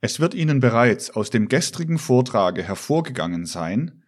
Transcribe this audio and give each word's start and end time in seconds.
Es 0.00 0.18
wird 0.18 0.34
Ihnen 0.34 0.60
bereits 0.60 1.10
aus 1.10 1.30
dem 1.30 1.48
gestrigen 1.48 1.98
Vortrage 1.98 2.62
hervorgegangen 2.62 3.44
sein, 3.44 4.02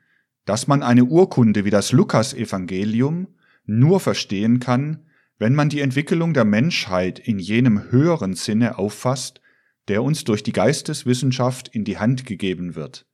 dass 0.45 0.67
man 0.67 0.83
eine 0.83 1.05
Urkunde 1.05 1.65
wie 1.65 1.71
das 1.71 1.93
Lukasevangelium 1.93 3.29
nur 3.65 4.01
verstehen 4.01 4.59
kann, 4.59 5.07
wenn 5.39 5.55
man 5.55 5.69
die 5.69 5.81
Entwicklung 5.81 6.35
der 6.35 6.45
Menschheit 6.45 7.19
in 7.19 7.39
jenem 7.39 7.91
höheren 7.91 8.35
Sinne 8.35 8.79
auffasst, 8.79 9.41
der 9.89 10.03
uns 10.03 10.25
durch 10.25 10.43
die 10.43 10.53
Geisteswissenschaft 10.53 11.69
in 11.69 11.85
die 11.85 11.99
Hand 11.99 12.27
gegeben 12.27 12.75
wird. 12.75 13.07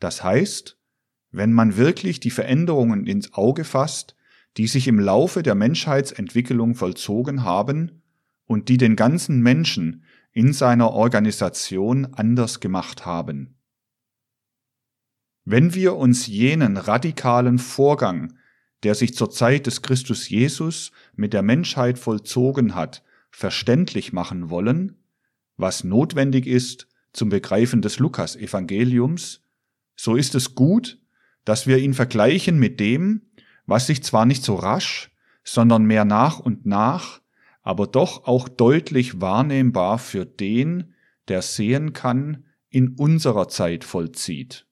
Das 0.00 0.22
heißt, 0.22 0.78
wenn 1.30 1.52
man 1.52 1.76
wirklich 1.76 2.20
die 2.20 2.30
Veränderungen 2.30 3.06
ins 3.06 3.34
Auge 3.34 3.64
fasst, 3.64 4.16
die 4.56 4.66
sich 4.66 4.88
im 4.88 4.98
Laufe 4.98 5.42
der 5.42 5.54
Menschheitsentwicklung 5.54 6.74
vollzogen 6.74 7.44
haben 7.44 8.02
und 8.46 8.68
die 8.68 8.76
den 8.76 8.96
ganzen 8.96 9.40
Menschen 9.40 10.04
in 10.32 10.52
seiner 10.52 10.92
Organisation 10.92 12.06
anders 12.14 12.60
gemacht 12.60 13.06
haben. 13.06 13.56
Wenn 15.44 15.74
wir 15.74 15.96
uns 15.96 16.26
jenen 16.26 16.76
radikalen 16.76 17.58
Vorgang, 17.58 18.34
der 18.82 18.94
sich 18.94 19.14
zur 19.14 19.30
Zeit 19.30 19.66
des 19.66 19.82
Christus 19.82 20.28
Jesus 20.28 20.92
mit 21.16 21.32
der 21.32 21.42
Menschheit 21.42 21.98
vollzogen 21.98 22.74
hat, 22.74 23.02
verständlich 23.30 24.12
machen 24.12 24.50
wollen, 24.50 24.96
was 25.56 25.84
notwendig 25.84 26.46
ist 26.46 26.86
zum 27.12 27.30
Begreifen 27.30 27.82
des 27.82 27.98
Lukas-Evangeliums, 27.98 29.42
so 29.96 30.14
ist 30.14 30.34
es 30.34 30.54
gut, 30.54 30.98
dass 31.44 31.66
wir 31.66 31.78
ihn 31.78 31.94
vergleichen 31.94 32.58
mit 32.58 32.78
dem, 32.78 33.22
was 33.66 33.86
sich 33.86 34.02
zwar 34.02 34.26
nicht 34.26 34.44
so 34.44 34.54
rasch, 34.54 35.10
sondern 35.44 35.84
mehr 35.84 36.04
nach 36.04 36.38
und 36.38 36.66
nach, 36.66 37.20
aber 37.68 37.86
doch 37.86 38.24
auch 38.26 38.48
deutlich 38.48 39.20
wahrnehmbar 39.20 39.98
für 39.98 40.24
den, 40.24 40.94
der 41.28 41.42
sehen 41.42 41.92
kann, 41.92 42.46
in 42.70 42.94
unserer 42.96 43.48
Zeit 43.48 43.84
vollzieht. 43.84 44.66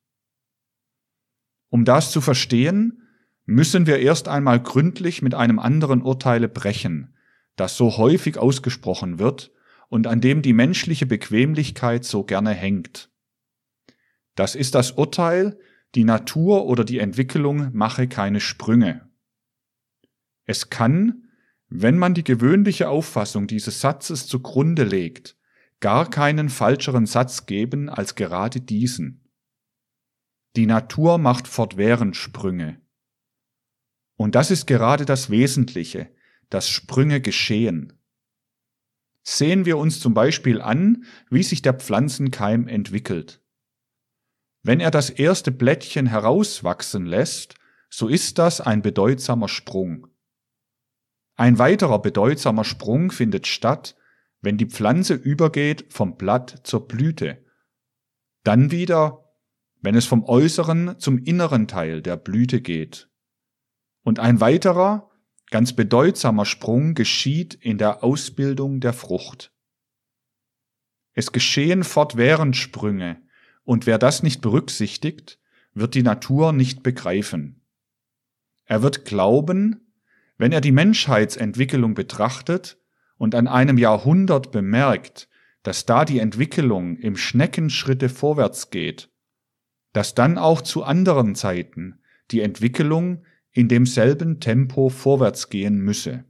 Um 1.69 1.85
das 1.85 2.11
zu 2.11 2.23
verstehen, 2.23 3.03
müssen 3.45 3.87
wir 3.87 3.99
erst 3.99 4.29
einmal 4.29 4.63
gründlich 4.63 5.21
mit 5.21 5.35
einem 5.35 5.59
anderen 5.59 6.01
Urteile 6.01 6.49
brechen, 6.49 7.15
das 7.55 7.77
so 7.77 7.99
häufig 7.99 8.39
ausgesprochen 8.39 9.19
wird 9.19 9.53
und 9.91 10.07
an 10.07 10.23
dem 10.23 10.41
die 10.41 10.55
menschliche 10.55 11.05
Bequemlichkeit 11.05 12.03
so 12.03 12.25
gerne 12.25 12.53
hängt. 12.53 13.11
Das 14.37 14.55
ist 14.55 14.75
das 14.75 14.93
Urteil, 14.93 15.59
die 15.95 16.05
Natur 16.05 16.65
oder 16.65 16.83
die 16.83 17.01
Entwicklung 17.01 17.69
mache 17.75 18.09
keine 18.09 18.41
Sprünge. 18.41 19.07
Es 20.47 20.71
kann, 20.71 21.26
wenn 21.69 21.99
man 21.99 22.15
die 22.15 22.25
gewöhnliche 22.25 22.89
Auffassung 22.89 23.47
dieses 23.47 23.81
Satzes 23.81 24.27
zugrunde 24.27 24.85
legt, 24.85 25.37
gar 25.81 26.09
keinen 26.09 26.49
falscheren 26.49 27.07
Satz 27.07 27.47
geben 27.47 27.89
als 27.89 28.15
gerade 28.15 28.61
diesen. 28.61 29.29
Die 30.55 30.67
Natur 30.67 31.19
macht 31.19 31.49
fortwährend 31.49 32.17
Sprünge. 32.17 32.81
Und 34.17 34.35
das 34.35 34.51
ist 34.51 34.67
gerade 34.67 35.05
das 35.05 35.29
Wesentliche, 35.29 36.09
dass 36.49 36.69
Sprünge 36.69 37.21
geschehen. 37.21 37.93
Sehen 39.23 39.67
wir 39.67 39.77
uns 39.77 40.01
zum 40.01 40.15
Beispiel 40.15 40.63
an, 40.63 41.05
wie 41.29 41.43
sich 41.43 41.61
der 41.61 41.75
Pflanzenkeim 41.75 42.69
entwickelt. 42.69 43.43
Wenn 44.63 44.81
er 44.81 44.91
das 44.91 45.11
erste 45.11 45.51
Blättchen 45.51 46.07
herauswachsen 46.07 47.07
lässt, 47.07 47.57
so 47.91 48.09
ist 48.09 48.39
das 48.39 48.61
ein 48.61 48.83
bedeutsamer 48.83 49.49
Sprung. 49.49 50.07
Ein 51.37 51.59
weiterer 51.59 52.01
bedeutsamer 52.01 52.65
Sprung 52.65 53.11
findet 53.13 53.47
statt, 53.47 53.97
wenn 54.41 54.59
die 54.59 54.67
Pflanze 54.67 55.15
übergeht 55.15 55.87
vom 55.91 56.17
Blatt 56.17 56.61
zur 56.65 56.89
Blüte. 56.89 57.45
Dann 58.43 58.71
wieder, 58.71 59.25
wenn 59.81 59.95
es 59.95 60.07
vom 60.07 60.25
äußeren 60.25 60.99
zum 60.99 61.19
inneren 61.19 61.69
Teil 61.69 62.03
der 62.03 62.17
Blüte 62.17 62.61
geht. 62.61 63.09
Und 64.03 64.19
ein 64.19 64.41
weiterer, 64.41 65.11
Ganz 65.51 65.75
bedeutsamer 65.75 66.45
Sprung 66.45 66.95
geschieht 66.95 67.55
in 67.55 67.79
der 67.79 68.03
Ausbildung 68.03 68.81
der 68.81 68.93
Frucht. 68.93 69.53
Es 71.13 71.31
geschehen 71.33 71.85
fortwährend 71.85 72.57
Sprünge, 72.57 73.23
und 73.63 73.87
wer 73.87 73.99
das 73.99 74.23
nicht 74.23 74.41
berücksichtigt, 74.43 75.41
wird 75.73 75.95
die 75.95 76.03
Natur 76.03 76.53
nicht 76.53 76.83
begreifen. 76.83 77.65
Er 78.65 78.83
wird 78.83 79.05
glauben, 79.05 79.86
wenn 80.39 80.53
er 80.53 80.61
die 80.61 80.73
Menschheitsentwicklung 80.73 81.95
betrachtet 81.95 82.79
und 83.17 83.35
an 83.35 83.47
einem 83.49 83.79
Jahrhundert 83.79 84.53
bemerkt, 84.53 85.29
dass 85.63 85.87
da 85.87 86.05
die 86.05 86.19
Entwicklung 86.19 86.97
im 86.97 87.17
Schneckenschritte 87.17 88.09
vorwärts 88.09 88.71
geht, 88.71 89.11
dass 89.93 90.15
dann 90.15 90.39
auch 90.39 90.61
zu 90.61 90.85
anderen 90.85 91.35
Zeiten 91.35 92.01
die 92.31 92.41
Entwicklung 92.41 93.25
in 93.51 93.69
demselben 93.69 94.41
Tempo 94.41 94.91
vorwärts 94.91 95.49
gehen 95.49 95.79
müsse. 95.79 96.25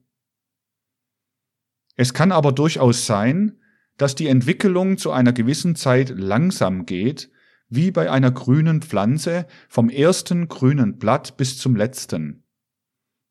Es 1.96 2.14
kann 2.14 2.30
aber 2.30 2.52
durchaus 2.52 3.06
sein, 3.06 3.58
dass 3.96 4.14
die 4.14 4.28
Entwicklung 4.28 4.98
zu 4.98 5.10
einer 5.10 5.32
gewissen 5.32 5.74
Zeit 5.74 6.10
langsam 6.10 6.86
geht, 6.86 7.30
wie 7.68 7.90
bei 7.90 8.10
einer 8.10 8.30
grünen 8.30 8.82
Pflanze 8.82 9.46
vom 9.68 9.88
ersten 9.88 10.48
grünen 10.48 10.98
Blatt 10.98 11.36
bis 11.36 11.58
zum 11.58 11.74
letzten. 11.74 12.45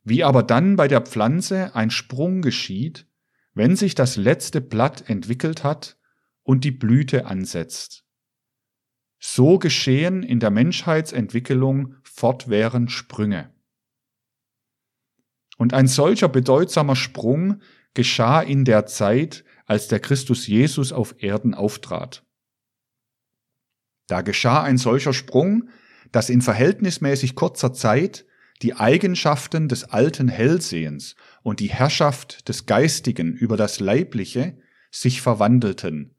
Wie 0.06 0.24
aber 0.24 0.44
dann 0.44 0.76
bei 0.76 0.88
der 0.88 1.02
Pflanze 1.02 1.76
ein 1.76 1.90
Sprung 1.90 2.44
geschieht, 2.44 3.08
wenn 3.56 3.76
sich 3.76 3.96
das 3.96 4.16
letzte 4.16 4.62
Blatt 4.62 5.10
entwickelt 5.10 5.64
hat 5.64 5.98
und 6.44 6.64
die 6.64 6.72
Blüte 6.72 7.26
ansetzt. 7.26 8.06
So 9.20 9.58
geschehen 9.58 10.22
in 10.22 10.40
der 10.40 10.52
Menschheitsentwicklung 10.52 11.96
fortwährend 12.04 12.92
Sprünge. 12.92 13.52
Und 15.58 15.74
ein 15.74 15.88
solcher 15.88 16.30
bedeutsamer 16.30 16.96
Sprung 16.96 17.62
geschah 17.96 18.42
in 18.42 18.64
der 18.64 18.86
Zeit, 18.86 19.44
als 19.66 19.88
der 19.88 20.00
Christus 20.00 20.46
Jesus 20.46 20.92
auf 20.92 21.16
Erden 21.24 21.56
auftrat. 21.56 22.24
Da 24.06 24.22
geschah 24.22 24.62
ein 24.62 24.78
solcher 24.78 25.14
Sprung, 25.14 25.70
dass 26.12 26.30
in 26.30 26.44
verhältnismäßig 26.44 27.34
kurzer 27.34 27.74
Zeit 27.74 28.28
die 28.62 28.76
Eigenschaften 28.76 29.68
des 29.68 29.84
alten 29.86 30.28
Hellsehens 30.28 31.16
und 31.44 31.60
die 31.60 31.70
Herrschaft 31.70 32.48
des 32.48 32.66
Geistigen 32.66 33.34
über 33.34 33.58
das 33.58 33.80
Leibliche 33.80 34.58
sich 34.92 35.22
verwandelten, 35.22 36.16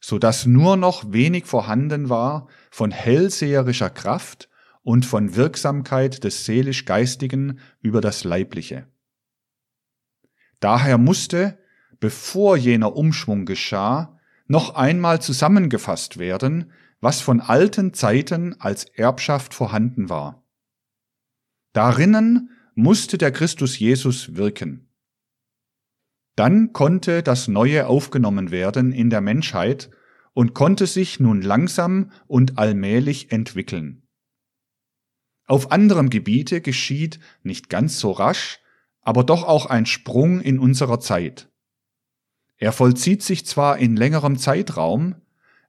so 0.00 0.18
dass 0.18 0.46
nur 0.46 0.76
noch 0.76 1.12
wenig 1.12 1.46
vorhanden 1.46 2.08
war 2.08 2.48
von 2.70 2.90
hellseherischer 2.90 3.90
Kraft 3.90 4.48
und 4.82 5.06
von 5.06 5.36
Wirksamkeit 5.36 6.24
des 6.24 6.44
seelisch-geistigen 6.44 7.60
über 7.80 8.00
das 8.00 8.24
Leibliche. 8.24 8.86
Daher 10.60 10.98
musste, 10.98 11.58
bevor 12.00 12.56
jener 12.56 12.96
Umschwung 12.96 13.46
geschah, 13.46 14.18
noch 14.46 14.74
einmal 14.74 15.20
zusammengefasst 15.20 16.18
werden, 16.18 16.72
was 17.00 17.20
von 17.20 17.40
alten 17.40 17.94
Zeiten 17.94 18.54
als 18.60 18.84
Erbschaft 18.84 19.54
vorhanden 19.54 20.08
war. 20.08 20.45
Darinnen 21.76 22.48
musste 22.74 23.18
der 23.18 23.32
Christus 23.32 23.78
Jesus 23.78 24.34
wirken. 24.34 24.88
Dann 26.34 26.72
konnte 26.72 27.22
das 27.22 27.48
Neue 27.48 27.86
aufgenommen 27.86 28.50
werden 28.50 28.92
in 28.92 29.10
der 29.10 29.20
Menschheit 29.20 29.90
und 30.32 30.54
konnte 30.54 30.86
sich 30.86 31.20
nun 31.20 31.42
langsam 31.42 32.12
und 32.28 32.56
allmählich 32.56 33.30
entwickeln. 33.30 34.08
Auf 35.46 35.70
anderem 35.70 36.08
Gebiete 36.08 36.62
geschieht 36.62 37.20
nicht 37.42 37.68
ganz 37.68 38.00
so 38.00 38.10
rasch, 38.10 38.58
aber 39.02 39.22
doch 39.22 39.44
auch 39.44 39.66
ein 39.66 39.84
Sprung 39.84 40.40
in 40.40 40.58
unserer 40.58 40.98
Zeit. 40.98 41.50
Er 42.56 42.72
vollzieht 42.72 43.22
sich 43.22 43.44
zwar 43.44 43.76
in 43.76 43.96
längerem 43.96 44.38
Zeitraum, 44.38 45.16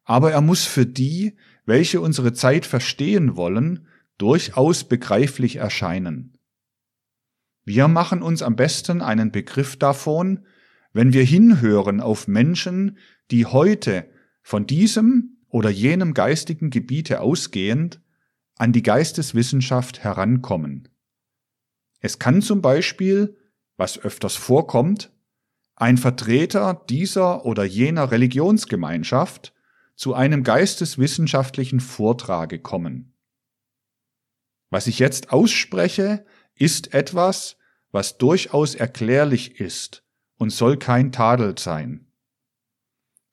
aber 0.06 0.32
er 0.32 0.40
muss 0.40 0.64
für 0.64 0.86
die, 0.86 1.36
welche 1.66 2.00
unsere 2.00 2.32
Zeit 2.32 2.66
verstehen 2.66 3.36
wollen, 3.36 3.88
durchaus 4.18 4.84
begreiflich 4.84 5.58
erscheinen. 5.58 6.38
Wir 7.66 7.88
machen 7.88 8.22
uns 8.22 8.42
am 8.42 8.56
besten 8.56 9.02
einen 9.02 9.32
Begriff 9.32 9.78
davon, 9.78 10.46
wenn 10.94 11.14
wir 11.14 11.24
hinhören 11.24 12.02
auf 12.02 12.28
Menschen, 12.28 12.98
die 13.30 13.46
heute 13.46 14.10
von 14.42 14.66
diesem 14.66 15.38
oder 15.50 15.70
jenem 15.70 16.14
geistigen 16.14 16.70
Gebiete 16.70 17.22
ausgehend 17.22 18.02
an 18.56 18.72
die 18.72 18.84
Geisteswissenschaft 18.84 20.04
herankommen. 20.04 20.88
Es 22.00 22.20
kann 22.20 22.42
zum 22.42 22.62
Beispiel, 22.62 23.38
was 23.76 24.00
öfters 24.00 24.36
vorkommt, 24.36 25.12
ein 25.76 25.98
Vertreter 25.98 26.86
dieser 26.90 27.46
oder 27.46 27.64
jener 27.64 28.12
Religionsgemeinschaft 28.12 29.54
zu 29.96 30.14
einem 30.14 30.44
geisteswissenschaftlichen 30.44 31.80
Vortrage 31.80 32.60
kommen. 32.60 33.14
Was 34.70 34.88
ich 34.88 35.00
jetzt 35.00 35.32
ausspreche, 35.32 36.26
ist 36.56 36.94
etwas, 36.94 37.58
was 37.92 38.18
durchaus 38.18 38.76
erklärlich 38.76 39.60
ist 39.60 40.04
und 40.38 40.52
soll 40.52 40.78
kein 40.78 41.12
Tadel 41.12 41.58
sein. 41.58 42.08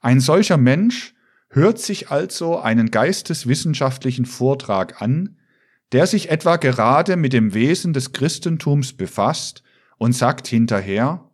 Ein 0.00 0.20
solcher 0.20 0.56
Mensch 0.56 1.14
hört 1.48 1.78
sich 1.78 2.10
also 2.10 2.58
einen 2.58 2.90
geisteswissenschaftlichen 2.90 4.26
Vortrag 4.26 5.00
an, 5.00 5.38
der 5.92 6.06
sich 6.06 6.30
etwa 6.30 6.56
gerade 6.56 7.16
mit 7.16 7.32
dem 7.32 7.54
Wesen 7.54 7.92
des 7.92 8.12
Christentums 8.12 8.92
befasst 8.92 9.62
und 9.96 10.12
sagt 10.12 10.46
hinterher, 10.46 11.30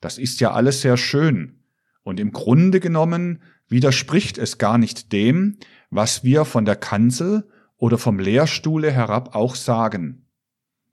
das 0.00 0.18
ist 0.18 0.40
ja 0.40 0.52
alles 0.52 0.80
sehr 0.80 0.96
schön, 0.96 1.64
und 2.02 2.18
im 2.18 2.32
Grunde 2.32 2.80
genommen 2.80 3.42
widerspricht 3.68 4.36
es 4.36 4.58
gar 4.58 4.76
nicht 4.76 5.12
dem, 5.12 5.58
was 5.90 6.24
wir 6.24 6.44
von 6.44 6.64
der 6.64 6.76
Kanzel 6.76 7.48
oder 7.82 7.98
vom 7.98 8.20
Lehrstuhle 8.20 8.92
herab 8.92 9.34
auch 9.34 9.56
sagen. 9.56 10.28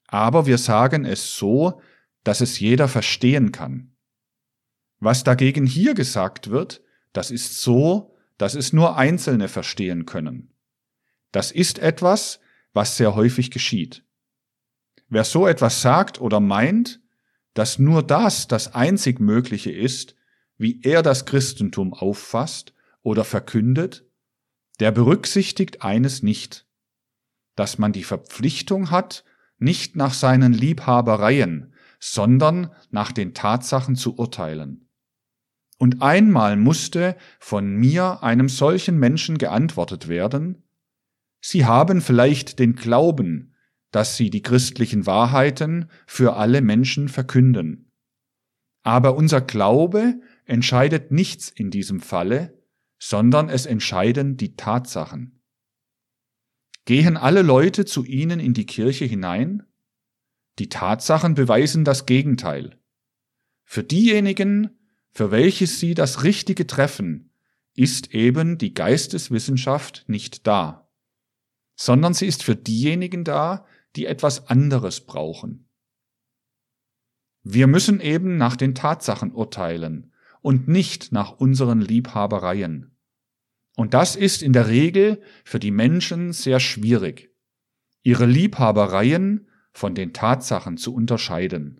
Aber 0.07 0.47
wir 0.47 0.57
sagen 0.57 1.05
es 1.05 1.35
so, 1.35 1.83
dass 2.23 2.41
es 2.41 2.59
jeder 2.59 2.87
verstehen 2.87 3.51
kann. 3.51 3.91
Was 4.99 5.23
dagegen 5.23 5.67
hier 5.67 5.93
gesagt 5.93 6.49
wird, 6.49 6.81
das 7.13 7.29
ist 7.29 7.61
so, 7.61 8.15
dass 8.39 8.55
es 8.55 8.73
nur 8.73 8.97
Einzelne 8.97 9.49
verstehen 9.49 10.07
können. 10.07 10.51
Das 11.31 11.51
ist 11.51 11.77
etwas, 11.77 12.39
was 12.73 12.97
sehr 12.97 13.13
häufig 13.13 13.51
geschieht. 13.51 14.03
Wer 15.09 15.25
so 15.25 15.45
etwas 15.45 15.83
sagt 15.83 16.19
oder 16.19 16.39
meint, 16.39 17.01
dass 17.53 17.77
nur 17.77 18.01
das 18.01 18.47
das 18.47 18.73
einzig 18.73 19.19
Mögliche 19.19 19.71
ist, 19.71 20.15
wie 20.57 20.81
er 20.81 21.03
das 21.03 21.27
Christentum 21.27 21.93
auffasst 21.93 22.73
oder 23.03 23.25
verkündet, 23.25 24.05
der 24.79 24.91
berücksichtigt 24.91 25.83
eines 25.83 26.23
nicht, 26.23 26.65
dass 27.59 27.77
man 27.77 27.91
die 27.91 28.05
Verpflichtung 28.05 28.89
hat, 28.89 29.25
nicht 29.57 29.97
nach 29.97 30.13
seinen 30.13 30.53
Liebhabereien, 30.53 31.73
sondern 31.99 32.71
nach 32.89 33.11
den 33.11 33.33
Tatsachen 33.33 33.97
zu 33.97 34.17
urteilen. 34.17 34.87
Und 35.77 36.01
einmal 36.01 36.55
musste 36.55 37.17
von 37.37 37.75
mir 37.75 38.23
einem 38.23 38.47
solchen 38.47 38.97
Menschen 38.97 39.37
geantwortet 39.37 40.07
werden, 40.07 40.63
Sie 41.41 41.65
haben 41.65 41.99
vielleicht 41.99 42.59
den 42.59 42.75
Glauben, 42.75 43.55
dass 43.91 44.15
Sie 44.15 44.29
die 44.29 44.41
christlichen 44.41 45.05
Wahrheiten 45.05 45.89
für 46.07 46.37
alle 46.37 46.61
Menschen 46.61 47.09
verkünden. 47.09 47.91
Aber 48.83 49.17
unser 49.17 49.41
Glaube 49.41 50.21
entscheidet 50.45 51.11
nichts 51.11 51.49
in 51.49 51.71
diesem 51.71 51.99
Falle, 51.99 52.57
sondern 52.99 53.49
es 53.49 53.65
entscheiden 53.65 54.37
die 54.37 54.55
Tatsachen. 54.55 55.38
Gehen 56.89 57.17
alle 57.17 57.43
Leute 57.43 57.85
zu 57.85 58.03
Ihnen 58.03 58.39
in 58.39 58.53
die 58.53 58.65
Kirche 58.65 59.05
hinein? 59.05 59.63
Die 60.57 60.69
Tatsachen 60.69 61.35
beweisen 61.35 61.85
das 61.85 62.07
Gegenteil. 62.07 62.79
Für 63.63 63.83
diejenigen, 63.83 64.79
für 65.11 65.29
welche 65.29 65.67
Sie 65.67 65.93
das 65.93 66.23
Richtige 66.23 66.65
treffen, 66.65 67.31
ist 67.75 68.13
eben 68.13 68.57
die 68.57 68.73
Geisteswissenschaft 68.73 70.05
nicht 70.07 70.47
da 70.47 70.89
sondern 71.79 72.13
sie 72.13 72.27
ist 72.27 72.43
für 72.43 72.57
diejenigen 72.57 73.23
da, 73.23 73.65
die 73.95 74.05
etwas 74.05 74.47
anderes 74.47 74.99
brauchen. 74.99 75.69
Wir 77.41 77.67
müssen 77.67 78.01
eben 78.01 78.35
nach 78.35 78.57
den 78.57 78.75
Tatsachen 78.75 79.31
urteilen 79.31 80.11
und 80.41 80.67
nicht 80.67 81.13
nach 81.13 81.31
unseren 81.31 81.79
Liebhabereien. 81.79 82.97
Und 83.79 83.93
das 83.93 84.17
ist 84.17 84.43
in 84.43 84.51
der 84.51 84.67
Regel 84.67 85.21
für 85.45 85.57
die 85.57 85.71
Menschen 85.71 86.33
sehr 86.33 86.59
schwierig, 86.59 87.33
ihre 88.03 88.25
Liebhabereien 88.25 89.47
von 89.71 89.95
den 89.95 90.11
Tatsachen 90.11 90.75
zu 90.75 90.93
unterscheiden. 90.93 91.79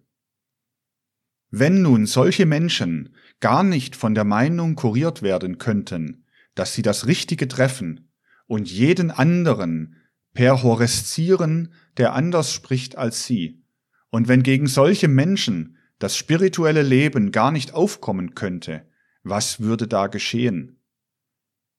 Wenn 1.52 1.82
nun 1.82 2.06
solche 2.06 2.46
Menschen 2.46 3.14
gar 3.42 3.64
nicht 3.64 3.98
von 3.98 4.16
der 4.16 4.24
Meinung 4.24 4.76
kuriert 4.76 5.24
werden 5.24 5.58
könnten, 5.58 6.24
dass 6.56 6.74
sie 6.74 6.84
das 6.84 7.06
Richtige 7.06 7.50
treffen 7.50 8.10
und 8.48 8.72
jeden 8.72 9.12
anderen 9.12 9.98
perhoreszieren, 10.34 11.74
der 11.98 12.14
anders 12.14 12.54
spricht 12.54 12.98
als 12.98 13.26
sie. 13.26 13.62
Und 14.10 14.30
wenn 14.30 14.44
gegen 14.44 14.68
solche 14.68 15.10
Menschen 15.10 15.76
das 15.98 16.16
spirituelle 16.16 16.82
Leben 16.82 17.34
gar 17.34 17.52
nicht 17.52 17.74
aufkommen 17.74 18.36
könnte, 18.36 18.88
was 19.24 19.60
würde 19.60 19.86
da 19.86 20.08
geschehen? 20.08 20.79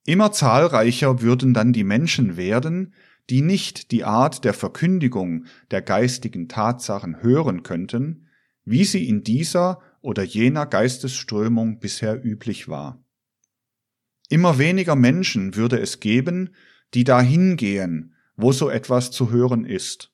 Immer 0.05 0.32
zahlreicher 0.32 1.20
würden 1.20 1.55
dann 1.55 1.73
die 1.73 1.85
Menschen 1.85 2.37
werden, 2.37 2.94
die 3.29 3.43
nicht 3.43 3.91
die 3.91 4.05
Art 4.05 4.44
der 4.44 4.55
Verkündigung 4.55 5.44
der 5.70 5.82
geistigen 5.82 6.49
Tatsachen 6.49 7.23
hören 7.23 7.62
könnten, 7.62 8.29
wie 8.64 8.85
sie 8.85 9.08
in 9.08 9.23
dieser 9.23 9.81
oder 10.00 10.23
jener 10.23 10.67
Geistesströmung 10.67 11.79
bisher 11.79 12.25
üblich 12.25 12.69
war. 12.69 13.05
Immer 14.29 14.58
weniger 14.58 14.97
Menschen 14.97 15.56
würde 15.56 15.79
es 15.79 16.00
geben, 16.00 16.55
die 16.94 17.05
dahin 17.05 17.56
gehen, 17.56 18.14
wo 18.37 18.52
so 18.52 18.70
etwas 18.70 19.11
zu 19.11 19.31
hören 19.31 19.64
ist. 19.64 20.12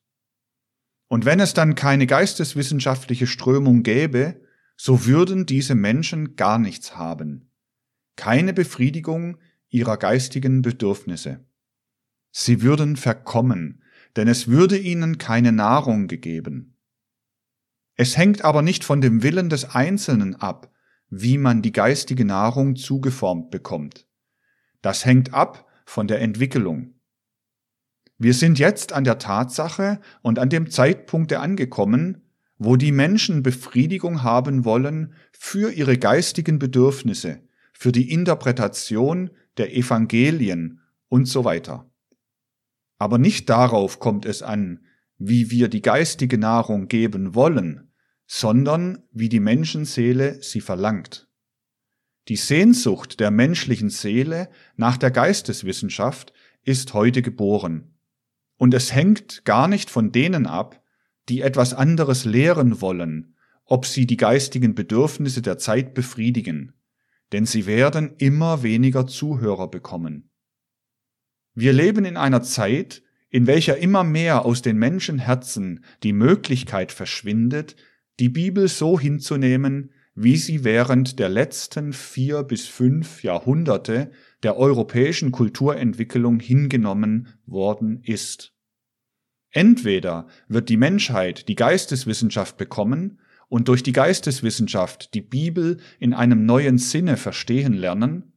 Und 1.09 1.25
wenn 1.25 1.39
es 1.39 1.55
dann 1.55 1.75
keine 1.75 2.07
geisteswissenschaftliche 2.07 3.27
Strömung 3.27 3.83
gäbe, 3.83 4.41
so 4.77 5.07
würden 5.07 5.47
diese 5.47 5.75
Menschen 5.75 6.35
gar 6.37 6.59
nichts 6.59 6.97
haben. 6.97 7.51
Keine 8.17 8.53
Befriedigung 8.53 9.39
ihrer 9.69 9.97
geistigen 9.97 10.63
Bedürfnisse. 10.63 11.45
Sie 12.31 12.63
würden 12.63 12.97
verkommen, 12.97 13.83
denn 14.17 14.29
es 14.29 14.49
würde 14.49 14.79
ihnen 14.79 15.19
keine 15.19 15.53
Nahrung 15.53 16.07
gegeben. 16.07 16.77
Es 17.95 18.17
hängt 18.17 18.45
aber 18.45 18.63
nicht 18.63 18.85
von 18.85 19.01
dem 19.01 19.23
Willen 19.23 19.49
des 19.49 19.75
Einzelnen 19.75 20.37
ab, 20.37 20.71
wie 21.09 21.39
man 21.39 21.63
die 21.63 21.73
geistige 21.73 22.25
Nahrung 22.25 22.77
zugeformt 22.77 23.51
bekommt. 23.51 24.07
Das 24.83 25.05
hängt 25.05 25.33
ab 25.33 25.67
von 25.87 26.07
der 26.07 26.21
Entwicklung. 26.21 26.95
Wir 28.19 28.35
sind 28.35 28.59
jetzt 28.59 28.93
an 28.93 29.05
der 29.05 29.19
Tatsache 29.19 30.01
und 30.23 30.39
an 30.39 30.49
dem 30.49 30.71
Zeitpunkt 30.71 31.33
angekommen, 31.33 32.23
wo 32.59 32.77
die 32.77 32.93
Menschen 32.93 33.43
Befriedigung 33.43 34.23
haben 34.23 34.65
wollen 34.65 35.13
für 35.33 35.71
ihre 35.71 35.99
geistigen 35.99 36.59
Bedürfnisse, 36.59 37.41
für 37.73 37.93
die 37.93 38.11
Interpretation 38.11 39.31
der 39.59 39.75
Evangelien 39.77 40.81
und 41.09 41.27
so 41.27 41.45
weiter. 41.45 41.91
Aber 42.99 43.19
nicht 43.19 43.49
darauf 43.49 43.99
kommt 43.99 44.25
es 44.25 44.43
an, 44.43 44.85
wie 45.19 45.51
wir 45.51 45.69
die 45.69 45.83
geistige 45.83 46.39
Nahrung 46.39 46.89
geben 46.89 47.35
wollen, 47.35 47.93
sondern 48.27 49.05
wie 49.13 49.29
die 49.29 49.41
Menschenseele 49.41 50.43
sie 50.43 50.61
verlangt. 50.61 51.29
Die 52.29 52.37
Sehnsucht 52.37 53.21
der 53.21 53.31
menschlichen 53.31 53.89
Seele 53.89 54.49
nach 54.77 54.97
der 54.97 55.11
Geisteswissenschaft 55.11 56.33
ist 56.65 56.93
heute 56.93 57.23
geboren. 57.23 57.95
Und 58.57 58.75
es 58.75 58.93
hängt 58.93 59.45
gar 59.45 59.69
nicht 59.69 59.91
von 59.91 60.11
denen 60.11 60.47
ab, 60.47 60.83
die 61.29 61.41
etwas 61.41 61.73
anderes 61.73 62.25
lehren 62.25 62.81
wollen, 62.81 63.37
ob 63.65 63.87
sie 63.87 64.07
die 64.07 64.17
geistigen 64.17 64.75
Bedürfnisse 64.75 65.43
der 65.43 65.59
Zeit 65.59 65.95
befriedigen, 65.95 66.73
denn 67.33 67.47
sie 67.47 67.67
werden 67.67 68.15
immer 68.19 68.63
weniger 68.63 69.07
Zuhörer 69.07 69.69
bekommen. 69.69 70.31
Wir 71.55 71.73
leben 71.73 72.05
in 72.05 72.17
einer 72.17 72.43
Zeit, 72.43 73.03
in 73.31 73.47
welcher 73.47 73.79
immer 73.79 74.05
mehr 74.05 74.45
aus 74.45 74.63
den 74.63 74.77
Menschenherzen 74.77 75.85
die 76.03 76.13
Möglichkeit 76.13 76.93
verschwindet, 76.93 77.77
die 78.21 78.29
Bibel 78.29 78.69
so 78.69 78.99
hinzunehmen, 78.99 79.93
wie 80.15 80.37
sie 80.37 80.65
während 80.65 81.19
der 81.19 81.29
letzten 81.29 81.93
vier 81.93 82.43
bis 82.43 82.67
fünf 82.67 83.23
Jahrhunderte 83.23 84.11
der 84.43 84.57
europäischen 84.57 85.33
Kulturentwicklung 85.33 86.41
hingenommen 86.41 87.29
worden 87.45 88.01
ist. 88.03 88.55
Entweder 89.51 90.27
wird 90.49 90.69
die 90.69 90.77
Menschheit 90.79 91.49
die 91.49 91.55
Geisteswissenschaft 91.55 92.57
bekommen 92.57 93.21
und 93.49 93.69
durch 93.69 93.83
die 93.83 93.93
Geisteswissenschaft 93.93 95.15
die 95.15 95.21
Bibel 95.21 95.79
in 95.99 96.15
einem 96.15 96.47
neuen 96.47 96.79
Sinne 96.79 97.17
verstehen 97.17 97.73
lernen, 97.73 98.33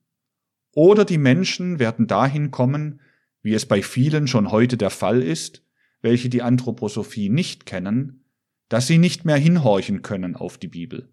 oder 0.74 1.04
die 1.04 1.18
Menschen 1.18 1.80
werden 1.80 2.08
dahin 2.08 2.52
kommen, 2.52 3.02
wie 3.42 3.54
es 3.54 3.66
bei 3.66 3.82
vielen 3.82 4.28
schon 4.28 4.52
heute 4.52 4.78
der 4.78 4.92
Fall 4.92 5.22
ist, 5.22 5.66
welche 6.02 6.30
die 6.30 6.42
Anthroposophie 6.42 7.30
nicht 7.30 7.66
kennen, 7.66 8.24
dass 8.70 8.88
sie 8.88 8.98
nicht 8.98 9.26
mehr 9.26 9.38
hinhorchen 9.38 10.02
können 10.02 10.36
auf 10.36 10.58
die 10.58 10.68
Bibel. 10.68 11.10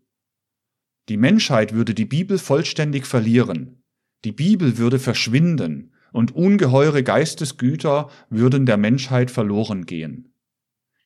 Die 1.08 1.16
Menschheit 1.16 1.72
würde 1.72 1.94
die 1.94 2.04
Bibel 2.04 2.38
vollständig 2.38 3.06
verlieren, 3.06 3.82
die 4.24 4.32
Bibel 4.32 4.76
würde 4.76 4.98
verschwinden 4.98 5.92
und 6.12 6.34
ungeheure 6.34 7.02
Geistesgüter 7.02 8.10
würden 8.28 8.66
der 8.66 8.76
Menschheit 8.76 9.30
verloren 9.30 9.86
gehen. 9.86 10.32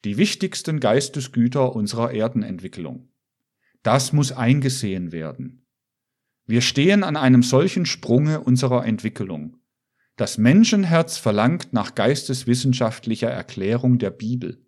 Die 0.04 0.16
wichtigsten 0.16 0.80
Geistesgüter 0.80 1.74
unserer 1.74 2.12
Erdenentwicklung. 2.12 3.08
Das 3.82 4.12
muss 4.12 4.32
eingesehen 4.32 5.12
werden. 5.12 5.66
Wir 6.46 6.60
stehen 6.60 7.04
an 7.04 7.16
einem 7.16 7.42
solchen 7.42 7.86
Sprunge 7.86 8.40
unserer 8.40 8.84
Entwicklung. 8.84 9.56
Das 10.16 10.38
Menschenherz 10.38 11.16
verlangt 11.16 11.72
nach 11.72 11.94
geisteswissenschaftlicher 11.94 13.30
Erklärung 13.30 13.98
der 13.98 14.10
Bibel. 14.10 14.64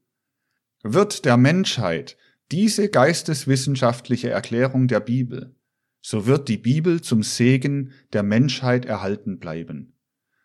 Wird 0.83 1.25
der 1.25 1.37
Menschheit 1.37 2.17
diese 2.51 2.89
geisteswissenschaftliche 2.89 4.31
Erklärung 4.31 4.89
der 4.89 5.01
Bibel 5.01 5.55
so 6.03 6.27
wird 6.27 6.49
die 6.49 6.59
Bibel 6.59 7.01
zum 7.01 7.23
Segen 7.23 7.93
der 8.12 8.25
Menschheit 8.25 8.85
erhalten 8.85 9.39
bleiben. 9.39 9.95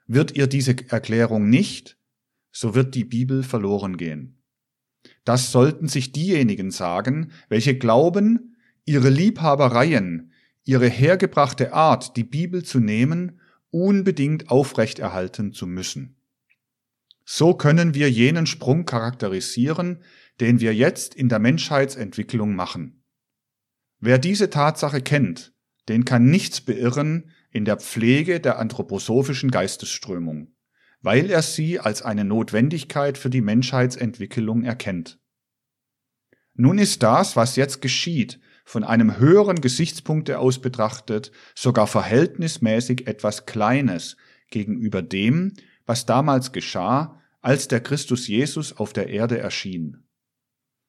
Wird 0.05 0.37
ihr 0.37 0.47
diese 0.47 0.75
Erklärung 0.89 1.49
nicht, 1.49 1.97
so 2.51 2.75
wird 2.75 2.95
die 2.95 3.03
Bibel 3.03 3.43
verloren 3.43 3.97
gehen. 3.97 4.36
Das 5.27 5.51
sollten 5.51 5.89
sich 5.89 6.13
diejenigen 6.13 6.71
sagen, 6.71 7.33
welche 7.49 7.77
glauben, 7.77 8.55
ihre 8.85 9.09
Liebhabereien, 9.09 10.31
ihre 10.63 10.87
hergebrachte 10.87 11.73
Art, 11.73 12.15
die 12.15 12.23
Bibel 12.23 12.63
zu 12.63 12.79
nehmen, 12.79 13.41
unbedingt 13.69 14.49
aufrechterhalten 14.49 15.51
zu 15.51 15.67
müssen. 15.67 16.15
So 17.25 17.55
können 17.55 17.93
wir 17.93 18.09
jenen 18.09 18.45
Sprung 18.45 18.85
charakterisieren, 18.85 20.01
den 20.39 20.61
wir 20.61 20.73
jetzt 20.73 21.13
in 21.13 21.27
der 21.27 21.39
Menschheitsentwicklung 21.39 22.55
machen. 22.55 23.03
Wer 23.99 24.19
diese 24.19 24.49
Tatsache 24.49 25.01
kennt, 25.01 25.51
den 25.89 26.05
kann 26.05 26.27
nichts 26.27 26.61
beirren 26.61 27.31
in 27.51 27.65
der 27.65 27.75
Pflege 27.75 28.39
der 28.39 28.59
anthroposophischen 28.59 29.51
Geistesströmung, 29.51 30.55
weil 31.01 31.29
er 31.29 31.41
sie 31.41 31.79
als 31.79 32.01
eine 32.01 32.23
Notwendigkeit 32.23 33.17
für 33.17 33.29
die 33.29 33.41
Menschheitsentwicklung 33.41 34.63
erkennt. 34.63 35.19
Nun 36.53 36.79
ist 36.79 37.03
das, 37.03 37.35
was 37.35 37.55
jetzt 37.55 37.81
geschieht, 37.81 38.39
von 38.65 38.83
einem 38.83 39.17
höheren 39.17 39.61
Gesichtspunkte 39.61 40.39
aus 40.39 40.59
betrachtet, 40.59 41.31
sogar 41.55 41.87
verhältnismäßig 41.87 43.07
etwas 43.07 43.45
Kleines 43.45 44.17
gegenüber 44.49 45.01
dem, 45.01 45.53
was 45.85 46.05
damals 46.05 46.51
geschah, 46.51 47.21
als 47.41 47.67
der 47.67 47.79
Christus 47.79 48.27
Jesus 48.27 48.75
auf 48.75 48.91
der 48.91 49.07
Erde 49.07 49.37
erschien. 49.37 50.03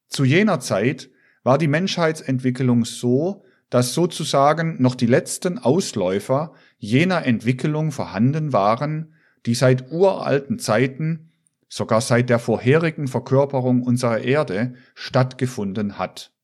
Zu 0.08 0.24
jener 0.24 0.58
Zeit 0.58 1.10
war 1.44 1.58
die 1.58 1.68
Menschheitsentwicklung 1.68 2.84
so, 2.84 3.44
dass 3.70 3.94
sozusagen 3.94 4.82
noch 4.82 4.94
die 4.94 5.06
letzten 5.06 5.58
Ausläufer 5.58 6.54
jener 6.78 7.26
Entwicklung 7.26 7.92
vorhanden 7.92 8.52
waren, 8.52 9.14
die 9.48 9.54
seit 9.54 9.90
uralten 9.90 10.58
Zeiten, 10.58 11.30
sogar 11.70 12.02
seit 12.02 12.28
der 12.28 12.38
vorherigen 12.38 13.08
Verkörperung 13.08 13.82
unserer 13.82 14.18
Erde, 14.18 14.74
stattgefunden 14.94 15.96
hat. 15.96 16.34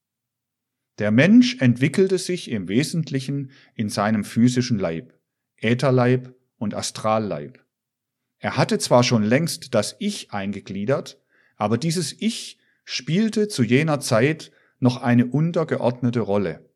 Der 0.99 1.11
Mensch 1.11 1.61
entwickelte 1.61 2.17
sich 2.17 2.51
im 2.51 2.67
Wesentlichen 2.67 3.51
in 3.75 3.91
seinem 3.91 4.25
physischen 4.25 4.79
Leib, 4.79 5.13
Ätherleib 5.59 6.35
und 6.57 6.75
Astralleib. 6.75 7.63
Er 8.39 8.57
hatte 8.57 8.79
zwar 8.79 9.05
schon 9.05 9.23
längst 9.23 9.75
das 9.75 9.97
Ich 9.99 10.33
eingegliedert, 10.33 11.21
aber 11.57 11.77
dieses 11.77 12.19
Ich 12.19 12.59
spielte 12.87 13.49
zu 13.49 13.65
jener 13.65 14.01
Zeit 14.01 14.51
noch 14.79 15.03
eine 15.03 15.27
untergeordnete 15.27 16.21
Rolle. 16.21 16.71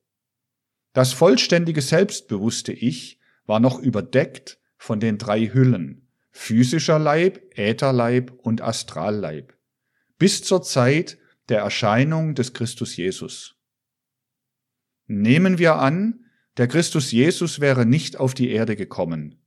Das 0.92 1.14
vollständige 1.14 1.80
selbstbewusste 1.80 2.74
Ich 2.74 3.18
war 3.46 3.60
noch 3.60 3.78
überdeckt 3.78 4.58
von 4.76 5.00
den 5.00 5.16
drei 5.16 5.46
Hüllen 5.46 6.04
physischer 6.38 7.00
Leib, 7.00 7.40
Ätherleib 7.58 8.30
und 8.42 8.62
Astralleib 8.62 9.58
bis 10.18 10.42
zur 10.42 10.62
Zeit 10.62 11.18
der 11.48 11.60
Erscheinung 11.60 12.34
des 12.34 12.52
Christus 12.52 12.96
Jesus. 12.96 13.56
Nehmen 15.06 15.58
wir 15.58 15.76
an, 15.76 16.26
der 16.56 16.68
Christus 16.68 17.10
Jesus 17.10 17.60
wäre 17.60 17.86
nicht 17.86 18.18
auf 18.18 18.34
die 18.34 18.50
Erde 18.50 18.76
gekommen. 18.76 19.42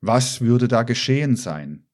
Was 0.00 0.40
würde 0.40 0.66
da 0.66 0.82
geschehen 0.82 1.36
sein? 1.36 1.86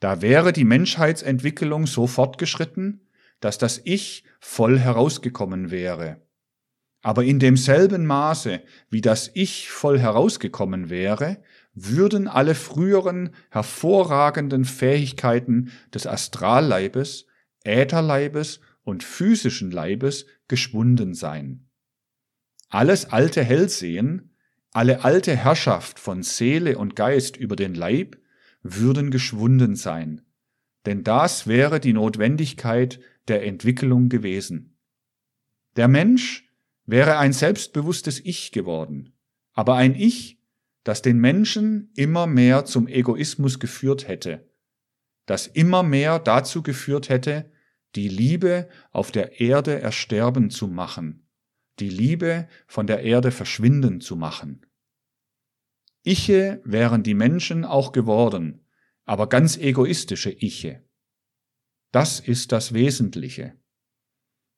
Da 0.00 0.22
wäre 0.22 0.52
die 0.52 0.64
Menschheitsentwicklung 0.64 1.86
so 1.86 2.06
fortgeschritten, 2.06 3.08
dass 3.40 3.58
das 3.58 3.80
Ich 3.84 4.24
voll 4.40 4.78
herausgekommen 4.78 5.70
wäre. 5.70 6.22
Aber 7.02 7.24
in 7.24 7.40
demselben 7.40 8.06
Maße, 8.06 8.62
wie 8.88 9.00
das 9.00 9.30
Ich 9.34 9.68
voll 9.70 9.98
herausgekommen 9.98 10.90
wäre, 10.90 11.42
würden 11.74 12.28
alle 12.28 12.54
früheren 12.54 13.30
hervorragenden 13.50 14.64
Fähigkeiten 14.64 15.72
des 15.94 16.06
Astralleibes, 16.06 17.26
Ätherleibes 17.64 18.60
und 18.84 19.02
physischen 19.04 19.70
Leibes 19.70 20.26
geschwunden 20.48 21.14
sein. 21.14 21.68
Alles 22.68 23.06
alte 23.06 23.42
Hellsehen, 23.42 24.34
alle 24.72 25.04
alte 25.04 25.36
Herrschaft 25.36 25.98
von 25.98 26.22
Seele 26.22 26.78
und 26.78 26.96
Geist 26.96 27.36
über 27.36 27.56
den 27.56 27.74
Leib 27.74 28.18
würden 28.62 29.10
geschwunden 29.10 29.76
sein, 29.76 30.22
denn 30.86 31.04
das 31.04 31.46
wäre 31.46 31.80
die 31.80 31.92
Notwendigkeit 31.92 33.00
der 33.28 33.44
Entwicklung 33.44 34.08
gewesen. 34.08 34.78
Der 35.76 35.88
Mensch 35.88 36.48
wäre 36.86 37.18
ein 37.18 37.32
selbstbewusstes 37.32 38.20
Ich 38.20 38.52
geworden, 38.52 39.14
aber 39.52 39.76
ein 39.76 39.94
Ich, 39.94 40.41
das 40.84 41.02
den 41.02 41.18
Menschen 41.18 41.90
immer 41.94 42.26
mehr 42.26 42.64
zum 42.64 42.88
Egoismus 42.88 43.58
geführt 43.58 44.08
hätte, 44.08 44.48
das 45.26 45.46
immer 45.46 45.82
mehr 45.82 46.18
dazu 46.18 46.62
geführt 46.62 47.08
hätte, 47.08 47.50
die 47.94 48.08
Liebe 48.08 48.68
auf 48.90 49.12
der 49.12 49.40
Erde 49.40 49.80
ersterben 49.80 50.50
zu 50.50 50.66
machen 50.66 51.22
die 51.80 51.88
Liebe 51.88 52.48
von 52.66 52.86
der 52.86 53.02
Erde 53.02 53.30
verschwinden 53.30 54.00
zu 54.00 54.16
machen. 54.16 54.66
Iche 56.04 56.60
wären 56.64 57.02
die 57.02 57.14
Menschen 57.14 57.64
auch 57.64 57.92
geworden, 57.92 58.66
aber 59.04 59.28
ganz 59.28 59.56
egoistische 59.56 60.30
Iche. 60.30 60.84
Das 61.92 62.20
ist 62.20 62.52
das 62.52 62.72
Wesentliche. 62.72 63.56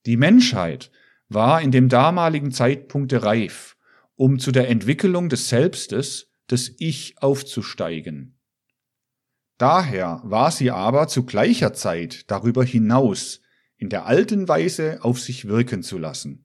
Die 0.07 0.17
Menschheit 0.17 0.91
war 1.29 1.61
in 1.61 1.71
dem 1.71 1.89
damaligen 1.89 2.51
Zeitpunkt 2.51 3.13
reif, 3.13 3.77
um 4.17 4.39
zu 4.39 4.53
der 4.53 4.69
Entwicklung 4.69 5.29
des 5.29 5.49
Selbstes, 5.49 6.31
des 6.51 6.75
Ich 6.79 7.17
aufzusteigen. 7.21 8.39
Daher 9.59 10.21
war 10.25 10.51
sie 10.51 10.71
aber 10.71 11.09
zu 11.09 11.25
gleicher 11.25 11.73
Zeit 11.73 12.31
darüber 12.31 12.65
hinaus, 12.65 13.41
in 13.77 13.89
der 13.89 14.07
alten 14.07 14.49
Weise 14.49 14.99
auf 15.03 15.21
sich 15.21 15.47
wirken 15.47 15.83
zu 15.83 15.99
lassen. 15.99 16.45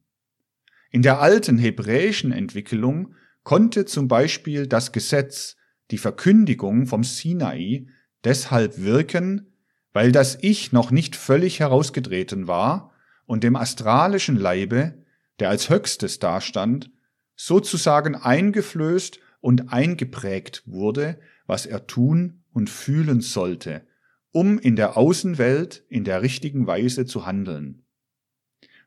In 0.92 1.02
der 1.02 1.20
alten 1.20 1.58
hebräischen 1.58 2.32
Entwicklung 2.32 3.14
konnte 3.44 3.86
zum 3.86 4.08
Beispiel 4.08 4.68
das 4.68 4.92
Gesetz, 4.92 5.56
die 5.92 5.98
Verkündigung 5.98 6.86
vom 6.86 7.04
Sinai, 7.04 7.88
deshalb 8.24 8.82
wirken, 8.82 9.54
weil 9.92 10.12
das 10.12 10.38
Ich 10.42 10.72
noch 10.72 10.92
nicht 10.92 11.16
völlig 11.16 11.60
herausgetreten 11.60 12.48
war 12.48 12.92
und 13.26 13.44
dem 13.44 13.56
astralischen 13.56 14.36
Leibe, 14.36 15.04
der 15.40 15.50
als 15.50 15.70
höchstes 15.70 16.20
dastand, 16.20 16.92
sozusagen 17.39 18.15
eingeflößt 18.15 19.17
und 19.39 19.72
eingeprägt 19.72 20.62
wurde, 20.65 21.22
was 21.48 21.65
er 21.65 21.88
tun 21.88 22.43
und 22.51 22.69
fühlen 22.69 23.22
sollte, 23.22 23.88
um 24.31 24.60
in 24.60 24.75
der 24.75 24.98
Außenwelt 24.98 25.86
in 25.88 26.03
der 26.03 26.22
richtigen 26.22 26.67
Weise 26.67 27.05
zu 27.05 27.25
handeln. 27.25 27.86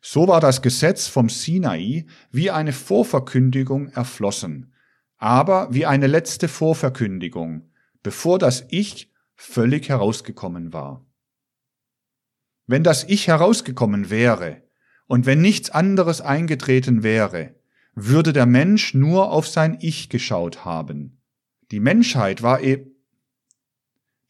So 0.02 0.28
war 0.28 0.40
das 0.40 0.60
Gesetz 0.60 1.06
vom 1.06 1.30
Sinai 1.30 2.04
wie 2.30 2.50
eine 2.50 2.74
Vorverkündigung 2.74 3.88
erflossen, 3.88 4.74
aber 5.16 5.72
wie 5.72 5.86
eine 5.86 6.06
letzte 6.06 6.46
Vorverkündigung, 6.46 7.70
bevor 8.02 8.38
das 8.38 8.66
Ich 8.68 9.10
völlig 9.34 9.88
herausgekommen 9.88 10.74
war. 10.74 11.06
Wenn 12.66 12.84
das 12.84 13.04
Ich 13.04 13.28
herausgekommen 13.28 14.10
wäre 14.10 14.60
und 15.06 15.24
wenn 15.24 15.40
nichts 15.40 15.70
anderes 15.70 16.20
eingetreten 16.20 17.02
wäre, 17.02 17.54
würde 17.94 18.32
der 18.32 18.46
Mensch 18.46 18.94
nur 18.94 19.30
auf 19.30 19.46
sein 19.46 19.78
Ich 19.80 20.08
geschaut 20.08 20.64
haben. 20.64 21.20
Die 21.70 21.80
Menschheit 21.80 22.42
war 22.42 22.62
e 22.62 22.86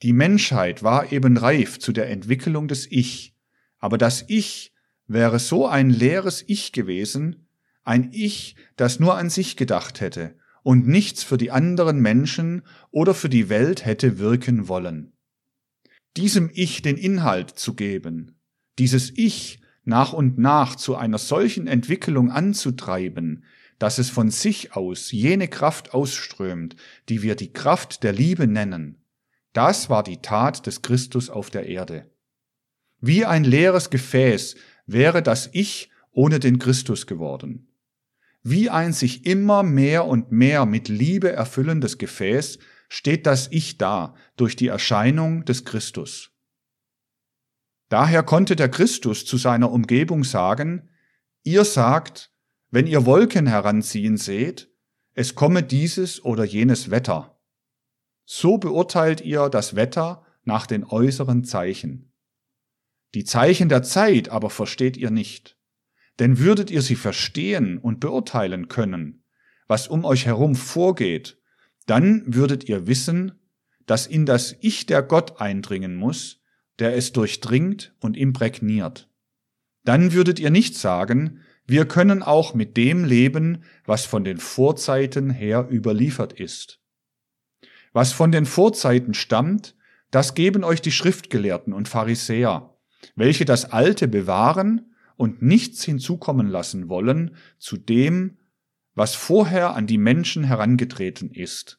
die 0.03 0.13
Menschheit 0.13 0.83
war 0.83 1.13
eben 1.13 1.37
reif 1.37 1.79
zu 1.79 1.93
der 1.93 2.11
Entwicklung 2.11 2.67
des 2.67 2.91
Ich, 2.91 3.37
aber 3.79 3.99
das 3.99 4.25
Ich 4.27 4.73
wäre 5.07 5.39
so 5.39 5.69
ein 5.69 5.91
leeres 5.91 6.43
Ich 6.45 6.73
gewesen, 6.73 7.47
ein 7.85 8.11
Ich, 8.13 8.57
das 8.77 8.99
nur 8.99 9.17
an 9.17 9.31
sich 9.31 9.57
gedacht 9.57 10.01
hätte 10.01 10.37
und 10.65 10.89
nichts 10.89 11.23
für 11.23 11.37
die 11.37 11.53
anderen 11.53 12.01
Menschen 12.01 12.63
oder 12.91 13.15
für 13.15 13.29
die 13.29 13.49
Welt 13.49 13.85
hätte 13.85 14.19
wirken 14.19 14.67
wollen. 14.67 15.13
Diesem 16.17 16.51
Ich 16.53 16.83
den 16.83 16.97
Inhalt 16.97 17.51
zu 17.51 17.75
geben, 17.75 18.41
dieses 18.79 19.13
Ich 19.17 19.62
nach 19.85 20.13
und 20.13 20.39
nach 20.39 20.77
zu 20.77 20.97
einer 20.97 21.19
solchen 21.19 21.67
Entwicklung 21.67 22.31
anzutreiben, 22.31 23.45
dass 23.79 23.99
es 23.99 24.11
von 24.11 24.31
sich 24.31 24.77
aus 24.77 25.11
jene 25.11 25.49
Kraft 25.49 25.93
ausströmt, 25.93 26.77
die 27.09 27.23
wir 27.23 27.35
die 27.35 27.53
Kraft 27.53 28.03
der 28.05 28.13
Liebe 28.13 28.47
nennen, 28.47 29.03
das 29.53 29.91
war 29.91 30.03
die 30.03 30.23
Tat 30.23 30.67
des 30.67 30.83
Christus 30.83 31.29
auf 31.29 31.51
der 31.51 31.67
Erde. 31.67 32.11
Wie 33.01 33.25
ein 33.25 33.45
leeres 33.45 33.91
Gefäß 33.91 34.57
wäre 34.87 35.23
das 35.23 35.51
Ich 35.53 35.91
ohne 36.11 36.41
den 36.41 36.59
Christus 36.59 37.07
geworden. 37.07 37.69
Wie 38.43 38.71
ein 38.71 38.93
sich 38.93 39.27
immer 39.27 39.63
mehr 39.63 40.07
und 40.07 40.33
mehr 40.33 40.67
mit 40.67 40.89
Liebe 40.89 41.33
erfüllendes 41.33 41.99
Gefäß 41.99 42.59
steht 42.89 43.27
das 43.27 43.49
Ich 43.51 43.79
da 43.79 44.15
durch 44.37 44.57
die 44.57 44.69
Erscheinung 44.69 45.45
des 45.45 45.65
Christus. 45.65 46.32
Daher 47.93 48.23
konnte 48.23 48.57
der 48.57 48.71
Christus 48.71 49.27
zu 49.27 49.37
seiner 49.37 49.71
Umgebung 49.71 50.25
sagen, 50.25 50.89
ihr 51.43 51.67
sagt, 51.67 52.33
wenn 52.71 52.87
ihr 52.87 53.05
Wolken 53.05 53.47
heranziehen 53.47 54.17
seht, 54.17 54.71
es 55.13 55.35
komme 55.35 55.63
dieses 55.63 56.25
oder 56.25 56.43
jenes 56.43 56.91
Wetter. 56.91 57.39
So 58.25 58.57
beurteilt 58.57 59.21
ihr 59.21 59.51
das 59.51 59.77
Wetter 59.77 60.25
nach 60.43 60.67
den 60.67 60.85
äußeren 60.85 61.45
Zeichen. 61.45 62.15
Die 63.13 63.25
Zeichen 63.25 63.69
der 63.69 63.83
Zeit 63.83 64.31
aber 64.31 64.49
versteht 64.49 64.97
ihr 64.97 65.11
nicht. 65.11 65.59
Denn 66.19 66.39
würdet 66.39 66.71
ihr 66.71 66.81
sie 66.81 66.97
verstehen 66.97 67.77
und 67.77 68.01
beurteilen 68.01 68.69
können, 68.69 69.27
was 69.67 69.87
um 69.87 70.07
euch 70.07 70.25
herum 70.25 70.55
vorgeht, 70.55 71.37
dann 71.85 72.23
würdet 72.27 72.71
ihr 72.71 72.87
wissen, 72.87 73.39
dass 73.85 74.07
in 74.07 74.25
das 74.25 74.57
Ich 74.63 74.87
der 74.87 75.03
Gott 75.03 75.43
eindringen 75.43 75.95
muss, 75.95 76.42
der 76.83 76.97
es 76.97 77.13
durchdringt 77.13 77.95
und 78.01 78.17
imprägniert. 78.17 79.09
Dann 79.85 80.13
würdet 80.15 80.41
ihr 80.41 80.51
nicht 80.51 80.75
sagen, 80.75 81.39
wir 81.65 81.87
können 81.87 82.25
auch 82.25 82.55
mit 82.55 82.77
dem 82.77 83.05
leben, 83.05 83.63
was 83.85 84.05
von 84.05 84.25
den 84.25 84.39
Vorzeiten 84.39 85.31
her 85.31 85.69
überliefert 85.71 86.33
ist. 86.33 86.81
Was 87.93 88.13
von 88.13 88.33
den 88.33 88.47
Vorzeiten 88.47 89.15
stammt, 89.15 89.77
das 90.11 90.35
geben 90.35 90.65
euch 90.65 90.83
die 90.83 90.91
Schriftgelehrten 90.91 91.73
und 91.73 91.87
Pharisäer, 91.87 92.77
welche 93.15 93.45
das 93.45 93.71
Alte 93.71 94.09
bewahren 94.09 94.93
und 95.17 95.41
nichts 95.41 95.85
hinzukommen 95.85 96.49
lassen 96.49 96.89
wollen 96.89 97.37
zu 97.61 97.77
dem, 97.77 98.39
was 98.97 99.15
vorher 99.15 99.77
an 99.77 99.87
die 99.87 99.99
Menschen 99.99 100.43
herangetreten 100.43 101.31
ist. 101.31 101.79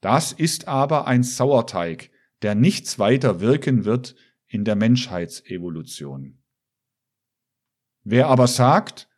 Das 0.00 0.32
ist 0.32 0.66
aber 0.66 1.06
ein 1.06 1.22
Sauerteig, 1.22 2.10
der 2.42 2.54
nichts 2.54 2.98
weiter 2.98 3.40
wirken 3.40 3.84
wird 3.84 4.14
in 4.46 4.64
der 4.64 4.76
Menschheitsevolution. 4.76 6.42
Wer 8.04 8.28
aber 8.28 8.46
sagt, 8.46 9.08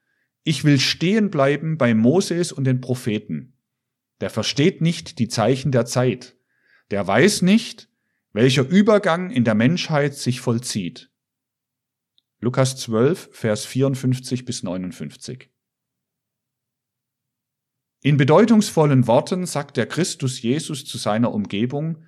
ich 0.44 0.64
will 0.64 0.80
stehen 0.80 1.30
bleiben 1.30 1.76
bei 1.76 1.94
Moses 1.94 2.52
und 2.52 2.64
den 2.64 2.80
Propheten, 2.80 3.58
der 4.20 4.30
versteht 4.30 4.80
nicht 4.80 5.18
die 5.18 5.28
Zeichen 5.28 5.72
der 5.72 5.84
Zeit, 5.84 6.36
der 6.90 7.06
weiß 7.06 7.42
nicht, 7.42 7.88
welcher 8.32 8.66
Übergang 8.66 9.30
in 9.30 9.44
der 9.44 9.54
Menschheit 9.54 10.14
sich 10.14 10.40
vollzieht. 10.40 11.10
Lukas 12.40 12.76
12, 12.76 13.30
Vers 13.32 13.66
54 13.66 14.44
bis 14.44 14.62
59. 14.62 15.50
In 18.00 18.16
bedeutungsvollen 18.16 19.08
Worten 19.08 19.44
sagt 19.44 19.76
der 19.76 19.86
Christus 19.86 20.40
Jesus 20.40 20.84
zu 20.84 20.98
seiner 20.98 21.32
Umgebung, 21.32 22.04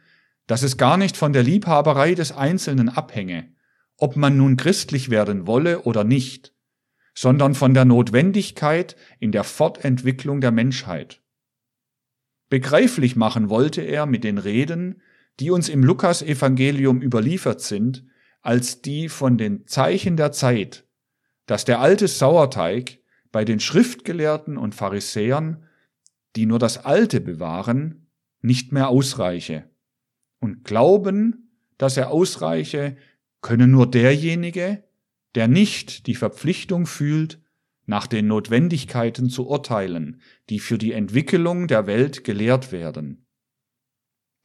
dass 0.50 0.64
es 0.64 0.76
gar 0.76 0.96
nicht 0.96 1.16
von 1.16 1.32
der 1.32 1.44
Liebhaberei 1.44 2.16
des 2.16 2.32
Einzelnen 2.32 2.88
abhänge, 2.88 3.54
ob 3.96 4.16
man 4.16 4.36
nun 4.36 4.56
christlich 4.56 5.08
werden 5.08 5.46
wolle 5.46 5.82
oder 5.82 6.02
nicht, 6.02 6.56
sondern 7.14 7.54
von 7.54 7.72
der 7.72 7.84
Notwendigkeit 7.84 8.96
in 9.20 9.30
der 9.30 9.44
Fortentwicklung 9.44 10.40
der 10.40 10.50
Menschheit. 10.50 11.22
Begreiflich 12.48 13.14
machen 13.14 13.48
wollte 13.48 13.82
er 13.82 14.06
mit 14.06 14.24
den 14.24 14.38
Reden, 14.38 15.02
die 15.38 15.52
uns 15.52 15.68
im 15.68 15.84
Lukas-Evangelium 15.84 17.00
überliefert 17.00 17.60
sind, 17.60 18.04
als 18.42 18.82
die 18.82 19.08
von 19.08 19.38
den 19.38 19.68
Zeichen 19.68 20.16
der 20.16 20.32
Zeit, 20.32 20.84
dass 21.46 21.64
der 21.64 21.78
alte 21.78 22.08
Sauerteig 22.08 22.98
bei 23.30 23.44
den 23.44 23.60
Schriftgelehrten 23.60 24.56
und 24.56 24.74
Pharisäern, 24.74 25.62
die 26.34 26.46
nur 26.46 26.58
das 26.58 26.84
Alte 26.84 27.20
bewahren, 27.20 28.08
nicht 28.40 28.72
mehr 28.72 28.88
ausreiche. 28.88 29.69
Und 30.40 30.64
glauben, 30.64 31.52
dass 31.78 31.96
er 31.96 32.10
ausreiche, 32.10 32.96
könne 33.40 33.68
nur 33.68 33.90
derjenige, 33.90 34.82
der 35.34 35.48
nicht 35.48 36.06
die 36.06 36.14
Verpflichtung 36.14 36.86
fühlt, 36.86 37.40
nach 37.86 38.06
den 38.06 38.26
Notwendigkeiten 38.26 39.30
zu 39.30 39.48
urteilen, 39.48 40.20
die 40.48 40.60
für 40.60 40.78
die 40.78 40.92
Entwicklung 40.92 41.66
der 41.66 41.86
Welt 41.86 42.24
gelehrt 42.24 42.72
werden, 42.72 43.26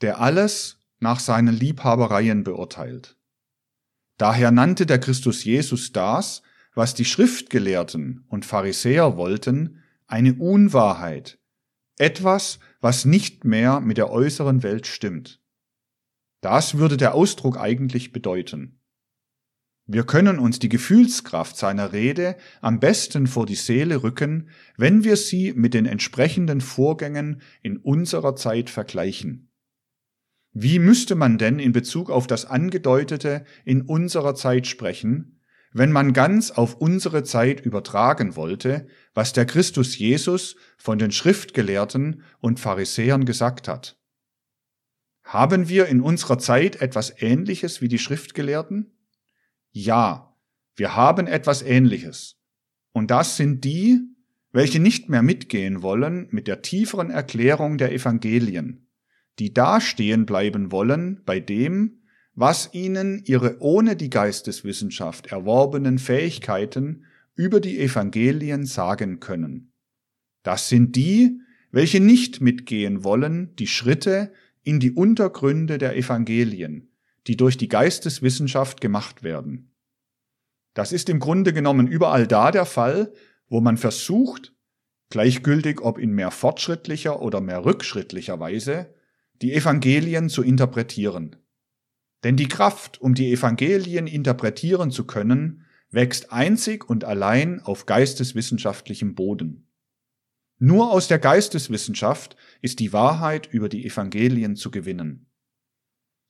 der 0.02 0.20
alles 0.20 0.80
nach 1.00 1.20
seinen 1.20 1.54
Liebhabereien 1.54 2.44
beurteilt. 2.44 3.18
Daher 4.18 4.52
nannte 4.52 4.86
der 4.86 5.00
Christus 5.00 5.44
Jesus 5.44 5.92
das, 5.92 6.42
was 6.74 6.94
die 6.94 7.06
Schriftgelehrten 7.06 8.26
und 8.28 8.46
Pharisäer 8.46 9.18
wollten, 9.18 9.84
eine 10.08 10.34
Unwahrheit, 10.36 11.40
etwas, 11.98 12.60
was 12.82 13.06
nicht 13.06 13.46
mehr 13.46 13.80
mit 13.80 13.98
der 13.98 14.10
äußeren 14.10 14.64
Welt 14.64 14.88
stimmt. 14.88 15.42
Das 16.46 16.78
würde 16.78 16.96
der 16.96 17.16
Ausdruck 17.16 17.58
eigentlich 17.58 18.12
bedeuten. 18.12 18.80
Wir 19.88 20.04
können 20.04 20.38
uns 20.38 20.60
die 20.60 20.70
Gefühlskraft 20.70 21.58
seiner 21.58 21.92
Rede 21.92 22.38
am 22.62 22.80
besten 22.80 23.26
vor 23.26 23.48
die 23.48 23.56
Seele 23.56 24.04
rücken, 24.04 24.50
wenn 24.78 25.04
wir 25.04 25.18
sie 25.18 25.54
mit 25.54 25.74
den 25.74 25.88
entsprechenden 25.88 26.62
Vorgängen 26.62 27.42
in 27.64 27.78
unserer 27.78 28.36
Zeit 28.36 28.70
vergleichen. 28.70 29.50
Wie 30.52 30.78
müsste 30.78 31.16
man 31.16 31.40
denn 31.40 31.58
in 31.58 31.72
Bezug 31.72 32.12
auf 32.12 32.28
das 32.28 32.46
Angedeutete 32.46 33.44
in 33.64 33.82
unserer 33.82 34.36
Zeit 34.36 34.68
sprechen, 34.68 35.42
wenn 35.74 35.92
man 35.92 36.14
ganz 36.14 36.52
auf 36.52 36.76
unsere 36.76 37.24
Zeit 37.24 37.60
übertragen 37.60 38.36
wollte, 38.36 38.86
was 39.16 39.34
der 39.34 39.48
Christus 39.48 39.98
Jesus 39.98 40.58
von 40.78 41.00
den 41.00 41.12
Schriftgelehrten 41.12 42.22
und 42.40 42.60
Pharisäern 42.60 43.26
gesagt 43.26 43.68
hat? 43.68 43.98
Haben 45.26 45.70
wir 45.70 45.88
in 45.88 46.02
unserer 46.02 46.38
Zeit 46.38 46.82
etwas 46.82 47.20
Ähnliches 47.20 47.82
wie 47.82 47.88
die 47.88 47.98
Schriftgelehrten? 47.98 48.92
Ja, 49.72 50.38
wir 50.76 50.96
haben 50.96 51.26
etwas 51.26 51.64
Ähnliches. 51.64 52.40
Und 52.92 53.10
das 53.10 53.36
sind 53.36 53.64
die, 53.64 54.02
welche 54.52 54.80
nicht 54.80 55.10
mehr 55.10 55.24
mitgehen 55.24 55.82
wollen 55.82 56.28
mit 56.30 56.48
der 56.48 56.62
tieferen 56.62 57.10
Erklärung 57.10 57.80
der 57.80 57.92
Evangelien, 57.92 58.88
die 59.40 59.52
dastehen 59.52 60.28
bleiben 60.28 60.72
wollen 60.72 61.24
bei 61.26 61.40
dem, 61.40 62.04
was 62.36 62.70
ihnen 62.74 63.24
ihre 63.26 63.60
ohne 63.62 63.96
die 63.96 64.12
Geisteswissenschaft 64.12 65.28
erworbenen 65.28 65.98
Fähigkeiten 65.98 67.06
über 67.34 67.60
die 67.60 67.80
Evangelien 67.80 68.66
sagen 68.66 69.20
können. 69.20 69.74
Das 70.44 70.70
sind 70.70 70.96
die, 70.96 71.42
welche 71.72 72.00
nicht 72.00 72.42
mitgehen 72.42 73.04
wollen, 73.04 73.56
die 73.56 73.68
Schritte 73.68 74.32
in 74.66 74.80
die 74.80 74.92
Untergründe 74.92 75.78
der 75.78 75.96
Evangelien, 75.96 76.92
die 77.28 77.38
durch 77.38 77.56
die 77.56 77.70
Geisteswissenschaft 77.70 78.82
gemacht 78.82 79.24
werden. 79.24 79.72
Das 80.74 80.92
ist 80.92 81.08
im 81.08 81.20
Grunde 81.20 81.54
genommen 81.54 81.88
überall 81.88 82.28
da 82.28 82.52
der 82.52 82.66
Fall, 82.66 83.14
wo 83.48 83.62
man 83.62 83.78
versucht, 83.78 84.54
gleichgültig 85.10 85.82
ob 85.82 86.00
in 86.00 86.12
mehr 86.12 86.32
fortschrittlicher 86.32 87.22
oder 87.22 87.42
mehr 87.42 87.64
rückschrittlicher 87.64 88.40
Weise, 88.40 88.94
die 89.42 89.54
Evangelien 89.54 90.30
zu 90.30 90.42
interpretieren. 90.42 91.36
Denn 92.24 92.36
die 92.36 92.48
Kraft, 92.48 93.00
um 93.00 93.14
die 93.14 93.32
Evangelien 93.32 94.08
interpretieren 94.08 94.90
zu 94.90 95.06
können, 95.06 95.64
wächst 95.92 96.32
einzig 96.32 96.90
und 96.90 97.04
allein 97.04 97.62
auf 97.62 97.86
geisteswissenschaftlichem 97.86 99.14
Boden. 99.14 99.68
Nur 100.58 100.92
aus 100.92 101.08
der 101.08 101.20
Geisteswissenschaft 101.20 102.36
ist 102.66 102.80
die 102.80 102.94
Wahrheit 102.94 103.46
über 103.46 103.70
die 103.70 103.86
Evangelien 103.86 104.56
zu 104.56 104.72
gewinnen. 104.72 105.28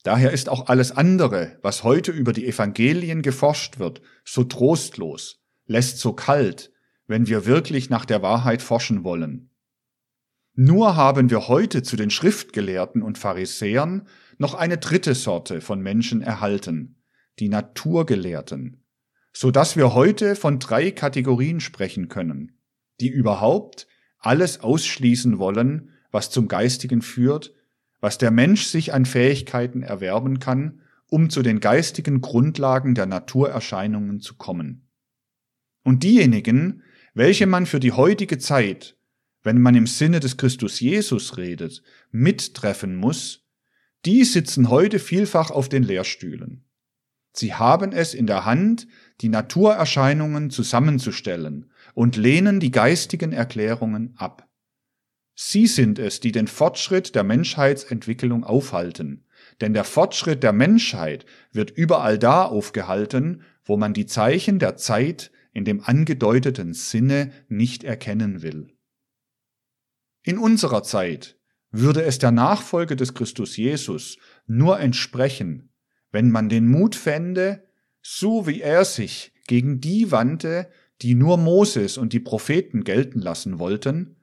Daher 0.04 0.34
ist 0.34 0.50
auch 0.50 0.68
alles 0.68 0.92
andere, 0.92 1.58
was 1.62 1.86
heute 1.86 2.12
über 2.12 2.34
die 2.34 2.46
Evangelien 2.46 3.22
geforscht 3.22 3.80
wird, 3.80 4.02
so 4.26 4.44
trostlos, 4.44 5.42
lässt 5.66 5.98
so 6.00 6.12
kalt, 6.12 6.74
wenn 7.08 7.28
wir 7.28 7.46
wirklich 7.46 7.90
nach 7.90 8.04
der 8.04 8.22
Wahrheit 8.22 8.62
forschen 8.62 9.06
wollen. 9.06 9.50
Nur 10.56 10.98
haben 10.98 11.30
wir 11.30 11.48
heute 11.48 11.84
zu 11.84 11.96
den 11.96 12.10
Schriftgelehrten 12.10 13.02
und 13.02 13.18
Pharisäern 13.18 14.06
noch 14.38 14.56
eine 14.56 14.78
dritte 14.78 15.16
Sorte 15.16 15.62
von 15.62 15.80
Menschen 15.80 16.22
erhalten, 16.22 17.02
die 17.40 17.48
Naturgelehrten, 17.48 18.84
so 19.32 19.52
dass 19.52 19.78
wir 19.78 19.94
heute 19.94 20.36
von 20.36 20.60
drei 20.60 20.92
Kategorien 20.92 21.62
sprechen 21.62 22.10
können, 22.10 22.60
die 23.00 23.10
überhaupt 23.10 23.88
alles 24.20 24.60
ausschließen 24.60 25.40
wollen, 25.40 25.95
was 26.16 26.32
zum 26.32 26.48
Geistigen 26.48 27.04
führt 27.04 27.54
was 28.06 28.20
der 28.20 28.30
Mensch 28.30 28.66
sich 28.66 28.94
an 28.94 29.06
Fähigkeiten 29.06 29.82
erwerben 29.82 30.40
kann, 30.40 30.82
um 31.08 31.32
zu 31.32 31.42
den 31.42 31.60
geistigen 31.60 32.22
Grundlagen 32.22 32.94
der 32.94 33.08
Naturerscheinungen 33.08 34.20
zu 34.20 34.36
kommen. 34.36 34.88
Und 35.84 36.04
diejenigen, 36.04 36.84
welche 37.16 37.48
man 37.48 37.66
für 37.66 37.80
die 37.80 37.94
heutige 37.94 38.38
Zeit, 38.38 38.96
wenn 39.42 39.60
man 39.60 39.74
im 39.74 39.88
Sinne 39.88 40.20
des 40.20 40.38
Christus 40.38 40.80
Jesus 40.80 41.38
redet, 41.38 41.82
mittreffen 42.12 42.96
muss, 42.96 43.48
die 44.06 44.24
sitzen 44.24 44.70
heute 44.70 45.00
vielfach 45.00 45.50
auf 45.50 45.68
den 45.68 45.82
Lehrstühlen. 45.82 46.64
Sie 47.34 47.56
haben 47.56 47.92
es 47.92 48.14
in 48.14 48.28
der 48.28 48.46
Hand, 48.46 48.88
die 49.22 49.30
Naturerscheinungen 49.30 50.52
zusammenzustellen 50.52 51.72
und 51.96 52.18
lehnen 52.18 52.60
die 52.60 52.70
geistigen 52.70 53.32
Erklärungen 53.32 54.14
ab. 54.18 54.45
Sie 55.36 55.68
sind 55.68 56.00
es, 56.00 56.22
die 56.22 56.32
den 56.32 56.48
Fortschritt 56.48 57.14
der 57.14 57.24
Menschheitsentwicklung 57.24 58.46
aufhalten. 58.46 59.26
Denn 59.62 59.74
der 59.74 59.84
Fortschritt 59.84 60.44
der 60.44 60.54
Menschheit 60.54 61.26
wird 61.52 61.72
überall 61.72 62.18
da 62.18 62.46
aufgehalten, 62.46 63.44
wo 63.64 63.78
man 63.78 63.94
die 63.94 64.06
Zeichen 64.06 64.60
der 64.60 64.78
Zeit 64.78 65.32
in 65.52 65.66
dem 65.66 65.82
angedeuteten 65.84 66.74
Sinne 66.74 67.32
nicht 67.50 67.84
erkennen 67.84 68.42
will. 68.42 68.74
In 70.24 70.38
unserer 70.38 70.84
Zeit 70.84 71.38
würde 71.70 72.04
es 72.04 72.18
der 72.18 72.32
Nachfolge 72.32 72.96
des 72.96 73.14
Christus 73.14 73.58
Jesus 73.58 74.18
nur 74.48 74.80
entsprechen, 74.80 75.70
wenn 76.12 76.32
man 76.32 76.50
den 76.50 76.68
Mut 76.68 76.96
fände, 76.96 77.68
so 78.02 78.48
wie 78.48 78.62
er 78.62 78.86
sich 78.86 79.34
gegen 79.48 79.82
die 79.82 80.12
wandte, 80.12 80.70
die 81.02 81.14
nur 81.14 81.38
Moses 81.38 81.98
und 81.98 82.14
die 82.14 82.20
Propheten 82.20 82.84
gelten 82.84 83.20
lassen 83.20 83.60
wollten, 83.60 84.16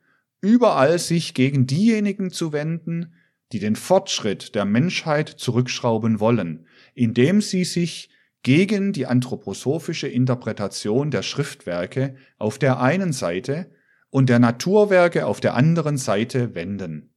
überall 0.42 0.98
sich 0.98 1.33
gegen 1.33 1.66
diejenigen 1.66 2.31
zu 2.31 2.52
wenden, 2.52 3.14
die 3.52 3.59
den 3.59 3.76
Fortschritt 3.76 4.55
der 4.55 4.64
Menschheit 4.64 5.28
zurückschrauben 5.28 6.20
wollen, 6.20 6.66
indem 6.94 7.40
sie 7.40 7.64
sich 7.64 8.11
gegen 8.42 8.92
die 8.92 9.07
anthroposophische 9.07 10.09
Interpretation 10.09 11.11
der 11.11 11.22
Schriftwerke 11.22 12.16
auf 12.38 12.59
der 12.59 12.81
einen 12.81 13.12
Seite 13.12 13.70
und 14.11 14.28
der 14.28 14.40
Naturwerke 14.40 15.26
auf 15.26 15.40
der 15.40 15.55
anderen 15.55 15.96
Seite 15.96 16.55
wenden. 16.55 17.14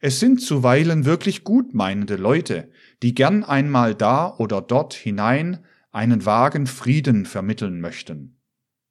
Es 0.00 0.20
sind 0.20 0.42
zuweilen 0.42 1.04
wirklich 1.04 1.44
gutmeinende 1.44 2.16
Leute, 2.16 2.70
die 3.02 3.14
gern 3.14 3.44
einmal 3.44 3.94
da 3.94 4.36
oder 4.36 4.60
dort 4.60 4.92
hinein 4.92 5.64
einen 5.92 6.26
vagen 6.26 6.66
Frieden 6.66 7.24
vermitteln 7.24 7.80
möchten. 7.80 8.33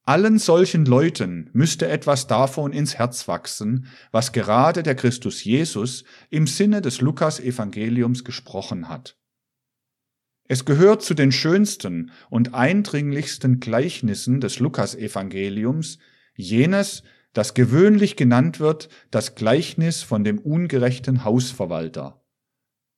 Allen 0.06 0.38
solchen 0.38 0.86
Leuten 0.86 1.50
müsste 1.54 1.88
etwas 1.88 2.28
davon 2.28 2.74
ins 2.74 2.96
Herz 2.96 3.28
wachsen, 3.30 3.88
was 4.12 4.34
gerade 4.34 4.84
der 4.84 4.96
Christus 4.96 5.44
Jesus 5.44 6.04
im 6.30 6.46
Sinne 6.46 6.82
des 6.82 7.00
Lukas 7.00 7.40
Evangeliums 7.40 8.26
gesprochen 8.26 8.90
hat. 8.90 9.18
Es 10.46 10.66
gehört 10.66 11.04
zu 11.04 11.14
den 11.14 11.32
schönsten 11.32 12.12
und 12.30 12.54
eindringlichsten 12.54 13.62
Gleichnissen 13.62 14.42
des 14.42 14.60
Lukas 14.60 14.94
Evangeliums 14.94 16.00
jenes, 16.36 17.04
das 17.32 17.54
gewöhnlich 17.54 18.18
genannt 18.18 18.60
wird 18.60 18.90
das 19.10 19.36
Gleichnis 19.36 20.04
von 20.04 20.26
dem 20.26 20.38
ungerechten 20.38 21.24
Hausverwalter. 21.24 22.22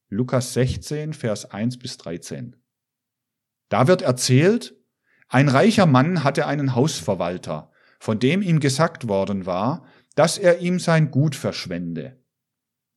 Lukas 0.10 0.54
16, 0.54 1.14
Vers 1.14 1.46
1 1.46 1.78
bis 1.78 1.98
13. 1.98 2.56
Da 3.70 3.88
wird 3.88 4.02
erzählt, 4.02 4.75
ein 5.28 5.50
reicher 5.50 5.86
Mann 5.86 6.24
hatte 6.24 6.46
einen 6.46 6.76
Hausverwalter, 6.76 7.72
von 8.00 8.20
dem 8.20 8.42
ihm 8.42 8.60
gesagt 8.60 9.08
worden 9.08 9.46
war, 9.46 9.86
dass 10.16 10.38
er 10.38 10.60
ihm 10.60 10.80
sein 10.80 11.12
Gut 11.12 11.36
verschwende. 11.36 12.22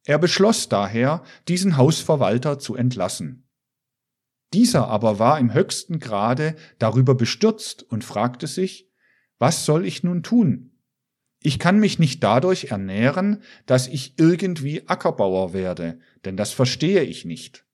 Er 0.05 0.19
beschloss 0.19 0.69
daher, 0.69 1.23
diesen 1.49 1.77
Hausverwalter 1.77 2.59
zu 2.59 2.77
entlassen. 2.77 3.49
Dieser 4.55 4.88
aber 4.88 5.19
war 5.19 5.38
im 5.38 5.53
höchsten 5.53 5.99
Grade 5.99 6.57
darüber 6.79 7.14
bestürzt 7.14 7.83
und 7.83 8.05
fragte 8.05 8.47
sich, 8.47 8.91
was 9.38 9.64
soll 9.67 9.85
ich 9.85 10.03
nun 10.03 10.23
tun? 10.23 10.79
Ich 11.41 11.59
kann 11.59 11.79
mich 11.79 11.99
nicht 11.99 12.23
dadurch 12.25 12.67
ernähren, 12.67 13.43
dass 13.67 13.87
ich 13.87 14.19
irgendwie 14.19 14.88
Ackerbauer 14.88 15.53
werde, 15.53 16.01
denn 16.25 16.37
das 16.37 16.53
verstehe 16.53 17.03
ich 17.03 17.25
nicht. 17.25 17.67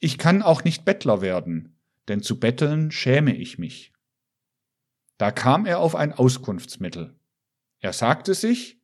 Ich 0.00 0.18
kann 0.18 0.42
auch 0.42 0.64
nicht 0.64 0.84
Bettler 0.84 1.20
werden, 1.20 1.78
denn 2.08 2.22
zu 2.22 2.40
betteln 2.40 2.90
schäme 2.90 3.34
ich 3.36 3.58
mich. 3.58 3.92
Da 5.18 5.30
kam 5.30 5.66
er 5.66 5.78
auf 5.78 5.94
ein 5.94 6.12
Auskunftsmittel. 6.12 7.14
Er 7.80 7.92
sagte 7.92 8.34
sich, 8.34 8.80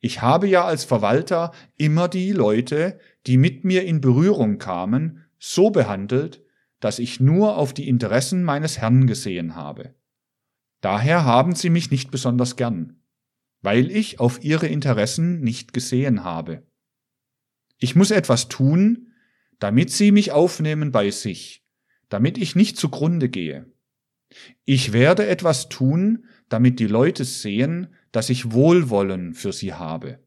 ich 0.00 0.22
habe 0.22 0.46
ja 0.46 0.64
als 0.64 0.84
Verwalter 0.84 1.52
immer 1.76 2.08
die 2.08 2.32
Leute, 2.32 3.00
die 3.26 3.36
mit 3.36 3.64
mir 3.64 3.84
in 3.84 4.00
Berührung 4.00 4.58
kamen, 4.58 5.24
so 5.38 5.70
behandelt, 5.70 6.44
dass 6.80 6.98
ich 6.98 7.20
nur 7.20 7.56
auf 7.56 7.74
die 7.74 7.88
Interessen 7.88 8.44
meines 8.44 8.78
Herrn 8.78 9.06
gesehen 9.06 9.56
habe. 9.56 9.94
Daher 10.80 11.24
haben 11.24 11.54
sie 11.54 11.70
mich 11.70 11.90
nicht 11.90 12.10
besonders 12.10 12.54
gern, 12.54 13.02
weil 13.62 13.90
ich 13.90 14.20
auf 14.20 14.44
ihre 14.44 14.68
Interessen 14.68 15.40
nicht 15.40 15.72
gesehen 15.72 16.22
habe. 16.22 16.66
Ich 17.78 17.96
muss 17.96 18.12
etwas 18.12 18.48
tun, 18.48 19.12
damit 19.58 19.90
sie 19.90 20.12
mich 20.12 20.30
aufnehmen 20.30 20.92
bei 20.92 21.10
sich, 21.10 21.64
damit 22.08 22.38
ich 22.38 22.54
nicht 22.54 22.76
zugrunde 22.76 23.28
gehe. 23.28 23.70
Ich 24.64 24.92
werde 24.92 25.26
etwas 25.26 25.68
tun, 25.68 26.26
damit 26.48 26.80
die 26.80 26.86
Leute 26.86 27.24
sehen, 27.24 27.94
dass 28.12 28.30
ich 28.30 28.52
Wohlwollen 28.52 29.34
für 29.34 29.52
sie 29.52 29.74
habe. 29.74 30.18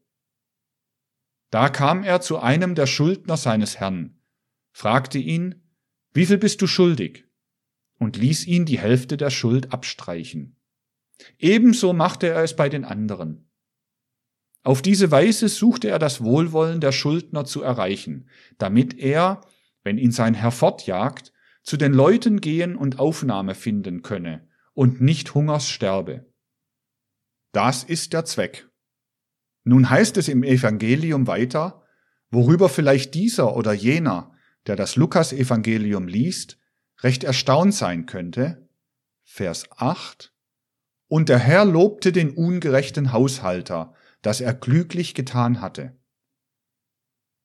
Da 1.50 1.68
kam 1.68 2.02
er 2.02 2.20
zu 2.20 2.38
einem 2.38 2.74
der 2.74 2.86
Schuldner 2.86 3.36
seines 3.36 3.78
Herrn, 3.78 4.18
fragte 4.72 5.18
ihn, 5.18 5.62
wie 6.12 6.26
viel 6.26 6.38
bist 6.38 6.62
du 6.62 6.66
schuldig? 6.66 7.26
und 8.02 8.16
ließ 8.16 8.46
ihn 8.46 8.64
die 8.66 8.80
Hälfte 8.80 9.16
der 9.16 9.30
Schuld 9.30 9.72
abstreichen. 9.72 10.56
Ebenso 11.38 11.92
machte 11.92 12.26
er 12.26 12.42
es 12.42 12.56
bei 12.56 12.68
den 12.68 12.84
anderen. 12.84 13.48
Auf 14.64 14.82
diese 14.82 15.10
Weise 15.12 15.48
suchte 15.48 15.88
er 15.88 16.00
das 16.00 16.22
Wohlwollen 16.22 16.80
der 16.80 16.90
Schuldner 16.90 17.44
zu 17.44 17.62
erreichen, 17.62 18.28
damit 18.58 18.98
er, 18.98 19.40
wenn 19.84 19.98
ihn 19.98 20.10
sein 20.10 20.34
Herr 20.34 20.50
fortjagt, 20.50 21.32
zu 21.62 21.76
den 21.76 21.92
Leuten 21.92 22.40
gehen 22.40 22.76
und 22.76 22.98
Aufnahme 22.98 23.54
finden 23.54 24.02
könne 24.02 24.48
und 24.74 25.00
nicht 25.00 25.34
Hungers 25.34 25.68
sterbe. 25.68 26.26
Das 27.52 27.84
ist 27.84 28.12
der 28.12 28.24
Zweck. 28.24 28.68
Nun 29.64 29.90
heißt 29.90 30.16
es 30.16 30.28
im 30.28 30.42
Evangelium 30.42 31.26
weiter, 31.26 31.82
worüber 32.30 32.68
vielleicht 32.68 33.14
dieser 33.14 33.56
oder 33.56 33.72
jener, 33.72 34.32
der 34.66 34.76
das 34.76 34.96
Lukas-Evangelium 34.96 36.08
liest, 36.08 36.58
recht 37.02 37.24
erstaunt 37.24 37.74
sein 37.74 38.06
könnte. 38.06 38.68
Vers 39.22 39.66
8. 39.76 40.32
Und 41.08 41.28
der 41.28 41.38
Herr 41.38 41.64
lobte 41.64 42.10
den 42.10 42.30
ungerechten 42.30 43.12
Haushalter, 43.12 43.94
dass 44.22 44.40
er 44.40 44.54
klüglich 44.54 45.14
getan 45.14 45.60
hatte. 45.60 45.96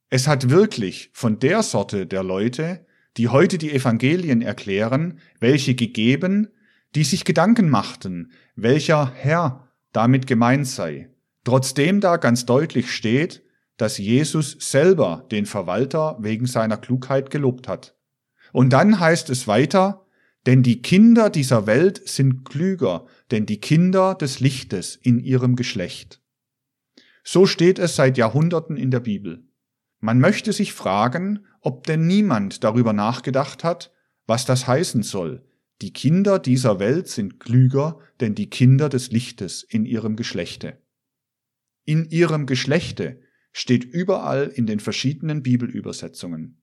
Es 0.09 0.27
hat 0.27 0.49
wirklich 0.49 1.09
von 1.13 1.39
der 1.39 1.63
Sorte 1.63 2.07
der 2.07 2.23
Leute, 2.23 2.86
die 3.17 3.29
heute 3.29 3.57
die 3.57 3.73
Evangelien 3.73 4.41
erklären, 4.41 5.19
welche 5.39 5.75
gegeben, 5.75 6.49
die 6.95 7.03
sich 7.03 7.25
Gedanken 7.25 7.69
machten, 7.69 8.31
welcher 8.55 9.11
Herr 9.13 9.67
damit 9.91 10.27
gemeint 10.27 10.67
sei, 10.67 11.09
trotzdem 11.43 11.99
da 11.99 12.17
ganz 12.17 12.45
deutlich 12.45 12.91
steht, 12.91 13.43
dass 13.77 13.97
Jesus 13.97 14.57
selber 14.59 15.27
den 15.31 15.45
Verwalter 15.45 16.17
wegen 16.19 16.45
seiner 16.45 16.77
Klugheit 16.77 17.29
gelobt 17.29 17.67
hat. 17.67 17.95
Und 18.51 18.71
dann 18.73 18.99
heißt 18.99 19.29
es 19.29 19.47
weiter, 19.47 20.05
denn 20.45 20.63
die 20.63 20.81
Kinder 20.81 21.29
dieser 21.29 21.67
Welt 21.67 22.07
sind 22.07 22.45
klüger, 22.45 23.05
denn 23.31 23.45
die 23.45 23.59
Kinder 23.59 24.15
des 24.15 24.39
Lichtes 24.39 24.95
in 24.95 25.19
ihrem 25.19 25.55
Geschlecht. 25.55 26.21
So 27.23 27.45
steht 27.45 27.77
es 27.79 27.95
seit 27.95 28.17
Jahrhunderten 28.17 28.77
in 28.77 28.89
der 28.89 29.01
Bibel. 29.01 29.43
Man 29.99 30.19
möchte 30.19 30.53
sich 30.53 30.73
fragen, 30.73 31.45
ob 31.67 31.85
denn 31.85 32.07
niemand 32.07 32.63
darüber 32.63 32.93
nachgedacht 32.93 33.65
hat, 33.65 33.91
was 34.25 34.45
das 34.45 34.67
heißen 34.67 35.03
soll. 35.03 35.43
Die 35.81 35.91
Kinder 35.91 36.39
dieser 36.39 36.79
Welt 36.79 37.09
sind 37.09 37.41
klüger, 37.41 37.99
denn 38.21 38.35
die 38.35 38.49
Kinder 38.49 38.87
des 38.87 39.11
Lichtes 39.11 39.63
in 39.63 39.83
ihrem 39.83 40.15
Geschlechte. 40.15 40.81
In 41.83 42.05
ihrem 42.05 42.45
Geschlechte 42.45 43.19
steht 43.51 43.83
überall 43.83 44.47
in 44.47 44.65
den 44.65 44.79
verschiedenen 44.79 45.43
Bibelübersetzungen. 45.43 46.61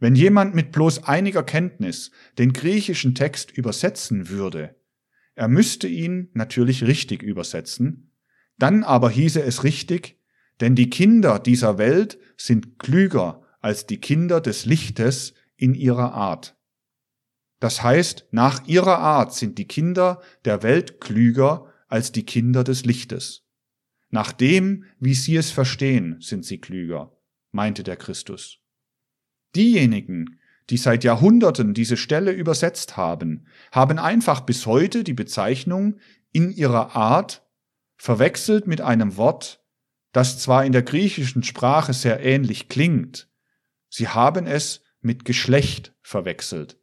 Wenn 0.00 0.16
jemand 0.16 0.52
mit 0.52 0.72
bloß 0.72 1.04
einiger 1.04 1.44
Kenntnis 1.44 2.10
den 2.38 2.52
griechischen 2.52 3.14
Text 3.14 3.52
übersetzen 3.52 4.30
würde, 4.30 4.74
er 5.36 5.46
müsste 5.46 5.86
ihn 5.86 6.28
natürlich 6.34 6.82
richtig 6.82 7.22
übersetzen, 7.22 8.10
dann 8.58 8.82
aber 8.82 9.10
hieße 9.10 9.40
es 9.40 9.62
richtig, 9.62 10.18
denn 10.60 10.74
die 10.74 10.90
Kinder 10.90 11.38
dieser 11.38 11.78
Welt 11.78 12.18
sind 12.36 12.80
klüger 12.80 13.41
als 13.62 13.86
die 13.86 13.98
Kinder 13.98 14.40
des 14.40 14.66
Lichtes 14.66 15.32
in 15.56 15.74
ihrer 15.74 16.12
Art. 16.12 16.56
Das 17.60 17.82
heißt, 17.82 18.26
nach 18.32 18.66
ihrer 18.66 18.98
Art 18.98 19.32
sind 19.32 19.56
die 19.56 19.68
Kinder 19.68 20.20
der 20.44 20.62
Welt 20.62 21.00
klüger 21.00 21.72
als 21.88 22.10
die 22.12 22.26
Kinder 22.26 22.64
des 22.64 22.84
Lichtes. 22.84 23.46
Nach 24.10 24.32
dem, 24.32 24.84
wie 24.98 25.14
sie 25.14 25.36
es 25.36 25.50
verstehen, 25.52 26.16
sind 26.20 26.44
sie 26.44 26.58
klüger, 26.58 27.16
meinte 27.52 27.84
der 27.84 27.96
Christus. 27.96 28.58
Diejenigen, 29.54 30.40
die 30.70 30.76
seit 30.76 31.04
Jahrhunderten 31.04 31.72
diese 31.72 31.96
Stelle 31.96 32.32
übersetzt 32.32 32.96
haben, 32.96 33.46
haben 33.70 33.98
einfach 33.98 34.40
bis 34.40 34.66
heute 34.66 35.04
die 35.04 35.14
Bezeichnung 35.14 35.98
in 36.32 36.50
ihrer 36.50 36.96
Art 36.96 37.46
verwechselt 37.96 38.66
mit 38.66 38.80
einem 38.80 39.16
Wort, 39.16 39.64
das 40.12 40.40
zwar 40.40 40.64
in 40.64 40.72
der 40.72 40.82
griechischen 40.82 41.42
Sprache 41.42 41.92
sehr 41.92 42.20
ähnlich 42.20 42.68
klingt, 42.68 43.28
sie 43.92 44.08
haben 44.08 44.46
es 44.46 44.82
mit 45.00 45.24
Geschlecht 45.24 45.94
verwechselt, 46.00 46.78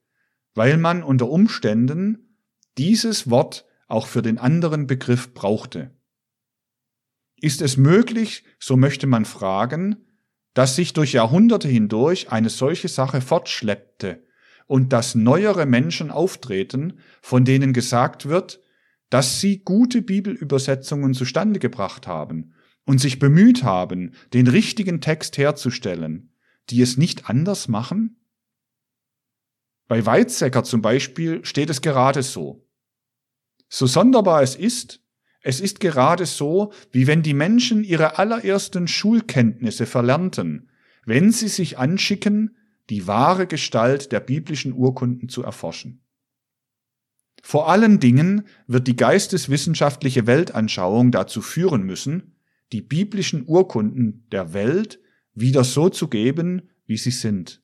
weil 0.53 0.77
man 0.77 1.03
unter 1.03 1.27
Umständen 1.29 2.37
dieses 2.77 3.29
Wort 3.29 3.65
auch 3.87 4.05
für 4.07 4.21
den 4.21 4.37
anderen 4.37 4.87
Begriff 4.87 5.33
brauchte. 5.33 5.91
Ist 7.35 7.61
es 7.61 7.77
möglich, 7.77 8.43
so 8.59 8.77
möchte 8.77 9.07
man 9.07 9.25
fragen, 9.25 10.05
dass 10.53 10.75
sich 10.75 10.93
durch 10.93 11.13
Jahrhunderte 11.13 11.67
hindurch 11.67 12.31
eine 12.31 12.49
solche 12.49 12.87
Sache 12.87 13.21
fortschleppte 13.21 14.23
und 14.67 14.93
dass 14.93 15.15
neuere 15.15 15.65
Menschen 15.65 16.11
auftreten, 16.11 16.99
von 17.21 17.43
denen 17.43 17.73
gesagt 17.73 18.27
wird, 18.27 18.61
dass 19.09 19.41
sie 19.41 19.63
gute 19.63 20.03
Bibelübersetzungen 20.03 21.15
zustande 21.15 21.59
gebracht 21.59 22.05
haben 22.05 22.53
und 22.85 22.99
sich 22.99 23.17
bemüht 23.17 23.63
haben, 23.63 24.13
den 24.33 24.47
richtigen 24.47 25.01
Text 25.01 25.37
herzustellen, 25.37 26.28
die 26.69 26.81
es 26.81 26.97
nicht 26.97 27.29
anders 27.29 27.67
machen? 27.67 28.17
Bei 29.87 30.05
Weizsäcker 30.05 30.63
zum 30.63 30.81
Beispiel 30.81 31.43
steht 31.43 31.69
es 31.69 31.81
gerade 31.81 32.23
so. 32.23 32.67
So 33.69 33.87
sonderbar 33.87 34.43
es 34.43 34.55
ist, 34.55 35.01
es 35.41 35.61
ist 35.61 35.79
gerade 35.79 36.25
so, 36.25 36.73
wie 36.91 37.07
wenn 37.07 37.23
die 37.23 37.33
Menschen 37.33 37.83
ihre 37.83 38.17
allerersten 38.17 38.87
Schulkenntnisse 38.87 39.85
verlernten, 39.85 40.69
wenn 41.05 41.31
sie 41.31 41.47
sich 41.47 41.77
anschicken, 41.77 42.57
die 42.89 43.07
wahre 43.07 43.47
Gestalt 43.47 44.11
der 44.11 44.19
biblischen 44.19 44.73
Urkunden 44.73 45.29
zu 45.29 45.43
erforschen. 45.43 46.03
Vor 47.41 47.69
allen 47.69 47.99
Dingen 47.99 48.47
wird 48.67 48.87
die 48.87 48.95
geisteswissenschaftliche 48.95 50.27
Weltanschauung 50.27 51.11
dazu 51.11 51.41
führen 51.41 51.83
müssen, 51.83 52.35
die 52.71 52.81
biblischen 52.81 53.47
Urkunden 53.47 54.27
der 54.31 54.53
Welt 54.53 54.99
wieder 55.39 55.63
so 55.63 55.89
zu 55.89 56.07
geben, 56.07 56.69
wie 56.85 56.97
sie 56.97 57.11
sind. 57.11 57.61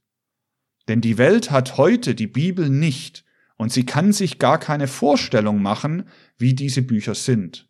Denn 0.88 1.02
die 1.02 1.18
Welt 1.18 1.52
hat 1.52 1.78
heute 1.78 2.16
die 2.16 2.28
Bibel 2.28 2.70
nicht 2.70 3.26
und 3.58 3.72
sie 3.72 3.86
kann 3.86 4.14
sich 4.14 4.40
gar 4.40 4.60
keine 4.60 4.88
Vorstellung 4.88 5.62
machen, 5.62 6.08
wie 6.38 6.54
diese 6.54 6.82
Bücher 6.82 7.16
sind. 7.16 7.70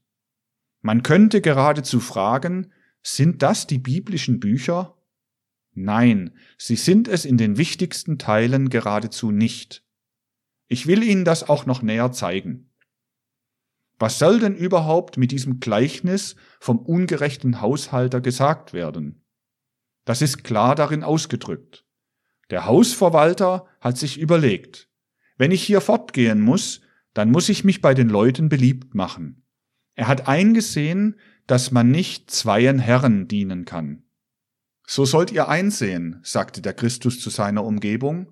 Man 0.81 1.03
könnte 1.03 1.41
geradezu 1.41 1.99
fragen, 1.99 2.71
sind 3.01 3.41
das 3.41 3.67
die 3.67 3.77
biblischen 3.77 4.39
Bücher? 4.39 4.97
Nein, 5.73 6.35
sie 6.57 6.75
sind 6.75 7.07
es 7.07 7.25
in 7.25 7.37
den 7.37 7.57
wichtigsten 7.57 8.17
Teilen 8.17 8.69
geradezu 8.69 9.31
nicht. 9.31 9.83
Ich 10.67 10.87
will 10.87 11.03
Ihnen 11.03 11.25
das 11.25 11.47
auch 11.47 11.65
noch 11.65 11.81
näher 11.81 12.11
zeigen. 12.11 12.71
Was 13.97 14.19
soll 14.19 14.39
denn 14.39 14.55
überhaupt 14.55 15.17
mit 15.17 15.31
diesem 15.31 15.59
Gleichnis 15.59 16.35
vom 16.59 16.79
ungerechten 16.79 17.61
Haushalter 17.61 18.19
gesagt 18.19 18.73
werden? 18.73 19.24
Das 20.05 20.21
ist 20.21 20.43
klar 20.43 20.75
darin 20.75 21.03
ausgedrückt. 21.03 21.85
Der 22.51 22.65
Hausverwalter 22.65 23.65
hat 23.81 23.97
sich 23.97 24.19
überlegt, 24.19 24.87
wenn 25.37 25.51
ich 25.51 25.63
hier 25.63 25.81
fortgehen 25.81 26.41
muss, 26.41 26.81
dann 27.13 27.31
muss 27.31 27.49
ich 27.49 27.63
mich 27.63 27.81
bei 27.81 27.93
den 27.93 28.09
Leuten 28.09 28.49
beliebt 28.49 28.93
machen. 28.93 29.43
Er 29.95 30.07
hat 30.07 30.27
eingesehen, 30.27 31.19
dass 31.47 31.71
man 31.71 31.89
nicht 31.89 32.29
zweien 32.29 32.79
Herren 32.79 33.27
dienen 33.27 33.65
kann. 33.65 34.03
So 34.87 35.05
sollt 35.05 35.31
ihr 35.31 35.49
einsehen, 35.49 36.19
sagte 36.23 36.61
der 36.61 36.73
Christus 36.73 37.19
zu 37.19 37.29
seiner 37.29 37.63
Umgebung, 37.63 38.31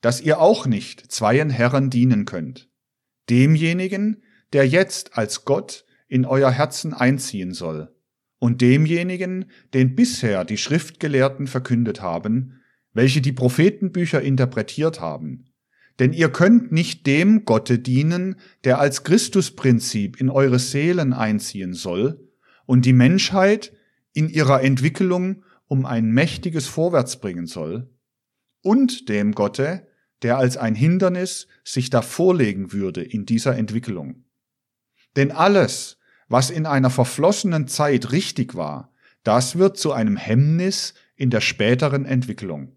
dass 0.00 0.20
ihr 0.20 0.40
auch 0.40 0.66
nicht 0.66 1.12
zweien 1.12 1.50
Herren 1.50 1.90
dienen 1.90 2.24
könnt. 2.24 2.68
Demjenigen, 3.30 4.22
der 4.52 4.66
jetzt 4.66 5.16
als 5.16 5.44
Gott 5.44 5.84
in 6.08 6.24
euer 6.24 6.50
Herzen 6.50 6.92
einziehen 6.92 7.54
soll, 7.54 7.94
und 8.42 8.60
demjenigen, 8.60 9.44
den 9.72 9.94
bisher 9.94 10.44
die 10.44 10.56
Schriftgelehrten 10.56 11.46
verkündet 11.46 12.02
haben, 12.02 12.60
welche 12.92 13.20
die 13.20 13.30
Prophetenbücher 13.30 14.20
interpretiert 14.20 15.00
haben. 15.00 15.44
Denn 16.00 16.12
ihr 16.12 16.28
könnt 16.28 16.72
nicht 16.72 17.06
dem 17.06 17.44
Gotte 17.44 17.78
dienen, 17.78 18.34
der 18.64 18.80
als 18.80 19.04
Christusprinzip 19.04 20.20
in 20.20 20.28
eure 20.28 20.58
Seelen 20.58 21.12
einziehen 21.12 21.72
soll 21.72 22.32
und 22.66 22.84
die 22.84 22.92
Menschheit 22.92 23.74
in 24.12 24.28
ihrer 24.28 24.60
Entwicklung 24.64 25.44
um 25.68 25.86
ein 25.86 26.10
mächtiges 26.10 26.66
Vorwärts 26.66 27.20
bringen 27.20 27.46
soll, 27.46 27.94
und 28.60 29.08
dem 29.08 29.36
Gotte, 29.36 29.86
der 30.22 30.38
als 30.38 30.56
ein 30.56 30.74
Hindernis 30.74 31.46
sich 31.62 31.90
davorlegen 31.90 32.72
würde 32.72 33.04
in 33.04 33.24
dieser 33.24 33.56
Entwicklung. 33.56 34.24
Denn 35.14 35.30
alles, 35.30 35.98
was 36.28 36.50
in 36.50 36.66
einer 36.66 36.90
verflossenen 36.90 37.68
Zeit 37.68 38.12
richtig 38.12 38.54
war, 38.54 38.92
das 39.24 39.56
wird 39.56 39.76
zu 39.76 39.92
einem 39.92 40.16
Hemmnis 40.16 40.94
in 41.14 41.30
der 41.30 41.40
späteren 41.40 42.04
Entwicklung. 42.04 42.76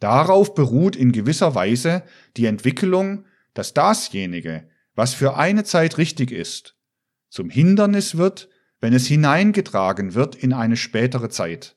Darauf 0.00 0.54
beruht 0.54 0.94
in 0.94 1.12
gewisser 1.12 1.54
Weise 1.54 2.04
die 2.36 2.46
Entwicklung, 2.46 3.24
dass 3.54 3.74
dasjenige, 3.74 4.68
was 4.94 5.14
für 5.14 5.36
eine 5.36 5.64
Zeit 5.64 5.98
richtig 5.98 6.30
ist, 6.30 6.76
zum 7.28 7.50
Hindernis 7.50 8.16
wird, 8.16 8.48
wenn 8.80 8.92
es 8.92 9.06
hineingetragen 9.06 10.14
wird 10.14 10.36
in 10.36 10.52
eine 10.52 10.76
spätere 10.76 11.30
Zeit. 11.30 11.76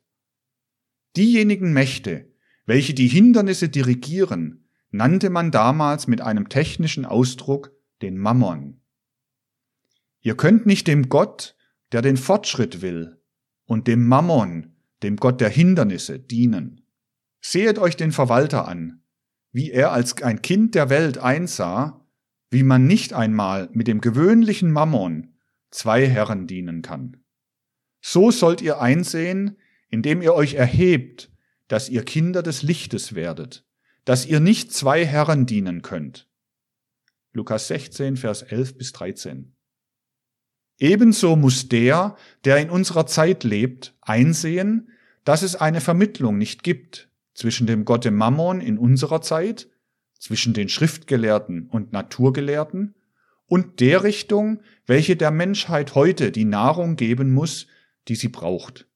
Diejenigen 1.18 1.74
Mächte, 1.74 2.32
welche 2.66 2.94
die 2.94 3.08
Hindernisse 3.08 3.70
dirigieren, 3.70 4.68
nannte 4.92 5.30
man 5.30 5.52
damals 5.52 6.08
mit 6.08 6.22
einem 6.22 6.50
technischen 6.50 7.06
Ausdruck 7.06 7.72
den 8.02 8.18
Mammon. 8.18 8.81
Ihr 10.22 10.36
könnt 10.36 10.66
nicht 10.66 10.88
dem 10.88 11.10
Gott, 11.10 11.56
der 11.92 12.02
den 12.02 12.18
Fortschritt 12.18 12.82
will, 12.82 13.20
und 13.66 13.88
dem 13.88 14.08
Mammon, 14.08 14.76
dem 15.04 15.18
Gott 15.18 15.42
der 15.42 15.50
Hindernisse, 15.50 16.20
dienen. 16.20 16.82
Sehet 17.42 17.80
euch 17.80 17.98
den 17.98 18.12
Verwalter 18.12 18.68
an, 18.68 19.02
wie 19.52 19.72
er 19.72 19.92
als 19.92 20.22
ein 20.22 20.42
Kind 20.42 20.76
der 20.76 20.90
Welt 20.90 21.18
einsah, 21.18 22.06
wie 22.52 22.64
man 22.64 22.86
nicht 22.86 23.14
einmal 23.14 23.70
mit 23.74 23.88
dem 23.88 24.02
gewöhnlichen 24.02 24.72
Mammon 24.72 25.34
zwei 25.72 26.08
Herren 26.08 26.48
dienen 26.48 26.82
kann. 26.82 27.18
So 28.02 28.30
sollt 28.30 28.62
ihr 28.62 28.82
einsehen, 28.82 29.58
indem 29.90 30.22
ihr 30.22 30.34
euch 30.34 30.56
erhebt, 30.56 31.32
dass 31.68 31.90
ihr 31.90 32.04
Kinder 32.04 32.44
des 32.44 32.62
Lichtes 32.62 33.16
werdet, 33.16 33.66
dass 34.06 34.26
ihr 34.26 34.40
nicht 34.40 34.74
zwei 34.74 35.06
Herren 35.06 35.46
dienen 35.46 35.82
könnt. 35.82 36.28
Lukas 37.34 37.68
16, 37.70 38.18
Vers 38.18 38.42
11 38.42 38.78
bis 38.78 38.92
13. 38.92 39.56
Ebenso 40.82 41.36
muss 41.36 41.70
der, 41.70 42.16
der 42.44 42.58
in 42.58 42.72
unserer 42.72 43.06
Zeit 43.06 43.44
lebt, 43.44 43.94
einsehen, 44.02 44.90
dass 45.24 45.44
es 45.44 45.56
eine 45.56 45.80
Vermittlung 45.80 46.40
nicht 46.40 46.64
gibt 46.64 47.08
zwischen 47.36 47.68
dem 47.68 47.86
Gott 47.86 48.04
dem 48.04 48.16
Mammon 48.16 48.62
in 48.62 48.80
unserer 48.80 49.22
Zeit, 49.22 49.70
zwischen 50.18 50.56
den 50.56 50.70
Schriftgelehrten 50.70 51.68
und 51.68 51.94
Naturgelehrten 51.94 52.96
und 53.46 53.80
der 53.80 54.04
Richtung, 54.04 54.62
welche 54.88 55.16
der 55.16 55.30
Menschheit 55.30 55.94
heute 55.94 56.32
die 56.32 56.46
Nahrung 56.46 56.96
geben 56.96 57.32
muss, 57.32 57.68
die 58.08 58.16
sie 58.16 58.30
braucht. 58.30 58.88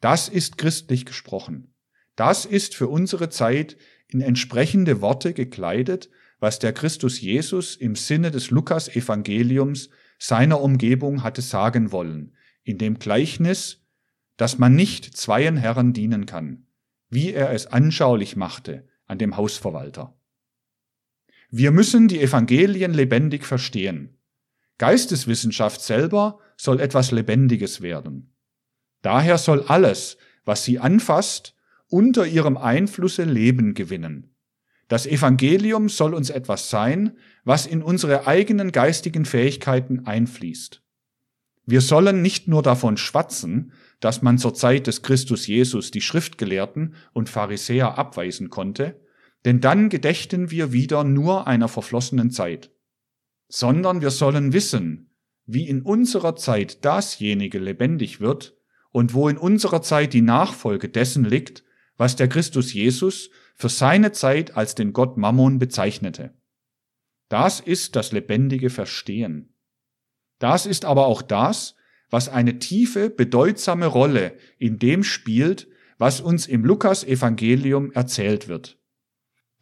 Das 0.00 0.28
ist 0.28 0.58
christlich 0.58 1.06
gesprochen. 1.06 1.74
Das 2.16 2.44
ist 2.44 2.74
für 2.74 2.88
unsere 2.88 3.30
Zeit 3.30 3.76
in 4.08 4.20
entsprechende 4.20 5.00
Worte 5.00 5.32
gekleidet, 5.32 6.10
was 6.40 6.58
der 6.58 6.72
Christus 6.72 7.20
Jesus 7.20 7.76
im 7.76 7.94
Sinne 7.94 8.32
des 8.32 8.50
Lukas 8.50 8.88
Evangeliums 8.88 9.90
seiner 10.18 10.60
Umgebung 10.60 11.22
hatte 11.22 11.42
sagen 11.42 11.92
wollen, 11.92 12.34
in 12.62 12.78
dem 12.78 12.98
Gleichnis, 12.98 13.84
dass 14.36 14.58
man 14.58 14.74
nicht 14.74 15.16
zweien 15.16 15.56
Herren 15.56 15.92
dienen 15.92 16.26
kann, 16.26 16.66
wie 17.08 17.32
er 17.32 17.50
es 17.52 17.66
anschaulich 17.66 18.36
machte 18.36 18.88
an 19.06 19.18
dem 19.18 19.36
Hausverwalter. 19.36 20.16
Wir 21.50 21.70
müssen 21.70 22.08
die 22.08 22.20
Evangelien 22.20 22.92
lebendig 22.92 23.44
verstehen. 23.44 24.18
Geisteswissenschaft 24.78 25.80
selber 25.82 26.40
soll 26.56 26.80
etwas 26.80 27.12
Lebendiges 27.12 27.80
werden. 27.80 28.34
Daher 29.02 29.38
soll 29.38 29.62
alles, 29.62 30.16
was 30.44 30.64
sie 30.64 30.80
anfasst, 30.80 31.54
unter 31.88 32.26
ihrem 32.26 32.56
Einflusse 32.56 33.24
Leben 33.24 33.74
gewinnen. 33.74 34.33
Das 34.88 35.06
Evangelium 35.06 35.88
soll 35.88 36.14
uns 36.14 36.30
etwas 36.30 36.70
sein, 36.70 37.16
was 37.44 37.66
in 37.66 37.82
unsere 37.82 38.26
eigenen 38.26 38.72
geistigen 38.72 39.24
Fähigkeiten 39.24 40.06
einfließt. 40.06 40.82
Wir 41.66 41.80
sollen 41.80 42.20
nicht 42.20 42.46
nur 42.46 42.62
davon 42.62 42.96
schwatzen, 42.96 43.72
dass 44.00 44.20
man 44.20 44.36
zur 44.36 44.52
Zeit 44.52 44.86
des 44.86 45.02
Christus 45.02 45.46
Jesus 45.46 45.90
die 45.90 46.02
Schriftgelehrten 46.02 46.94
und 47.12 47.30
Pharisäer 47.30 47.96
abweisen 47.96 48.50
konnte, 48.50 49.00
denn 49.46 49.60
dann 49.60 49.88
gedächten 49.88 50.50
wir 50.50 50.72
wieder 50.72 51.04
nur 51.04 51.46
einer 51.46 51.68
verflossenen 51.68 52.30
Zeit, 52.30 52.70
sondern 53.48 54.02
wir 54.02 54.10
sollen 54.10 54.52
wissen, 54.52 55.10
wie 55.46 55.68
in 55.68 55.82
unserer 55.82 56.36
Zeit 56.36 56.84
dasjenige 56.84 57.58
lebendig 57.58 58.20
wird 58.20 58.56
und 58.90 59.14
wo 59.14 59.28
in 59.28 59.38
unserer 59.38 59.82
Zeit 59.82 60.12
die 60.12 60.22
Nachfolge 60.22 60.88
dessen 60.88 61.24
liegt, 61.24 61.64
was 61.96 62.16
der 62.16 62.28
Christus 62.28 62.72
Jesus 62.72 63.30
für 63.54 63.68
seine 63.68 64.12
Zeit 64.12 64.56
als 64.56 64.74
den 64.74 64.92
Gott 64.92 65.16
Mammon 65.16 65.58
bezeichnete. 65.58 66.34
Das 67.28 67.60
ist 67.60 67.96
das 67.96 68.12
lebendige 68.12 68.70
Verstehen. 68.70 69.54
Das 70.38 70.66
ist 70.66 70.84
aber 70.84 71.06
auch 71.06 71.22
das, 71.22 71.74
was 72.10 72.28
eine 72.28 72.58
tiefe, 72.58 73.10
bedeutsame 73.10 73.86
Rolle 73.86 74.36
in 74.58 74.78
dem 74.78 75.02
spielt, 75.02 75.68
was 75.98 76.20
uns 76.20 76.46
im 76.46 76.64
Lukas 76.64 77.04
Evangelium 77.04 77.92
erzählt 77.92 78.48
wird. 78.48 78.78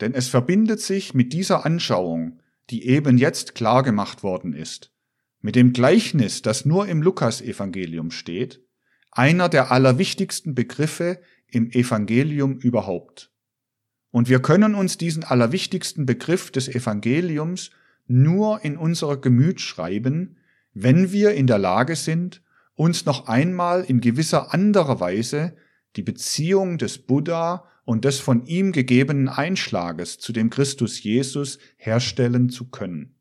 Denn 0.00 0.14
es 0.14 0.28
verbindet 0.28 0.81
sich 0.81 1.14
mit 1.14 1.33
dieser 1.33 1.64
Anschauung, 1.64 2.40
die 2.70 2.87
eben 2.87 3.18
jetzt 3.18 3.55
klar 3.55 3.83
gemacht 3.83 4.22
worden 4.22 4.52
ist, 4.52 4.92
mit 5.40 5.57
dem 5.57 5.72
Gleichnis, 5.72 6.42
das 6.42 6.64
nur 6.64 6.88
im 6.88 7.02
Lukas 7.02 7.40
Evangelium 7.40 8.11
steht, 8.11 8.64
einer 9.11 9.48
der 9.48 9.70
allerwichtigsten 9.70 10.55
Begriffe 10.55 11.20
im 11.46 11.70
Evangelium 11.70 12.59
überhaupt. 12.59 13.31
Und 14.12 14.29
wir 14.29 14.40
können 14.40 14.77
uns 14.77 14.98
diesen 14.98 15.25
allerwichtigsten 15.25 16.07
Begriff 16.07 16.53
des 16.53 16.68
Evangeliums 16.68 17.70
nur 18.07 18.64
in 18.64 18.77
unser 18.77 19.16
Gemüt 19.16 19.61
schreiben, 19.61 20.37
wenn 20.75 21.12
wir 21.12 21.33
in 21.33 21.46
der 21.46 21.59
Lage 21.59 21.96
sind, 21.96 22.42
uns 22.75 23.07
noch 23.07 23.27
einmal 23.27 23.83
in 23.83 24.01
gewisser 24.01 24.55
anderer 24.55 25.01
Weise 25.01 25.57
die 25.96 26.03
Beziehung 26.03 26.79
des 26.79 26.98
Buddha 26.98 27.64
und 27.85 28.05
des 28.05 28.20
von 28.20 28.44
ihm 28.46 28.72
gegebenen 28.72 29.29
Einschlages 29.29 30.18
zu 30.18 30.33
dem 30.33 30.51
Christus 30.51 31.03
Jesus 31.03 31.59
herstellen 31.77 32.51
zu 32.51 32.70
können. 32.70 33.16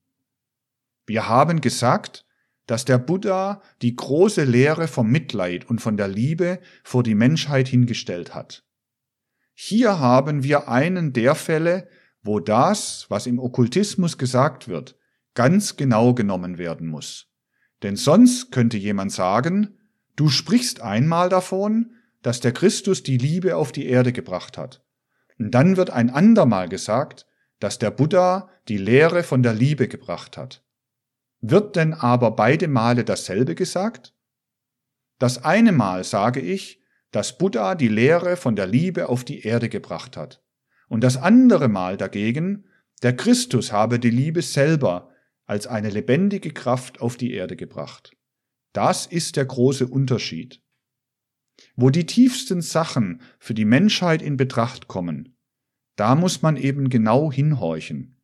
Wir 1.08 1.28
haben 1.28 1.62
gesagt, 1.62 2.26
dass 2.68 2.86
der 2.86 2.98
Buddha 2.98 3.62
die 3.82 3.96
große 3.96 4.44
Lehre 4.44 4.88
vom 4.88 5.10
Mitleid 5.10 5.70
und 5.70 5.82
von 5.82 5.98
der 5.98 6.08
Liebe 6.08 6.60
vor 6.84 7.04
die 7.04 7.16
Menschheit 7.16 7.68
hingestellt 7.68 8.36
hat. 8.36 8.64
Hier 9.64 10.00
haben 10.00 10.42
wir 10.42 10.70
einen 10.70 11.14
der 11.14 11.36
Fälle, 11.36 11.88
wo 12.24 12.40
das, 12.40 13.06
was 13.10 13.28
im 13.28 13.38
Okkultismus 13.38 14.18
gesagt 14.18 14.68
wird, 14.68 14.98
ganz 15.36 15.78
genau 15.78 16.16
genommen 16.16 16.58
werden 16.58 16.88
muss. 16.88 17.28
Denn 17.84 17.96
sonst 17.96 18.52
könnte 18.52 18.78
jemand 18.78 19.12
sagen, 19.12 19.78
du 20.16 20.30
sprichst 20.30 20.82
einmal 20.82 21.30
davon, 21.30 21.92
dass 22.24 22.40
der 22.40 22.54
Christus 22.54 23.04
die 23.04 23.20
Liebe 23.20 23.56
auf 23.56 23.72
die 23.72 23.86
Erde 23.86 24.14
gebracht 24.14 24.58
hat. 24.58 24.84
Und 25.38 25.52
dann 25.52 25.78
wird 25.78 25.92
ein 25.92 26.10
andermal 26.10 26.68
gesagt, 26.68 27.28
dass 27.60 27.78
der 27.78 27.92
Buddha 27.92 28.50
die 28.68 28.80
Lehre 28.80 29.22
von 29.22 29.44
der 29.44 29.54
Liebe 29.54 29.88
gebracht 29.88 30.38
hat. 30.38 30.66
Wird 31.40 31.76
denn 31.76 31.94
aber 31.94 32.32
beide 32.32 32.68
Male 32.68 33.04
dasselbe 33.04 33.54
gesagt? 33.54 34.16
Das 35.20 35.46
eine 35.46 35.72
Mal 35.72 36.04
sage 36.04 36.40
ich, 36.40 36.81
dass 37.12 37.38
Buddha 37.38 37.76
die 37.76 37.90
Lehre 37.90 38.38
von 38.38 38.56
der 38.56 38.68
Liebe 38.68 39.10
auf 39.10 39.24
die 39.24 39.42
Erde 39.42 39.70
gebracht 39.70 40.18
hat. 40.18 40.44
Und 40.88 41.04
das 41.04 41.18
andere 41.18 41.68
Mal 41.68 41.98
dagegen, 41.98 42.66
der 43.04 43.16
Christus 43.16 43.72
habe 43.72 44.00
die 44.00 44.10
Liebe 44.10 44.42
selber 44.42 45.10
als 45.46 45.68
eine 45.68 45.90
lebendige 45.90 46.52
Kraft 46.52 47.02
auf 47.02 47.18
die 47.18 47.34
Erde 47.34 47.56
gebracht. 47.56 48.16
Das 48.74 49.06
ist 49.06 49.36
der 49.36 49.46
große 49.46 49.88
Unterschied. 49.88 50.62
Wo 51.76 51.90
die 51.90 52.06
tiefsten 52.06 52.62
Sachen 52.62 53.22
für 53.38 53.54
die 53.54 53.66
Menschheit 53.66 54.22
in 54.22 54.38
Betracht 54.38 54.88
kommen, 54.88 55.36
da 55.96 56.16
muss 56.16 56.42
man 56.42 56.56
eben 56.56 56.90
genau 56.90 57.32
hinhorchen. 57.32 58.18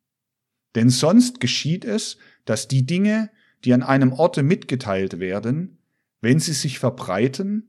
Denn 0.74 0.90
sonst 0.90 1.40
geschieht 1.40 1.84
es, 1.84 2.18
dass 2.44 2.68
die 2.68 2.86
Dinge, 2.86 3.30
die 3.64 3.72
an 3.74 3.82
einem 3.82 4.12
Orte 4.12 4.42
mitgeteilt 4.42 5.18
werden, 5.18 5.78
wenn 6.20 6.40
sie 6.40 6.52
sich 6.52 6.78
verbreiten, 6.78 7.67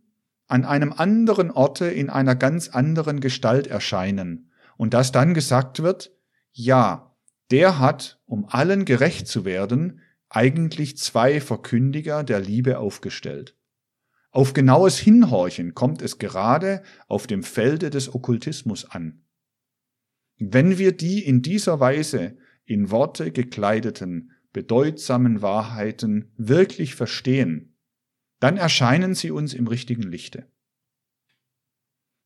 an 0.50 0.66
einem 0.66 0.92
anderen 0.92 1.52
Orte 1.52 1.86
in 1.86 2.10
einer 2.10 2.36
ganz 2.36 2.70
anderen 2.70 3.22
Gestalt 3.22 3.68
erscheinen 3.68 4.52
und 4.78 4.94
dass 4.94 5.12
dann 5.12 5.34
gesagt 5.34 5.82
wird, 5.84 6.12
ja, 6.52 7.16
der 7.52 7.80
hat, 7.80 8.20
um 8.26 8.46
allen 8.50 8.84
gerecht 8.84 9.28
zu 9.28 9.46
werden, 9.46 10.02
eigentlich 10.28 10.98
zwei 10.98 11.40
Verkündiger 11.40 12.24
der 12.24 12.40
Liebe 12.40 12.80
aufgestellt. 12.80 13.56
Auf 14.32 14.54
genaues 14.54 14.98
Hinhorchen 14.98 15.74
kommt 15.76 16.02
es 16.02 16.18
gerade 16.18 16.84
auf 17.08 17.28
dem 17.28 17.44
Felde 17.44 17.90
des 17.90 18.14
Okkultismus 18.14 18.86
an. 18.86 19.24
Wenn 20.38 20.78
wir 20.78 20.94
die 20.96 21.24
in 21.24 21.42
dieser 21.42 21.80
Weise 21.80 22.38
in 22.66 22.92
Worte 22.92 23.32
gekleideten, 23.32 24.32
bedeutsamen 24.52 25.42
Wahrheiten 25.42 26.32
wirklich 26.38 26.96
verstehen, 26.96 27.69
dann 28.40 28.58
erscheinen 28.58 29.16
sie 29.16 29.32
uns 29.32 29.54
im 29.54 29.68
richtigen 29.68 30.04
Lichte. 30.04 30.48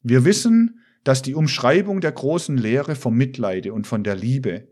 Wir 0.01 0.25
wissen, 0.25 0.79
dass 1.03 1.21
die 1.21 1.35
Umschreibung 1.35 2.01
der 2.01 2.11
großen 2.11 2.57
Lehre 2.57 2.95
vom 2.95 3.15
Mitleide 3.15 3.73
und 3.73 3.87
von 3.87 4.03
der 4.03 4.15
Liebe, 4.15 4.67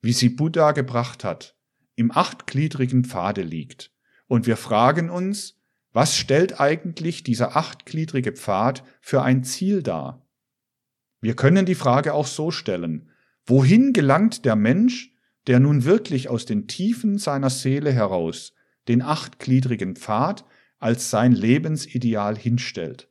wie 0.00 0.12
sie 0.12 0.28
Buddha 0.28 0.72
gebracht 0.72 1.24
hat, 1.24 1.56
im 1.96 2.10
achtgliedrigen 2.10 3.04
Pfade 3.04 3.42
liegt. 3.42 3.92
Und 4.26 4.46
wir 4.46 4.56
fragen 4.56 5.10
uns, 5.10 5.60
was 5.92 6.16
stellt 6.16 6.60
eigentlich 6.60 7.22
dieser 7.22 7.56
achtgliedrige 7.56 8.32
Pfad 8.32 8.82
für 9.00 9.22
ein 9.22 9.44
Ziel 9.44 9.82
dar? 9.82 10.26
Wir 11.20 11.36
können 11.36 11.66
die 11.66 11.76
Frage 11.76 12.14
auch 12.14 12.26
so 12.26 12.50
stellen, 12.50 13.10
wohin 13.46 13.92
gelangt 13.92 14.44
der 14.44 14.56
Mensch, 14.56 15.12
der 15.46 15.60
nun 15.60 15.84
wirklich 15.84 16.28
aus 16.28 16.46
den 16.46 16.66
Tiefen 16.66 17.18
seiner 17.18 17.50
Seele 17.50 17.92
heraus 17.92 18.52
den 18.88 19.02
achtgliedrigen 19.02 19.96
Pfad 19.96 20.44
als 20.84 21.08
sein 21.08 21.32
Lebensideal 21.32 22.36
hinstellt, 22.36 23.10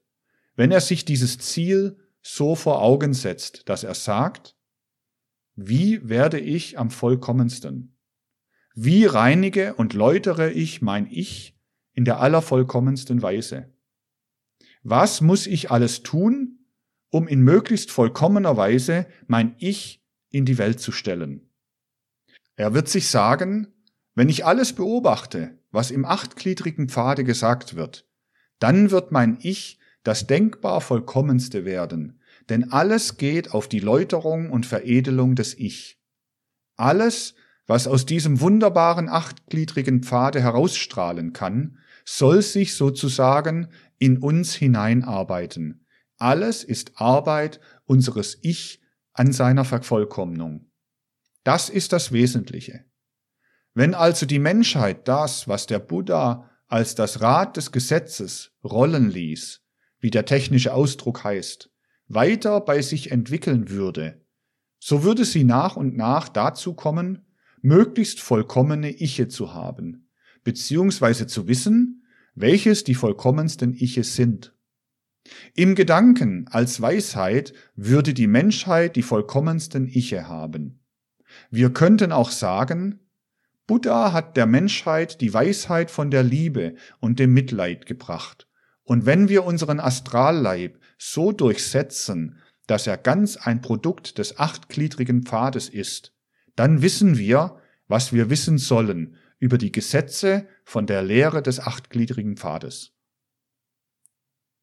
wenn 0.56 0.72
er 0.72 0.80
sich 0.80 1.06
dieses 1.06 1.40
Ziel 1.40 1.98
so 2.22 2.54
vor 2.54 2.84
Augen 2.84 3.16
setzt, 3.16 3.68
dass 3.68 3.84
er 3.84 3.96
sagt, 3.96 4.56
wie 5.56 6.08
werde 6.08 6.40
ich 6.40 6.78
am 6.78 6.92
vollkommensten? 6.92 7.98
Wie 8.76 9.06
reinige 9.06 9.74
und 9.74 9.94
läutere 9.94 10.52
ich 10.52 10.84
mein 10.84 11.08
Ich 11.10 11.58
in 11.94 12.06
der 12.06 12.20
allervollkommensten 12.20 13.24
Weise? 13.24 13.74
Was 14.84 15.22
muss 15.22 15.48
ich 15.48 15.72
alles 15.72 16.04
tun, 16.04 16.60
um 17.10 17.28
in 17.28 17.42
möglichst 17.42 17.90
vollkommener 17.90 18.56
Weise 18.56 19.08
mein 19.26 19.56
Ich 19.58 20.06
in 20.30 20.46
die 20.46 20.60
Welt 20.60 20.80
zu 20.80 20.92
stellen? 20.92 21.50
Er 22.56 22.76
wird 22.76 22.88
sich 22.88 23.08
sagen, 23.08 23.74
wenn 24.14 24.30
ich 24.30 24.46
alles 24.46 24.74
beobachte, 24.74 25.58
was 25.74 25.92
im 25.92 26.06
achtgliedrigen 26.06 26.88
Pfade 26.88 27.26
gesagt 27.26 27.76
wird, 27.76 28.08
dann 28.60 28.92
wird 28.92 29.12
mein 29.12 29.38
Ich 29.42 29.80
das 30.04 30.28
denkbar 30.28 30.80
vollkommenste 30.80 31.66
werden, 31.66 32.22
denn 32.50 32.72
alles 32.72 33.18
geht 33.18 33.54
auf 33.54 33.68
die 33.68 33.80
Läuterung 33.80 34.50
und 34.52 34.66
Veredelung 34.66 35.36
des 35.36 35.54
Ich. 35.56 36.00
Alles, 36.76 37.36
was 37.66 37.88
aus 37.88 38.06
diesem 38.06 38.40
wunderbaren 38.40 39.10
achtgliedrigen 39.10 40.04
Pfade 40.04 40.42
herausstrahlen 40.42 41.34
kann, 41.34 41.80
soll 42.06 42.42
sich 42.42 42.76
sozusagen 42.76 43.70
in 43.98 44.18
uns 44.18 44.54
hineinarbeiten. 44.54 45.86
Alles 46.18 46.64
ist 46.64 47.00
Arbeit 47.02 47.60
unseres 47.86 48.38
Ich 48.42 48.82
an 49.14 49.32
seiner 49.32 49.66
Vervollkommnung. 49.66 50.70
Das 51.44 51.70
ist 51.70 51.94
das 51.94 52.12
Wesentliche. 52.12 52.86
Wenn 53.74 53.94
also 53.94 54.26
die 54.26 54.40
Menschheit 54.40 55.08
das, 55.08 55.48
was 55.48 55.66
der 55.66 55.80
Buddha 55.80 56.50
als 56.68 56.96
das 56.96 57.22
Rad 57.22 57.58
des 57.58 57.72
Gesetzes 57.72 58.52
rollen 58.64 59.10
ließ, 59.10 59.62
wie 60.00 60.12
der 60.12 60.26
technische 60.26 60.74
Ausdruck 60.74 61.24
heißt, 61.24 61.72
weiter 62.08 62.62
bei 62.62 62.82
sich 62.82 63.12
entwickeln 63.12 63.70
würde, 63.70 64.22
so 64.80 65.04
würde 65.04 65.26
sie 65.26 65.44
nach 65.44 65.76
und 65.76 65.96
nach 65.96 66.30
dazu 66.30 66.74
kommen, 66.74 67.26
möglichst 67.62 68.20
vollkommene 68.20 69.02
Iche 69.02 69.30
zu 69.30 69.54
haben, 69.54 70.10
beziehungsweise 70.44 71.26
zu 71.26 71.48
wissen, 71.48 72.04
welches 72.36 72.84
die 72.84 72.96
vollkommensten 72.96 73.74
Iche 73.74 74.04
sind. 74.04 74.54
Im 75.56 75.74
Gedanken 75.74 76.48
als 76.50 76.82
Weisheit 76.82 77.54
würde 77.76 78.14
die 78.14 78.28
Menschheit 78.28 78.98
die 78.98 79.04
vollkommensten 79.04 79.88
Iche 79.88 80.28
haben. 80.28 80.82
Wir 81.50 81.72
könnten 81.72 82.12
auch 82.12 82.32
sagen, 82.32 83.00
Buddha 83.65 84.12
hat 84.12 84.36
der 84.36 84.45
Menschheit 84.45 85.21
die 85.21 85.34
Weisheit 85.34 85.89
von 85.89 86.12
der 86.12 86.23
Liebe 86.23 86.76
und 86.99 87.19
dem 87.19 87.34
Mitleid 87.34 87.86
gebracht. 87.86 88.47
Und 88.84 89.06
wenn 89.06 89.30
wir 89.30 89.45
unseren 89.45 89.80
Astralleib 89.80 90.80
so 90.97 91.32
durchsetzen, 91.32 92.39
dass 92.67 92.88
er 92.88 92.97
ganz 92.97 93.38
ein 93.38 93.62
Produkt 93.62 94.17
des 94.17 94.38
achtgliedrigen 94.38 95.23
Pfades 95.23 95.69
ist, 95.69 96.13
dann 96.56 96.82
wissen 96.82 97.17
wir, 97.17 97.58
was 97.88 98.12
wir 98.13 98.30
wissen 98.30 98.58
sollen 98.58 99.15
über 99.39 99.58
die 99.58 99.71
Gesetze 99.71 100.47
von 100.65 100.86
der 100.86 101.02
Lehre 101.02 101.41
des 101.41 101.60
achtgliedrigen 101.60 102.38
Pfades. 102.38 102.91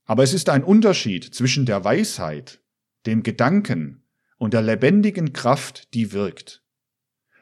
Aber 0.04 0.22
es 0.22 0.34
ist 0.34 0.48
ein 0.48 0.64
Unterschied 0.64 1.34
zwischen 1.34 1.66
der 1.66 1.84
Weisheit, 1.84 2.60
dem 3.06 3.22
Gedanken 3.22 4.04
und 4.38 4.54
der 4.54 4.62
lebendigen 4.62 5.32
Kraft, 5.32 5.94
die 5.94 6.12
wirkt. 6.12 6.62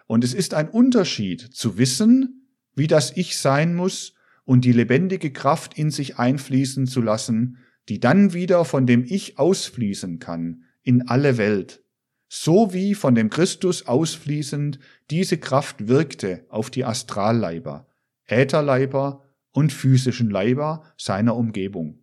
Und 0.08 0.24
es 0.24 0.32
ist 0.32 0.54
ein 0.54 0.70
Unterschied 0.70 1.42
zu 1.42 1.76
wissen, 1.76 2.48
wie 2.74 2.86
das 2.86 3.14
Ich 3.14 3.36
sein 3.36 3.74
muss 3.74 4.14
und 4.44 4.64
die 4.64 4.72
lebendige 4.72 5.30
Kraft 5.30 5.76
in 5.76 5.90
sich 5.90 6.16
einfließen 6.16 6.86
zu 6.86 7.02
lassen, 7.02 7.58
die 7.90 8.00
dann 8.00 8.32
wieder 8.32 8.64
von 8.64 8.86
dem 8.86 9.04
Ich 9.04 9.38
ausfließen 9.38 10.18
kann 10.18 10.64
in 10.82 11.06
alle 11.08 11.36
Welt, 11.36 11.82
so 12.26 12.72
wie 12.72 12.94
von 12.94 13.14
dem 13.14 13.28
Christus 13.28 13.86
ausfließend 13.86 14.78
diese 15.10 15.36
Kraft 15.36 15.88
wirkte 15.88 16.46
auf 16.48 16.70
die 16.70 16.86
Astralleiber, 16.86 17.86
Ätherleiber 18.24 19.26
und 19.52 19.74
physischen 19.74 20.30
Leiber 20.30 20.84
seiner 20.96 21.36
Umgebung. 21.36 21.98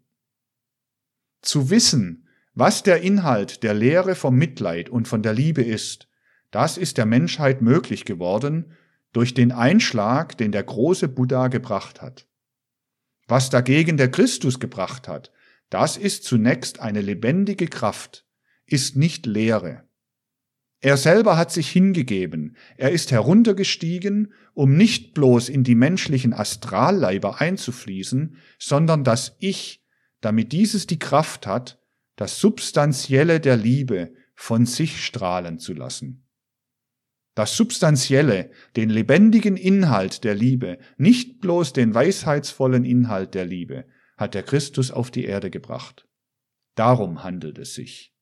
Zu 1.42 1.72
wissen, 1.72 2.28
was 2.54 2.84
der 2.84 3.02
Inhalt 3.02 3.64
der 3.64 3.74
Lehre 3.74 4.14
vom 4.14 4.36
Mitleid 4.36 4.90
und 4.90 5.08
von 5.08 5.24
der 5.24 5.34
Liebe 5.34 5.64
ist, 5.64 6.08
das 6.56 6.78
ist 6.78 6.98
der 6.98 7.06
Menschheit 7.06 7.62
möglich 7.62 8.06
geworden 8.06 8.72
durch 9.12 9.34
den 9.34 9.52
Einschlag, 9.52 10.38
den 10.38 10.54
der 10.54 10.64
große 10.64 11.10
Buddha 11.10 11.50
gebracht 11.50 12.02
hat. 12.02 12.30
Was 13.28 13.50
dagegen 13.50 13.98
der 13.98 14.10
Christus 14.10 14.62
gebracht 14.62 15.10
hat, 15.10 15.34
das 15.70 15.98
ist 15.98 16.24
zunächst 16.24 16.80
eine 16.80 17.02
lebendige 17.02 17.68
Kraft, 17.68 18.26
ist 18.66 18.96
nicht 18.96 19.26
Lehre. 19.26 19.84
Er 20.80 20.96
selber 20.96 21.36
hat 21.36 21.52
sich 21.52 21.70
hingegeben, 21.70 22.56
er 22.78 22.92
ist 22.92 23.12
heruntergestiegen, 23.12 24.32
um 24.54 24.78
nicht 24.78 25.14
bloß 25.14 25.50
in 25.50 25.66
die 25.66 25.76
menschlichen 25.76 26.34
Astralleiber 26.34 27.42
einzufließen, 27.42 28.38
sondern 28.60 29.04
das 29.04 29.36
Ich, 29.40 29.84
damit 30.22 30.54
dieses 30.54 30.88
die 30.88 31.00
Kraft 31.00 31.48
hat, 31.48 31.82
das 32.16 32.40
Substanzielle 32.40 33.42
der 33.42 33.58
Liebe 33.58 34.14
von 34.36 34.66
sich 34.66 35.04
strahlen 35.04 35.60
zu 35.60 35.74
lassen. 35.74 36.25
Das 37.36 37.58
Substanzielle, 37.58 38.50
den 38.78 38.90
lebendigen 38.90 39.58
Inhalt 39.58 40.24
der 40.24 40.36
Liebe, 40.36 40.80
nicht 40.98 41.42
bloß 41.42 41.74
den 41.74 41.94
weisheitsvollen 41.94 42.86
Inhalt 42.86 43.34
der 43.34 43.46
Liebe, 43.46 43.86
hat 44.18 44.34
der 44.34 44.44
Christus 44.44 44.90
auf 44.90 45.12
die 45.12 45.26
Erde 45.26 45.52
gebracht. 45.52 46.08
Darum 46.76 47.24
handelt 47.24 47.60
es 47.60 47.74
sich. 47.76 48.14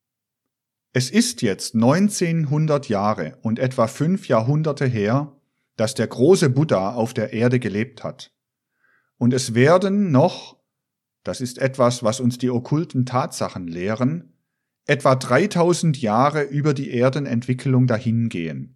Es 0.92 1.10
ist 1.10 1.42
jetzt 1.42 1.74
1900 1.74 2.88
Jahre 2.88 3.38
und 3.42 3.60
etwa 3.60 3.86
fünf 3.86 4.26
Jahrhunderte 4.26 4.86
her, 4.86 5.36
dass 5.76 5.94
der 5.94 6.08
große 6.08 6.50
Buddha 6.50 6.94
auf 6.94 7.14
der 7.14 7.32
Erde 7.32 7.60
gelebt 7.60 8.02
hat. 8.02 8.32
Und 9.16 9.32
es 9.32 9.54
werden 9.54 10.10
noch, 10.10 10.56
das 11.22 11.40
ist 11.40 11.58
etwas, 11.58 12.02
was 12.02 12.18
uns 12.18 12.38
die 12.38 12.50
okkulten 12.50 13.06
Tatsachen 13.06 13.68
lehren, 13.68 14.34
etwa 14.86 15.14
3000 15.14 16.00
Jahre 16.00 16.42
über 16.42 16.74
die 16.74 16.90
Erdenentwicklung 16.90 17.86
dahingehen. 17.86 18.73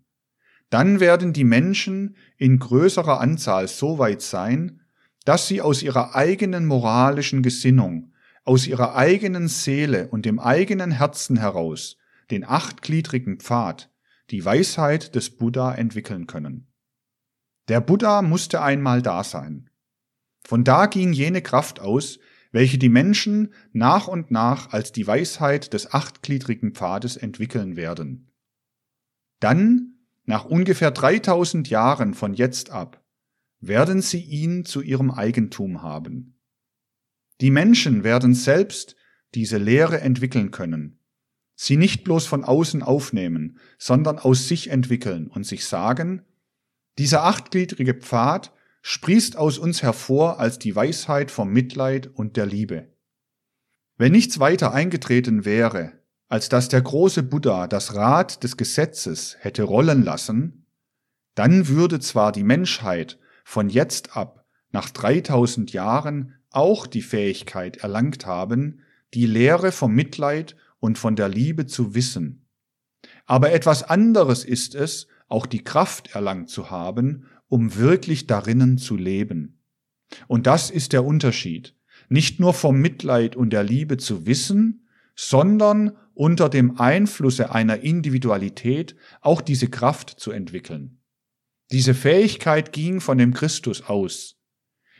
Dann 0.71 1.01
werden 1.01 1.33
die 1.33 1.45
Menschen 1.45 2.17
in 2.37 2.59
größerer 2.59 3.21
Anzahl 3.21 3.69
so 3.69 3.99
weit 3.99 4.23
sein, 4.23 4.81
dass 5.25 5.47
sie 5.47 5.61
aus 5.61 5.83
ihrer 5.83 6.15
eigenen 6.15 6.67
moralischen 6.67 7.43
Gesinnung, 7.43 8.13
aus 8.45 8.67
ihrer 8.67 8.95
eigenen 8.95 9.49
Seele 9.49 10.09
und 10.09 10.25
dem 10.25 10.39
eigenen 10.39 10.91
Herzen 10.91 11.39
heraus 11.39 11.97
den 12.31 12.45
achtgliedrigen 12.45 13.39
Pfad, 13.39 13.91
die 14.31 14.45
Weisheit 14.45 15.15
des 15.15 15.31
Buddha 15.31 15.75
entwickeln 15.75 16.27
können. 16.27 16.67
Der 17.69 17.81
Buddha 17.81 18.23
musste 18.23 18.63
einmal 18.63 19.03
da 19.03 19.25
sein. 19.25 19.71
Von 20.47 20.65
da 20.65 20.87
ging 20.87 21.13
jene 21.13 21.43
Kraft 21.43 21.81
aus, 21.81 22.19
welche 22.51 22.79
die 22.79 22.89
Menschen 22.89 23.53
nach 23.73 24.09
und 24.09 24.31
nach 24.31 24.73
als 24.73 24.93
die 24.93 25.07
Weisheit 25.07 25.73
des 25.75 25.93
achtgliedrigen 25.93 26.73
Pfades 26.73 27.17
entwickeln 27.17 27.77
werden. 27.77 28.31
Dann, 29.41 29.98
nach 30.29 30.45
ungefähr 30.45 30.91
3000 30.91 31.69
Jahren 31.69 32.15
von 32.15 32.35
jetzt 32.35 32.71
ab, 32.71 33.05
werden 33.61 34.03
sie 34.03 34.21
ihn 34.21 34.65
zu 34.65 34.81
ihrem 34.81 35.11
Eigentum 35.11 35.83
haben. 35.83 36.39
Die 37.41 37.51
Menschen 37.51 38.05
werden 38.05 38.35
selbst 38.35 38.95
diese 39.35 39.59
Lehre 39.59 40.01
entwickeln 40.01 40.51
können 40.51 40.99
sie 41.61 41.77
nicht 41.77 42.05
bloß 42.05 42.27
von 42.27 42.45
außen 42.45 42.85
aufnehmen, 42.85 43.59
sondern 43.79 44.19
aus 44.19 44.47
sich 44.47 44.71
entwickeln 44.71 45.27
und 45.27 45.45
sich 45.45 45.65
sagen, 45.65 46.25
dieser 46.99 47.25
achtgliedrige 47.25 47.95
Pfad 47.95 48.53
sprießt 48.83 49.37
aus 49.37 49.59
uns 49.59 49.83
hervor 49.83 50.39
als 50.39 50.61
die 50.61 50.75
Weisheit 50.77 51.33
vom 51.33 51.53
Mitleid 51.53 52.07
und 52.07 52.37
der 52.37 52.47
Liebe. 52.47 52.97
Wenn 53.97 54.13
nichts 54.13 54.39
weiter 54.39 54.73
eingetreten 54.73 55.45
wäre, 55.45 55.98
als 56.29 56.49
dass 56.49 56.69
der 56.69 56.83
große 56.83 57.23
Buddha 57.23 57.67
das 57.67 57.95
Rad 57.95 58.43
des 58.43 58.57
Gesetzes 58.57 59.37
hätte 59.41 59.63
rollen 59.63 60.05
lassen, 60.05 60.67
dann 61.35 61.69
würde 61.69 62.01
zwar 62.01 62.33
die 62.33 62.45
Menschheit 62.45 63.19
von 63.45 63.71
jetzt 63.71 64.17
ab 64.17 64.45
nach 64.71 64.91
3000 64.91 65.73
Jahren 65.73 66.35
auch 66.51 66.87
die 66.87 67.03
Fähigkeit 67.03 67.79
erlangt 67.79 68.27
haben, 68.27 68.81
die 69.15 69.27
Lehre 69.27 69.73
vom 69.73 69.95
Mitleid 69.95 70.57
und 70.81 70.99
von 70.99 71.17
der 71.17 71.29
Liebe 71.29 71.67
zu 71.67 71.95
wissen. 71.95 72.47
Aber 73.25 73.53
etwas 73.53 73.83
anderes 73.83 74.45
ist 74.45 74.75
es, 74.75 75.07
auch 75.29 75.47
die 75.47 75.65
Kraft 75.65 76.15
erlangt 76.15 76.49
zu 76.49 76.71
haben, 76.71 77.27
um 77.49 77.77
wirklich 77.77 78.27
darinnen 78.27 78.79
zu 78.79 78.97
leben. 78.97 79.61
Und 80.27 80.47
das 80.47 80.71
ist 80.71 80.93
der 80.93 81.05
Unterschied. 81.05 81.75
Nicht 82.09 82.41
nur 82.41 82.55
vom 82.55 82.81
Mitleid 82.81 83.37
und 83.37 83.51
der 83.51 83.63
Liebe 83.63 83.99
zu 83.99 84.27
wissen, 84.27 84.88
sondern 85.21 85.97
unter 86.15 86.49
dem 86.49 86.79
Einflusse 86.79 87.51
einer 87.51 87.81
Individualität 87.81 88.95
auch 89.21 89.41
diese 89.41 89.69
Kraft 89.69 90.11
zu 90.11 90.31
entwickeln. 90.31 91.01
Diese 91.73 91.93
Fähigkeit 91.93 92.73
ging 92.73 93.01
von 93.01 93.19
dem 93.19 93.35
Christus 93.35 93.83
aus. 93.83 94.37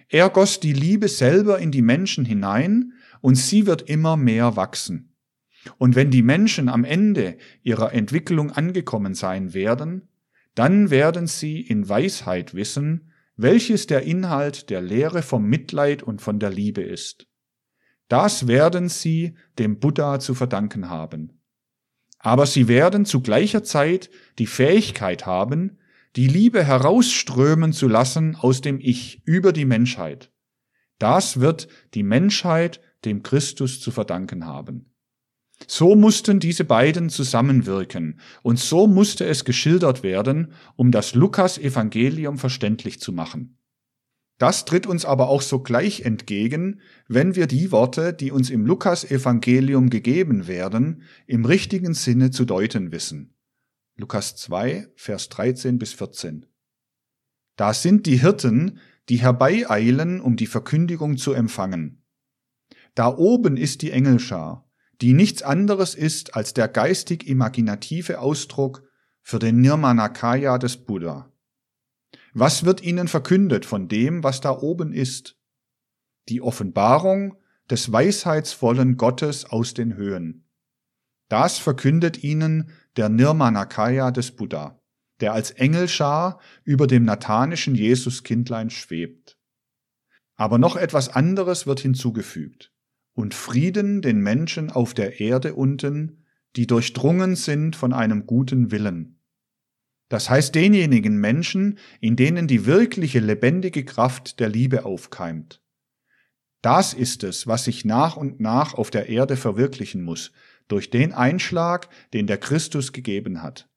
Er 0.09 0.29
goss 0.29 0.59
die 0.59 0.73
Liebe 0.73 1.07
selber 1.07 1.61
in 1.61 1.71
die 1.71 1.83
Menschen 1.83 2.25
hinein 2.25 2.95
und 3.21 3.37
sie 3.37 3.67
wird 3.67 3.83
immer 3.83 4.17
mehr 4.17 4.57
wachsen. 4.57 5.15
Und 5.77 5.95
wenn 5.95 6.11
die 6.11 6.23
Menschen 6.23 6.69
am 6.69 6.83
Ende 6.83 7.39
ihrer 7.63 7.93
Entwicklung 7.93 8.51
angekommen 8.51 9.15
sein 9.15 9.55
werden, 9.55 10.09
dann 10.57 10.91
werden 10.91 11.29
sie 11.29 11.61
in 11.61 11.89
Weisheit 11.89 12.55
wissen, 12.55 13.13
welches 13.37 13.87
der 13.87 14.03
Inhalt 14.03 14.69
der 14.69 14.83
Lehre 14.83 15.23
vom 15.23 15.45
Mitleid 15.45 16.03
und 16.03 16.21
von 16.21 16.41
der 16.41 16.51
Liebe 16.51 16.83
ist. 16.83 17.28
Das 18.09 18.47
werden 18.47 18.89
sie 18.89 19.35
dem 19.59 19.79
Buddha 19.79 20.19
zu 20.19 20.35
verdanken 20.35 20.89
haben. 20.89 21.41
Aber 22.19 22.47
sie 22.47 22.67
werden 22.67 23.05
zu 23.05 23.21
gleicher 23.21 23.63
Zeit 23.63 24.11
die 24.39 24.47
Fähigkeit 24.47 25.27
haben, 25.27 25.79
die 26.17 26.27
Liebe 26.27 26.65
herausströmen 26.65 27.73
zu 27.73 27.87
lassen 27.87 28.35
aus 28.35 28.61
dem 28.61 28.81
Ich 28.81 29.23
über 29.25 29.53
die 29.53 29.67
Menschheit. 29.67 30.33
Das 30.99 31.39
wird 31.41 31.69
die 31.95 32.03
Menschheit 32.03 32.81
dem 33.05 33.23
Christus 33.23 33.81
zu 33.81 33.91
verdanken 33.91 34.47
haben. 34.47 34.93
So 35.67 35.95
mussten 35.95 36.41
diese 36.41 36.65
beiden 36.65 37.11
zusammenwirken, 37.11 38.21
und 38.43 38.59
so 38.59 38.87
musste 38.87 39.27
es 39.27 39.45
geschildert 39.45 40.03
werden, 40.03 40.53
um 40.77 40.93
das 40.93 41.15
Lukas-Evangelium 41.15 42.39
verständlich 42.39 43.01
zu 43.01 43.13
machen. 43.13 43.58
Das 44.39 44.65
tritt 44.65 44.87
uns 44.87 45.05
aber 45.05 45.29
auch 45.29 45.43
sogleich 45.43 46.03
entgegen, 46.03 46.81
wenn 47.09 47.35
wir 47.35 47.49
die 47.49 47.73
Worte, 47.73 48.13
die 48.13 48.31
uns 48.31 48.51
im 48.51 48.65
Lukas-Evangelium 48.65 49.91
gegeben 49.91 50.47
werden, 50.47 51.03
im 51.27 51.45
richtigen 51.45 51.93
Sinne 51.93 52.31
zu 52.31 52.45
deuten 52.45 52.93
wissen. 52.93 53.35
Lukas 53.97 54.37
2, 54.37 54.93
Vers 54.95 55.29
13 55.31 55.79
bis 55.79 55.93
14. 55.93 56.47
Da 57.57 57.75
sind 57.75 58.07
die 58.07 58.21
Hirten, 58.21 58.79
die 59.09 59.17
herbeieilen, 59.17 60.21
um 60.21 60.37
die 60.37 60.47
Verkündigung 60.47 61.17
zu 61.17 61.33
empfangen. 61.33 62.05
Da 62.95 63.09
oben 63.17 63.57
ist 63.57 63.83
die 63.83 63.91
Engelschar, 63.91 64.71
die 65.01 65.15
nichts 65.15 65.43
anderes 65.43 65.97
ist 65.97 66.37
als 66.37 66.55
der 66.55 66.69
geistig-imaginative 66.69 68.21
Ausdruck 68.21 68.85
für 69.21 69.41
den 69.41 69.61
Nirmanakaya 69.61 70.59
des 70.59 70.77
Buddha. 70.77 71.28
Was 72.35 72.65
wird 72.65 72.83
ihnen 72.83 73.09
verkündet 73.09 73.65
von 73.65 73.89
dem, 73.89 74.23
was 74.23 74.41
da 74.41 74.51
oben 74.51 74.93
ist? 74.93 75.37
Die 76.29 76.43
Offenbarung 76.43 77.37
des 77.71 77.93
weisheitsvollen 77.93 78.97
Gottes 78.97 79.45
aus 79.45 79.75
den 79.75 79.97
Höhen. 79.97 80.49
Das 81.29 81.59
verkündet 81.59 82.23
ihnen 82.23 82.71
der 82.97 83.09
Nirmanakaya 83.09 84.11
des 84.11 84.33
Buddha, 84.33 84.81
der 85.21 85.33
als 85.33 85.51
Engelschar 85.51 86.41
über 86.65 86.87
dem 86.87 87.05
nathanischen 87.05 87.75
Jesuskindlein 87.75 88.71
schwebt. 88.71 89.39
Aber 90.37 90.59
noch 90.59 90.77
etwas 90.77 91.09
anderes 91.09 91.67
wird 91.67 91.81
hinzugefügt 91.81 92.73
und 93.13 93.35
Frieden 93.35 94.01
den 94.01 94.21
Menschen 94.21 94.71
auf 94.71 94.95
der 94.95 95.21
Erde 95.21 95.55
unten, 95.55 96.25
die 96.57 96.67
durchdrungen 96.67 97.37
sind 97.37 97.77
von 97.77 97.93
einem 97.93 98.27
guten 98.27 98.71
Willen. 98.71 99.18
Das 100.09 100.31
heißt 100.31 100.55
denjenigen 100.55 101.19
Menschen, 101.19 101.79
in 102.01 102.17
denen 102.17 102.47
die 102.47 102.65
wirkliche 102.67 103.21
lebendige 103.21 103.85
Kraft 103.85 104.41
der 104.41 104.49
Liebe 104.49 104.85
aufkeimt. 104.85 105.63
Das 106.63 106.95
ist 106.95 107.23
es, 107.25 107.47
was 107.47 107.65
sich 107.65 107.85
nach 107.85 108.17
und 108.17 108.41
nach 108.41 108.75
auf 108.75 108.91
der 108.91 109.09
Erde 109.09 109.37
verwirklichen 109.37 110.03
muss, 110.03 110.33
durch 110.67 110.91
den 110.91 111.13
Einschlag, 111.13 111.89
den 112.13 112.27
der 112.27 112.39
Christus 112.39 112.93
gegeben 112.93 113.43
hat. 113.43 113.69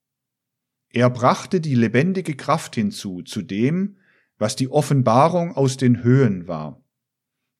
Er 0.90 1.10
brachte 1.10 1.62
die 1.62 1.76
lebendige 1.76 2.36
Kraft 2.36 2.76
hinzu 2.76 3.22
zu 3.22 3.42
dem, 3.42 3.98
was 4.38 4.56
die 4.56 4.70
Offenbarung 4.70 5.56
aus 5.56 5.78
den 5.78 6.04
Höhen 6.04 6.48
war. 6.48 6.84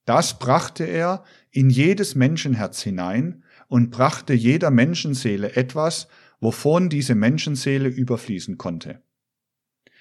Das 0.04 0.38
brachte 0.38 0.84
er 0.84 1.24
in 1.50 1.70
jedes 1.70 2.14
Menschenherz 2.14 2.82
hinein 2.82 3.44
und 3.68 3.90
brachte 3.90 4.34
jeder 4.34 4.70
Menschenseele 4.70 5.54
etwas, 5.54 6.08
wovon 6.42 6.88
diese 6.88 7.14
Menschenseele 7.14 7.88
überfließen 7.88 8.58
konnte. 8.58 9.00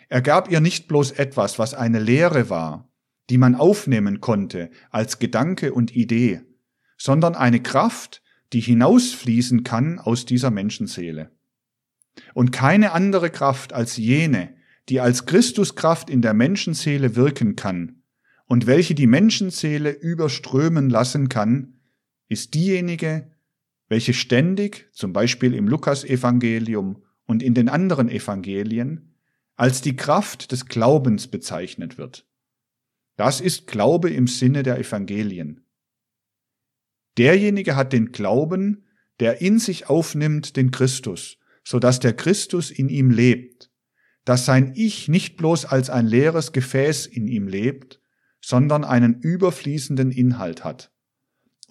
Er 0.09 0.21
gab 0.21 0.51
ihr 0.51 0.59
nicht 0.59 0.87
bloß 0.87 1.11
etwas, 1.11 1.59
was 1.59 1.73
eine 1.75 1.99
Lehre 1.99 2.49
war, 2.49 2.91
die 3.29 3.37
man 3.37 3.55
aufnehmen 3.55 4.19
konnte 4.19 4.71
als 4.89 5.19
Gedanke 5.19 5.71
und 5.71 5.95
Idee, 5.95 6.41
sondern 6.97 7.35
eine 7.35 7.61
Kraft, 7.61 8.23
die 8.53 8.59
hinausfließen 8.59 9.63
kann 9.63 9.99
aus 9.99 10.25
dieser 10.25 10.49
Menschenseele. 10.49 11.31
Und 12.33 12.51
keine 12.51 12.91
andere 12.91 13.29
Kraft 13.29 13.71
als 13.71 13.95
jene, 13.95 14.55
die 14.89 14.99
als 14.99 15.27
Christuskraft 15.27 16.09
in 16.09 16.21
der 16.21 16.33
Menschenseele 16.33 17.15
wirken 17.15 17.55
kann, 17.55 18.01
und 18.47 18.67
welche 18.67 18.95
die 18.95 19.07
Menschenseele 19.07 19.91
überströmen 19.91 20.89
lassen 20.89 21.29
kann, 21.29 21.79
ist 22.27 22.53
diejenige, 22.53 23.30
welche 23.91 24.13
ständig, 24.13 24.87
zum 24.93 25.11
Beispiel 25.11 25.53
im 25.53 25.67
Lukasevangelium 25.67 27.03
und 27.25 27.43
in 27.43 27.53
den 27.53 27.67
anderen 27.67 28.07
Evangelien 28.07 29.17
als 29.57 29.81
die 29.81 29.97
Kraft 29.97 30.53
des 30.53 30.67
Glaubens 30.67 31.27
bezeichnet 31.27 31.97
wird. 31.97 32.25
Das 33.17 33.41
ist 33.41 33.67
Glaube 33.67 34.09
im 34.09 34.27
Sinne 34.27 34.63
der 34.63 34.79
Evangelien. 34.79 35.65
Derjenige 37.17 37.75
hat 37.75 37.91
den 37.91 38.13
Glauben, 38.13 38.85
der 39.19 39.41
in 39.41 39.59
sich 39.59 39.89
aufnimmt 39.89 40.55
den 40.55 40.71
Christus, 40.71 41.37
so 41.65 41.77
dass 41.77 41.99
der 41.99 42.13
Christus 42.13 42.71
in 42.71 42.87
ihm 42.87 43.11
lebt, 43.11 43.71
dass 44.23 44.45
sein 44.45 44.71
Ich 44.73 45.09
nicht 45.09 45.35
bloß 45.35 45.65
als 45.65 45.89
ein 45.89 46.07
leeres 46.07 46.53
Gefäß 46.53 47.07
in 47.07 47.27
ihm 47.27 47.45
lebt, 47.45 47.99
sondern 48.39 48.85
einen 48.85 49.19
überfließenden 49.19 50.11
Inhalt 50.11 50.63
hat. 50.63 50.93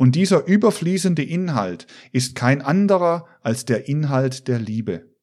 Und 0.01 0.13
dieser 0.17 0.47
überfließende 0.47 1.23
Inhalt 1.23 1.87
ist 2.11 2.35
kein 2.35 2.63
anderer 2.63 3.27
als 3.43 3.67
der 3.67 3.87
Inhalt 3.87 4.49
der 4.49 4.59
Liebe. 4.59 5.15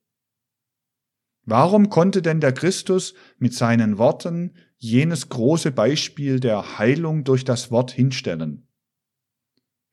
Warum 1.46 1.90
konnte 1.90 2.22
denn 2.22 2.42
der 2.42 2.54
Christus 2.54 3.16
mit 3.40 3.56
seinen 3.56 3.98
Worten 3.98 4.56
jenes 4.78 5.30
große 5.30 5.72
Beispiel 5.72 6.40
der 6.40 6.78
Heilung 6.78 7.24
durch 7.24 7.44
das 7.44 7.72
Wort 7.72 7.90
hinstellen? 7.90 8.68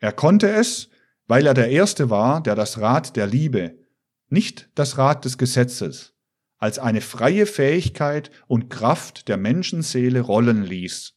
Er 0.01 0.13
konnte 0.13 0.51
es, 0.51 0.91
weil 1.27 1.47
er 1.47 1.55
der 1.55 1.71
Erste 1.71 2.11
war, 2.11 2.43
der 2.43 2.55
das 2.55 2.79
Rad 2.79 3.17
der 3.17 3.27
Liebe, 3.27 3.79
nicht 4.29 4.69
das 4.75 4.99
Rad 4.99 5.25
des 5.25 5.39
Gesetzes, 5.39 6.13
als 6.59 6.79
eine 6.79 7.01
freie 7.01 7.47
Fähigkeit 7.47 8.31
und 8.49 8.69
Kraft 8.69 9.29
der 9.29 9.39
Menschenseele 9.39 10.21
rollen 10.21 10.63
ließ, 10.63 11.15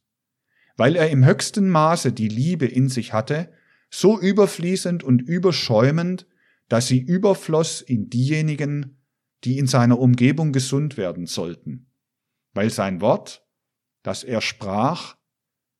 weil 0.77 0.95
er 0.95 1.09
im 1.09 1.25
höchsten 1.25 1.69
Maße 1.69 2.13
die 2.13 2.29
Liebe 2.29 2.65
in 2.65 2.87
sich 2.87 3.11
hatte, 3.11 3.51
so 3.89 4.19
überfließend 4.19 5.03
und 5.03 5.21
überschäumend, 5.21 6.27
dass 6.69 6.87
sie 6.87 6.99
überfloss 6.99 7.81
in 7.81 8.09
diejenigen, 8.09 9.01
die 9.43 9.57
in 9.57 9.67
seiner 9.67 9.99
Umgebung 9.99 10.51
gesund 10.51 10.97
werden 10.97 11.25
sollten, 11.25 11.91
weil 12.53 12.69
sein 12.69 13.01
Wort, 13.01 13.45
das 14.03 14.23
er 14.23 14.41
sprach, 14.41 15.17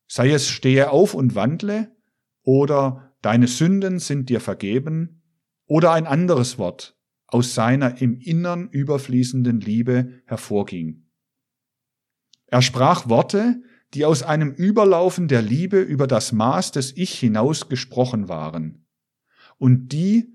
sei 0.06 0.30
es 0.30 0.48
stehe 0.48 0.90
auf 0.90 1.14
und 1.14 1.34
wandle, 1.34 1.94
oder 2.42 3.14
deine 3.20 3.46
Sünden 3.46 3.98
sind 3.98 4.30
dir 4.30 4.40
vergeben, 4.40 5.22
oder 5.66 5.92
ein 5.92 6.06
anderes 6.06 6.56
Wort, 6.56 6.96
aus 7.26 7.54
seiner 7.54 8.00
im 8.00 8.18
Innern 8.18 8.70
überfließenden 8.70 9.60
Liebe 9.60 10.22
hervorging. 10.24 11.06
Er 12.46 12.62
sprach 12.62 13.10
Worte, 13.10 13.60
die 13.94 14.04
aus 14.04 14.22
einem 14.22 14.52
Überlaufen 14.52 15.28
der 15.28 15.42
Liebe 15.42 15.80
über 15.80 16.06
das 16.06 16.32
Maß 16.32 16.72
des 16.72 16.96
Ich 16.96 17.18
hinaus 17.18 17.68
gesprochen 17.68 18.28
waren, 18.28 18.86
und 19.56 19.92
die, 19.92 20.34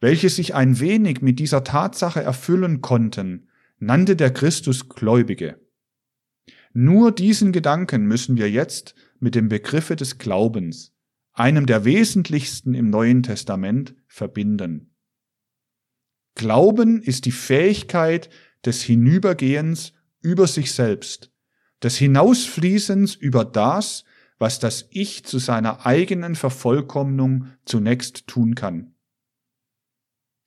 welche 0.00 0.28
sich 0.28 0.54
ein 0.54 0.80
wenig 0.80 1.22
mit 1.22 1.38
dieser 1.38 1.64
Tatsache 1.64 2.22
erfüllen 2.22 2.80
konnten, 2.80 3.48
nannte 3.78 4.16
der 4.16 4.32
Christus 4.32 4.88
Gläubige. 4.88 5.60
Nur 6.72 7.12
diesen 7.12 7.52
Gedanken 7.52 8.06
müssen 8.06 8.36
wir 8.36 8.50
jetzt 8.50 8.94
mit 9.20 9.34
dem 9.34 9.48
Begriffe 9.48 9.96
des 9.96 10.18
Glaubens, 10.18 10.92
einem 11.32 11.66
der 11.66 11.84
wesentlichsten 11.84 12.74
im 12.74 12.90
Neuen 12.90 13.22
Testament, 13.22 13.94
verbinden. 14.06 14.94
Glauben 16.34 17.00
ist 17.00 17.26
die 17.26 17.32
Fähigkeit 17.32 18.28
des 18.64 18.82
Hinübergehens 18.82 19.92
über 20.20 20.46
sich 20.46 20.72
selbst, 20.72 21.30
des 21.84 21.96
Hinausfließens 21.98 23.14
über 23.14 23.44
das, 23.44 24.04
was 24.38 24.58
das 24.58 24.88
Ich 24.90 25.24
zu 25.24 25.38
seiner 25.38 25.86
eigenen 25.86 26.34
Vervollkommnung 26.34 27.48
zunächst 27.64 28.26
tun 28.26 28.54
kann. 28.54 28.94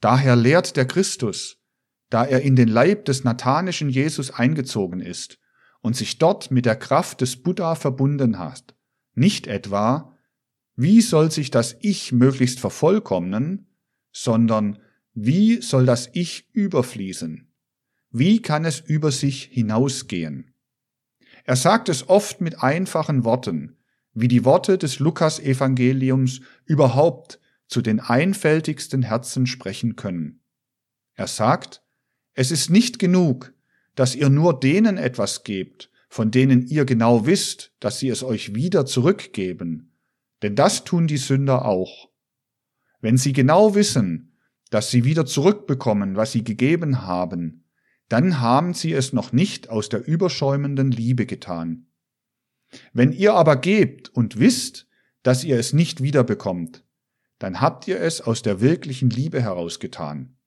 Daher 0.02 0.36
lehrt 0.36 0.76
der 0.76 0.86
Christus, 0.86 1.58
da 2.10 2.26
er 2.26 2.42
in 2.42 2.56
den 2.56 2.68
Leib 2.68 3.06
des 3.06 3.24
nathanischen 3.24 3.90
Jesus 3.90 4.32
eingezogen 4.32 5.00
ist 5.00 5.40
und 5.82 5.96
sich 5.96 6.18
dort 6.18 6.52
mit 6.52 6.66
der 6.66 6.76
Kraft 6.76 7.22
des 7.22 7.42
Buddha 7.42 7.76
verbunden 7.76 8.40
hat, 8.40 8.76
nicht 9.14 9.48
etwa, 9.48 10.18
wie 10.76 11.02
soll 11.02 11.32
sich 11.32 11.50
das 11.50 11.76
Ich 11.82 12.12
möglichst 12.12 12.60
vervollkommnen, 12.60 13.68
sondern 14.12 14.80
wie 15.14 15.62
soll 15.62 15.86
das 15.86 16.10
Ich 16.14 16.50
überfließen? 16.54 17.52
Wie 18.12 18.42
kann 18.42 18.66
es 18.66 18.80
über 18.80 19.12
sich 19.12 19.44
hinausgehen? 19.44 20.54
Er 21.48 21.56
sagt 21.56 21.88
es 21.88 22.10
oft 22.10 22.42
mit 22.42 22.62
einfachen 22.62 23.24
Worten, 23.24 23.78
wie 24.14 24.28
die 24.28 24.44
Worte 24.44 24.78
des 24.78 25.00
Lukas-Evangeliums 25.00 26.42
überhaupt 26.66 27.40
zu 27.68 27.82
den 27.82 28.02
einfältigsten 28.02 29.02
Herzen 29.02 29.48
sprechen 29.48 29.96
können. 29.96 30.42
Er 31.16 31.28
sagt, 31.28 31.82
es 32.34 32.52
ist 32.52 32.70
nicht 32.70 33.00
genug, 33.00 33.54
dass 33.96 34.14
ihr 34.14 34.30
nur 34.30 34.60
denen 34.60 34.98
etwas 34.98 35.46
gebt, 35.46 35.90
von 36.10 36.32
denen 36.32 36.68
ihr 36.68 36.84
genau 36.84 37.26
wisst, 37.26 37.72
dass 37.80 37.98
sie 37.98 38.10
es 38.10 38.24
euch 38.24 38.54
wieder 38.54 38.86
zurückgeben, 38.86 39.94
denn 40.42 40.54
das 40.54 40.84
tun 40.84 41.08
die 41.08 41.16
Sünder 41.16 41.64
auch. 41.64 42.10
Wenn 43.00 43.16
sie 43.16 43.32
genau 43.32 43.74
wissen, 43.74 44.34
dass 44.70 44.92
sie 44.92 45.06
wieder 45.06 45.26
zurückbekommen, 45.26 46.18
was 46.18 46.34
sie 46.34 46.44
gegeben 46.44 47.04
haben, 47.04 47.64
dann 48.10 48.40
haben 48.40 48.74
sie 48.74 48.94
es 48.94 49.14
noch 49.14 49.32
nicht 49.32 49.70
aus 49.70 49.90
der 49.90 50.06
überschäumenden 50.08 50.92
Liebe 50.92 51.26
getan. 51.26 51.88
Wenn 52.94 53.12
ihr 53.12 53.34
aber 53.34 53.58
gebt 53.58 54.10
und 54.10 54.40
wisst, 54.40 54.88
dass 55.24 55.44
ihr 55.44 55.58
es 55.58 55.74
nicht 55.74 56.02
wiederbekommt, 56.02 56.84
dann 57.40 57.62
habt 57.62 57.88
ihr 57.88 58.00
es 58.00 58.22
aus 58.22 58.42
der 58.42 58.62
wirklichen 58.62 59.10
Liebe 59.10 59.42
herausgetan. 59.42 60.38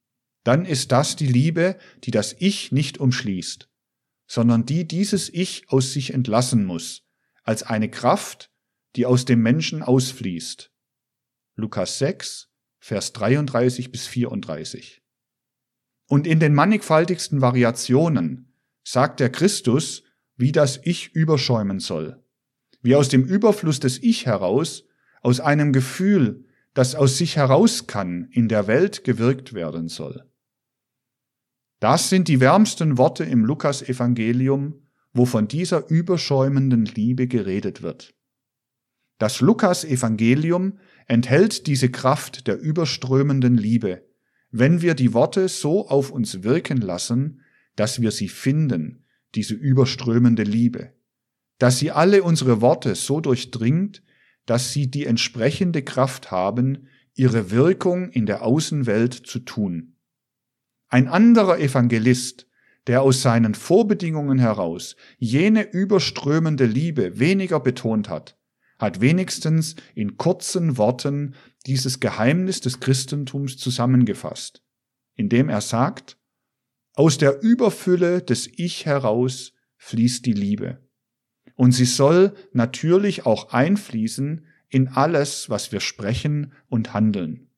Dann 0.43 0.65
ist 0.65 0.91
das 0.91 1.15
die 1.15 1.27
Liebe, 1.27 1.77
die 2.03 2.11
das 2.11 2.35
Ich 2.37 2.71
nicht 2.71 2.97
umschließt, 2.97 3.69
sondern 4.27 4.65
die 4.65 4.87
dieses 4.87 5.29
Ich 5.29 5.69
aus 5.69 5.93
sich 5.93 6.13
entlassen 6.13 6.65
muss, 6.65 7.03
als 7.43 7.63
eine 7.63 7.89
Kraft, 7.89 8.51
die 8.95 9.05
aus 9.05 9.25
dem 9.25 9.41
Menschen 9.41 9.83
ausfließt. 9.83 10.71
Lukas 11.55 11.99
6, 11.99 12.49
Vers 12.79 13.13
33 13.13 13.91
bis 13.91 14.07
34. 14.07 15.00
Und 16.11 16.27
in 16.27 16.41
den 16.41 16.53
mannigfaltigsten 16.53 17.39
Variationen 17.39 18.53
sagt 18.83 19.21
der 19.21 19.29
Christus, 19.29 20.03
wie 20.35 20.51
das 20.51 20.81
Ich 20.83 21.15
überschäumen 21.15 21.79
soll. 21.79 22.21
Wie 22.81 22.97
aus 22.97 23.07
dem 23.07 23.23
Überfluss 23.23 23.79
des 23.79 23.97
Ich 24.03 24.25
heraus, 24.25 24.83
aus 25.21 25.39
einem 25.39 25.71
Gefühl, 25.71 26.43
das 26.73 26.95
aus 26.95 27.17
sich 27.17 27.37
heraus 27.37 27.87
kann, 27.87 28.27
in 28.29 28.49
der 28.49 28.67
Welt 28.67 29.05
gewirkt 29.05 29.53
werden 29.53 29.87
soll. 29.87 30.29
Das 31.79 32.09
sind 32.09 32.27
die 32.27 32.41
wärmsten 32.41 32.97
Worte 32.97 33.23
im 33.23 33.45
Lukas-Evangelium, 33.45 34.85
wo 35.13 35.25
von 35.25 35.47
dieser 35.47 35.89
überschäumenden 35.89 36.83
Liebe 36.83 37.27
geredet 37.27 37.83
wird. 37.83 38.13
Das 39.17 39.39
Lukas-Evangelium 39.39 40.77
enthält 41.07 41.67
diese 41.67 41.89
Kraft 41.89 42.47
der 42.47 42.59
überströmenden 42.59 43.55
Liebe, 43.55 44.10
wenn 44.51 44.81
wir 44.81 44.93
die 44.93 45.13
Worte 45.13 45.47
so 45.47 45.87
auf 45.87 46.11
uns 46.11 46.43
wirken 46.43 46.77
lassen, 46.77 47.41
dass 47.75 48.01
wir 48.01 48.11
sie 48.11 48.27
finden, 48.27 49.05
diese 49.33 49.53
überströmende 49.53 50.43
Liebe, 50.43 50.93
dass 51.57 51.79
sie 51.79 51.91
alle 51.91 52.23
unsere 52.23 52.59
Worte 52.59 52.95
so 52.95 53.21
durchdringt, 53.21 54.03
dass 54.45 54.73
sie 54.73 54.91
die 54.91 55.05
entsprechende 55.05 55.83
Kraft 55.83 56.31
haben, 56.31 56.87
ihre 57.13 57.51
Wirkung 57.51 58.09
in 58.09 58.25
der 58.25 58.43
Außenwelt 58.43 59.13
zu 59.13 59.39
tun. 59.39 59.95
Ein 60.89 61.07
anderer 61.07 61.59
Evangelist, 61.59 62.47
der 62.87 63.01
aus 63.03 63.21
seinen 63.21 63.53
Vorbedingungen 63.53 64.39
heraus 64.39 64.95
jene 65.17 65.69
überströmende 65.71 66.65
Liebe 66.65 67.19
weniger 67.19 67.59
betont 67.59 68.09
hat, 68.09 68.37
hat 68.79 68.99
wenigstens 68.99 69.75
in 69.93 70.17
kurzen 70.17 70.77
Worten 70.77 71.35
dieses 71.67 71.99
Geheimnis 71.99 72.61
des 72.61 72.79
Christentums 72.79 73.57
zusammengefasst, 73.57 74.63
indem 75.15 75.49
er 75.49 75.61
sagt, 75.61 76.17
aus 76.93 77.17
der 77.17 77.41
Überfülle 77.41 78.21
des 78.21 78.47
Ich 78.57 78.85
heraus 78.85 79.53
fließt 79.77 80.25
die 80.25 80.33
Liebe. 80.33 80.79
Und 81.55 81.71
sie 81.71 81.85
soll 81.85 82.33
natürlich 82.53 83.25
auch 83.25 83.53
einfließen 83.53 84.45
in 84.69 84.87
alles, 84.87 85.49
was 85.49 85.71
wir 85.71 85.79
sprechen 85.79 86.53
und 86.67 86.93
handeln. 86.93 87.49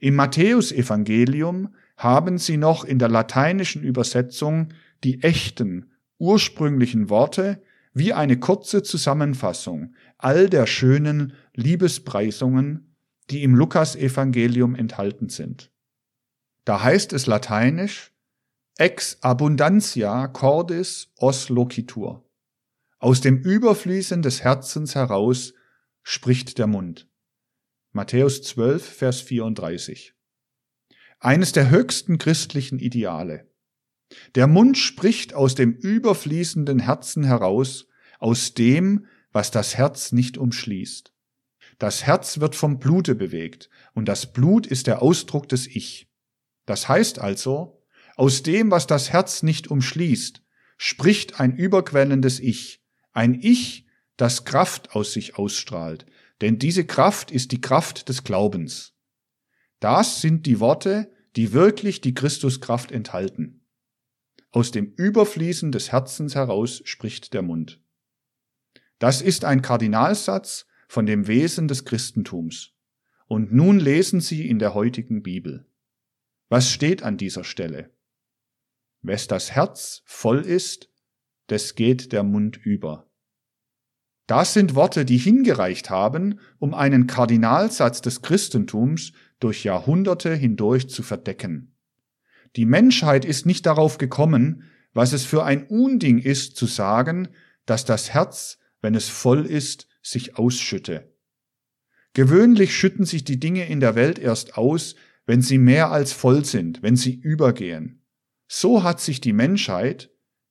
Im 0.00 0.14
Matthäusevangelium 0.14 1.74
haben 1.96 2.38
sie 2.38 2.56
noch 2.56 2.84
in 2.84 2.98
der 2.98 3.08
lateinischen 3.08 3.82
Übersetzung 3.82 4.72
die 5.04 5.22
echten, 5.22 5.92
ursprünglichen 6.18 7.08
Worte 7.08 7.62
wie 7.94 8.12
eine 8.12 8.38
kurze 8.38 8.82
Zusammenfassung 8.82 9.94
all 10.18 10.48
der 10.48 10.66
schönen 10.66 11.34
Liebespreisungen, 11.54 12.96
die 13.30 13.42
im 13.42 13.54
Lukasevangelium 13.54 14.74
enthalten 14.74 15.28
sind. 15.28 15.70
Da 16.64 16.82
heißt 16.82 17.12
es 17.12 17.26
lateinisch 17.26 18.12
ex 18.78 19.18
abundantia 19.20 20.28
cordis 20.28 21.12
os 21.16 21.48
locitur. 21.48 22.28
Aus 22.98 23.20
dem 23.20 23.38
Überfließen 23.38 24.22
des 24.22 24.42
Herzens 24.42 24.94
heraus 24.94 25.54
spricht 26.02 26.58
der 26.58 26.66
Mund. 26.66 27.08
Matthäus 27.92 28.42
12, 28.42 28.84
Vers 28.84 29.20
34. 29.20 30.14
eines 31.20 31.52
der 31.52 31.70
höchsten 31.70 32.18
christlichen 32.18 32.78
Ideale. 32.78 33.51
Der 34.34 34.46
Mund 34.46 34.78
spricht 34.78 35.34
aus 35.34 35.54
dem 35.54 35.72
überfließenden 35.72 36.80
Herzen 36.80 37.24
heraus, 37.24 37.86
aus 38.18 38.54
dem, 38.54 39.06
was 39.32 39.50
das 39.50 39.76
Herz 39.76 40.12
nicht 40.12 40.38
umschließt. 40.38 41.12
Das 41.78 42.04
Herz 42.04 42.38
wird 42.38 42.54
vom 42.54 42.78
Blute 42.78 43.14
bewegt, 43.14 43.68
und 43.94 44.06
das 44.06 44.32
Blut 44.32 44.66
ist 44.66 44.86
der 44.86 45.02
Ausdruck 45.02 45.48
des 45.48 45.66
Ich. 45.66 46.08
Das 46.66 46.88
heißt 46.88 47.18
also, 47.18 47.82
aus 48.16 48.42
dem, 48.42 48.70
was 48.70 48.86
das 48.86 49.12
Herz 49.12 49.42
nicht 49.42 49.68
umschließt, 49.68 50.42
spricht 50.76 51.40
ein 51.40 51.56
überquellendes 51.56 52.40
Ich, 52.40 52.82
ein 53.12 53.34
Ich, 53.40 53.86
das 54.16 54.44
Kraft 54.44 54.94
aus 54.94 55.12
sich 55.12 55.36
ausstrahlt, 55.36 56.06
denn 56.40 56.58
diese 56.58 56.84
Kraft 56.84 57.30
ist 57.30 57.52
die 57.52 57.60
Kraft 57.60 58.08
des 58.08 58.24
Glaubens. 58.24 58.94
Das 59.80 60.20
sind 60.20 60.46
die 60.46 60.60
Worte, 60.60 61.12
die 61.36 61.52
wirklich 61.52 62.00
die 62.00 62.14
Christuskraft 62.14 62.92
enthalten. 62.92 63.61
Aus 64.52 64.70
dem 64.70 64.92
Überfließen 64.96 65.72
des 65.72 65.92
Herzens 65.92 66.34
heraus 66.34 66.82
spricht 66.84 67.32
der 67.32 67.40
Mund. 67.40 67.80
Das 68.98 69.22
ist 69.22 69.46
ein 69.46 69.62
Kardinalsatz 69.62 70.66
von 70.88 71.06
dem 71.06 71.26
Wesen 71.26 71.68
des 71.68 71.86
Christentums. 71.86 72.72
Und 73.26 73.52
nun 73.52 73.80
lesen 73.80 74.20
Sie 74.20 74.46
in 74.46 74.58
der 74.58 74.74
heutigen 74.74 75.22
Bibel. 75.22 75.66
Was 76.50 76.70
steht 76.70 77.02
an 77.02 77.16
dieser 77.16 77.44
Stelle? 77.44 77.90
Wes 79.00 79.26
das 79.26 79.52
Herz 79.52 80.02
voll 80.04 80.40
ist, 80.40 80.90
des 81.48 81.74
geht 81.74 82.12
der 82.12 82.22
Mund 82.22 82.58
über. 82.58 83.10
Das 84.26 84.52
sind 84.52 84.74
Worte, 84.74 85.06
die 85.06 85.16
hingereicht 85.16 85.88
haben, 85.88 86.40
um 86.58 86.74
einen 86.74 87.06
Kardinalsatz 87.06 88.02
des 88.02 88.20
Christentums 88.20 89.12
durch 89.40 89.64
Jahrhunderte 89.64 90.34
hindurch 90.34 90.90
zu 90.90 91.02
verdecken. 91.02 91.71
Die 92.56 92.66
Menschheit 92.66 93.24
ist 93.24 93.46
nicht 93.46 93.66
darauf 93.66 93.98
gekommen, 93.98 94.64
was 94.92 95.12
es 95.12 95.24
für 95.24 95.44
ein 95.44 95.64
Unding 95.64 96.18
ist, 96.18 96.56
zu 96.56 96.66
sagen, 96.66 97.28
dass 97.64 97.84
das 97.84 98.10
Herz, 98.10 98.58
wenn 98.80 98.94
es 98.94 99.08
voll 99.08 99.46
ist, 99.46 99.88
sich 100.02 100.36
ausschütte. 100.36 101.12
Gewöhnlich 102.14 102.76
schütten 102.76 103.06
sich 103.06 103.24
die 103.24 103.40
Dinge 103.40 103.66
in 103.66 103.80
der 103.80 103.94
Welt 103.94 104.18
erst 104.18 104.58
aus, 104.58 104.96
wenn 105.24 105.40
sie 105.40 105.58
mehr 105.58 105.90
als 105.90 106.12
voll 106.12 106.44
sind, 106.44 106.82
wenn 106.82 106.96
sie 106.96 107.14
übergehen. 107.14 108.02
So 108.48 108.82
hat 108.82 109.00
sich 109.00 109.20
die 109.20 109.32
Menschheit, 109.32 110.10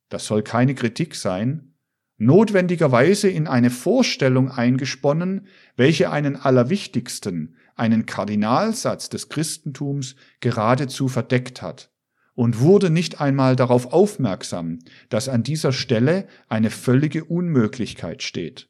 das 0.10 0.26
soll 0.26 0.42
keine 0.42 0.74
Kritik 0.74 1.14
sein, 1.14 1.76
notwendigerweise 2.18 3.30
in 3.30 3.48
eine 3.48 3.70
Vorstellung 3.70 4.50
eingesponnen, 4.50 5.48
welche 5.76 6.10
einen 6.10 6.36
allerwichtigsten, 6.36 7.58
einen 7.82 8.06
Kardinalsatz 8.06 9.10
des 9.10 9.28
Christentums 9.28 10.16
geradezu 10.40 11.08
verdeckt 11.08 11.64
hat 11.64 11.92
und 12.36 12.60
wurde 12.60 12.92
nicht 12.92 13.20
einmal 13.20 13.56
darauf 13.56 13.92
aufmerksam, 13.92 14.78
dass 15.10 15.28
an 15.28 15.42
dieser 15.42 15.74
Stelle 15.74 16.28
eine 16.48 16.70
völlige 16.70 17.26
Unmöglichkeit 17.26 18.22
steht. 18.22 18.70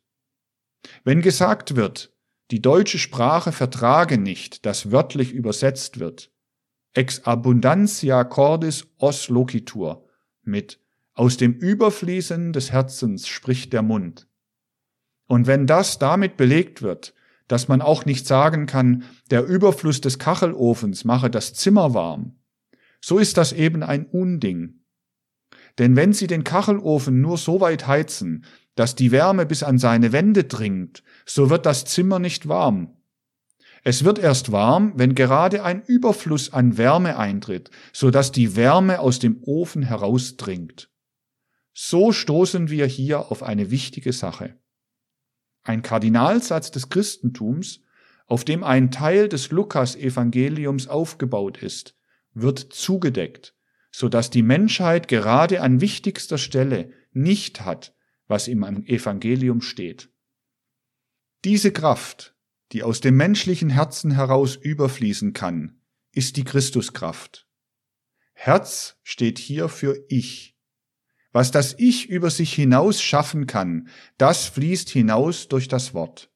Wenn 1.03 1.21
gesagt 1.21 1.75
wird, 1.75 2.15
die 2.51 2.61
deutsche 2.61 2.99
Sprache 2.99 3.51
vertrage 3.51 4.17
nicht, 4.17 4.65
dass 4.65 4.91
wörtlich 4.91 5.33
übersetzt 5.33 5.99
wird, 5.99 6.31
ex 6.93 7.25
abundantia 7.25 8.23
cordis 8.23 8.87
os 8.97 9.27
locitur, 9.27 10.07
mit 10.41 10.79
aus 11.13 11.35
dem 11.35 11.51
Überfließen 11.53 12.53
des 12.53 12.71
Herzens 12.71 13.27
spricht 13.27 13.73
der 13.73 13.81
Mund. 13.81 14.29
Und 15.27 15.47
wenn 15.47 15.67
das 15.67 15.99
damit 15.99 16.37
belegt 16.37 16.81
wird, 16.81 17.13
dass 17.51 17.67
man 17.67 17.81
auch 17.81 18.05
nicht 18.05 18.25
sagen 18.25 18.65
kann, 18.65 19.03
der 19.29 19.45
Überfluss 19.45 19.99
des 19.99 20.19
Kachelofens 20.19 21.03
mache 21.03 21.29
das 21.29 21.53
Zimmer 21.53 21.93
warm, 21.93 22.37
so 23.01 23.17
ist 23.17 23.35
das 23.35 23.51
eben 23.51 23.83
ein 23.83 24.05
Unding. 24.05 24.85
Denn 25.77 25.97
wenn 25.97 26.13
Sie 26.13 26.27
den 26.27 26.45
Kachelofen 26.45 27.19
nur 27.19 27.37
so 27.37 27.59
weit 27.59 27.87
heizen, 27.87 28.45
dass 28.75 28.95
die 28.95 29.11
Wärme 29.11 29.45
bis 29.45 29.63
an 29.63 29.79
seine 29.79 30.13
Wände 30.13 30.45
dringt, 30.45 31.03
so 31.25 31.49
wird 31.49 31.65
das 31.65 31.83
Zimmer 31.83 32.19
nicht 32.19 32.47
warm. 32.47 32.95
Es 33.83 34.05
wird 34.05 34.19
erst 34.19 34.53
warm, 34.53 34.93
wenn 34.95 35.13
gerade 35.13 35.63
ein 35.63 35.81
Überfluss 35.81 36.53
an 36.53 36.77
Wärme 36.77 37.17
eintritt, 37.17 37.69
so 37.91 38.11
dass 38.11 38.31
die 38.31 38.55
Wärme 38.55 38.99
aus 38.99 39.19
dem 39.19 39.43
Ofen 39.43 39.83
herausdringt. 39.83 40.89
So 41.73 42.13
stoßen 42.13 42.69
wir 42.69 42.85
hier 42.85 43.31
auf 43.31 43.43
eine 43.43 43.71
wichtige 43.71 44.13
Sache. 44.13 44.60
Ein 45.63 45.81
Kardinalsatz 45.81 46.71
des 46.71 46.89
Christentums, 46.89 47.81
auf 48.25 48.45
dem 48.45 48.63
ein 48.63 48.91
Teil 48.91 49.29
des 49.29 49.51
Lukas-Evangeliums 49.51 50.87
aufgebaut 50.87 51.61
ist, 51.61 51.95
wird 52.33 52.59
zugedeckt, 52.59 53.55
so 53.91 54.09
dass 54.09 54.29
die 54.29 54.43
Menschheit 54.43 55.07
gerade 55.07 55.61
an 55.61 55.81
wichtigster 55.81 56.37
Stelle 56.37 56.91
nicht 57.11 57.65
hat, 57.65 57.93
was 58.27 58.47
im 58.47 58.63
Evangelium 58.85 59.61
steht. 59.61 60.09
Diese 61.43 61.71
Kraft, 61.71 62.35
die 62.71 62.83
aus 62.83 63.01
dem 63.01 63.17
menschlichen 63.17 63.69
Herzen 63.69 64.11
heraus 64.11 64.55
überfließen 64.55 65.33
kann, 65.33 65.81
ist 66.13 66.37
die 66.37 66.43
Christuskraft. 66.43 67.47
Herz 68.33 68.97
steht 69.03 69.37
hier 69.37 69.69
für 69.69 70.03
Ich. 70.07 70.50
Was 71.31 71.51
das 71.51 71.75
Ich 71.77 72.09
über 72.09 72.29
sich 72.29 72.53
hinaus 72.53 73.01
schaffen 73.01 73.47
kann, 73.47 73.87
das 74.17 74.45
fließt 74.47 74.89
hinaus 74.89 75.47
durch 75.47 75.67
das 75.67 75.93
Wort. 75.93 76.29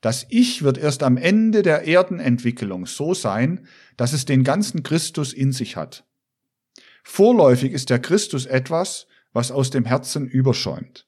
Das 0.00 0.26
Ich 0.30 0.62
wird 0.62 0.78
erst 0.78 1.02
am 1.02 1.16
Ende 1.16 1.62
der 1.62 1.86
Erdenentwicklung 1.86 2.86
so 2.86 3.12
sein, 3.12 3.66
dass 3.96 4.12
es 4.12 4.24
den 4.24 4.44
ganzen 4.44 4.82
Christus 4.82 5.32
in 5.32 5.52
sich 5.52 5.76
hat. 5.76 6.06
Vorläufig 7.02 7.72
ist 7.72 7.90
der 7.90 7.98
Christus 7.98 8.46
etwas, 8.46 9.06
was 9.32 9.50
aus 9.50 9.70
dem 9.70 9.84
Herzen 9.84 10.26
überschäumt. 10.26 11.06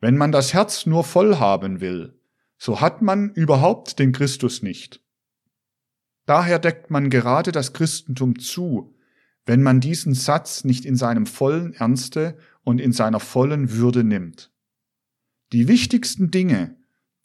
Wenn 0.00 0.16
man 0.16 0.32
das 0.32 0.54
Herz 0.54 0.86
nur 0.86 1.04
voll 1.04 1.36
haben 1.36 1.80
will, 1.80 2.18
so 2.58 2.80
hat 2.80 3.02
man 3.02 3.30
überhaupt 3.30 3.98
den 3.98 4.12
Christus 4.12 4.62
nicht. 4.62 5.02
Daher 6.26 6.58
deckt 6.58 6.90
man 6.90 7.10
gerade 7.10 7.50
das 7.52 7.72
Christentum 7.72 8.38
zu, 8.38 8.94
wenn 9.50 9.64
man 9.64 9.80
diesen 9.80 10.14
Satz 10.14 10.62
nicht 10.62 10.84
in 10.84 10.94
seinem 10.94 11.26
vollen 11.26 11.72
Ernste 11.74 12.38
und 12.62 12.80
in 12.80 12.92
seiner 12.92 13.18
vollen 13.18 13.72
Würde 13.72 14.04
nimmt. 14.04 14.52
Die 15.52 15.66
wichtigsten 15.66 16.30
Dinge, 16.30 16.76